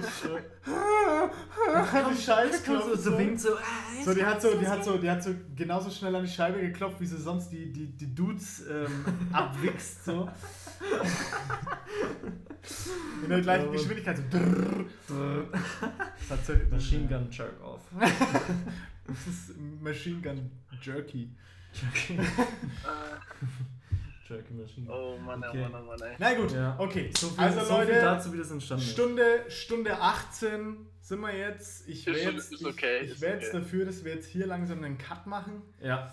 [2.13, 3.01] die Scheibe so, klopft.
[3.01, 3.49] so winkt so.
[4.03, 6.59] So, die hat so, die hat so, die hat so genauso schnell an die Scheibe
[6.61, 10.29] geklopft, wie sie sonst die, die, die Dudes ähm, abwichst, so.
[13.23, 13.71] In der gleichen Ja.
[13.71, 14.17] Geschwindigkeit,
[15.07, 15.43] so.
[15.49, 17.81] Das hat so, Machine Gun Jerk Off.
[17.99, 20.51] Das ist Machine Gun
[20.81, 21.29] Jerky.
[21.73, 22.19] Jerky
[24.29, 24.89] Machine Gun.
[24.95, 25.65] Oh Mann, Okay.
[25.67, 26.15] oh Mann, oh Mann, ey.
[26.17, 26.75] Na gut, Ja.
[26.79, 27.11] okay.
[27.17, 28.91] So viel, also so Leute, viel dazu, wie das entstanden ist.
[28.91, 31.87] Stunde, Stunde 18 sind wir jetzt.
[31.87, 33.59] Ich wäre jetzt, okay, ich, wär jetzt okay.
[33.61, 35.61] dafür, dass wir jetzt hier langsam einen Cut machen.
[35.79, 36.11] Ja.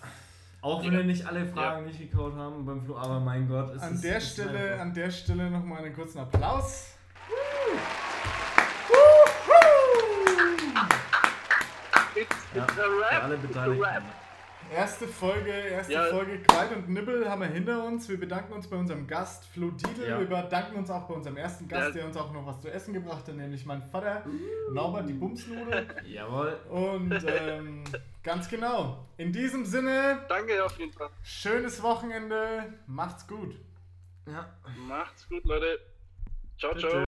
[0.60, 0.98] Auch wenn Ja.
[0.98, 4.04] wir nicht alle Fragen nicht gecallt haben beim Flo, aber mein Gott, es An ist
[4.04, 6.88] der ist Stelle, einfach- an der Stelle nochmal einen kurzen Applaus.
[12.14, 13.24] It's, Ja, it's a für rap.
[13.24, 14.02] alle It's a Beteiligten.
[14.74, 16.04] Erste Folge, erste Ja.
[16.06, 18.08] Folge Qualt und Nibbel haben wir hinter uns.
[18.08, 20.08] Wir bedanken uns bei unserem Gast Flo Dietl.
[20.08, 20.18] Ja.
[20.18, 21.90] Wir bedanken uns auch bei unserem ersten Gast, Ja.
[21.94, 24.24] der uns auch noch was zu essen gebracht hat, nämlich mein Vater,
[24.72, 25.86] Norbert, die Bumsnudel.
[26.06, 26.58] Jawohl.
[26.70, 27.84] Und ähm,
[28.22, 29.06] ganz genau.
[29.18, 31.10] In diesem Sinne, Danke auf jeden Fall.
[31.22, 32.72] schönes Wochenende.
[32.86, 33.54] Macht's gut.
[34.26, 34.48] Ja.
[34.88, 35.78] Macht's gut, Leute.
[36.58, 36.88] Ciao, Bitte.
[36.88, 37.04] ciao.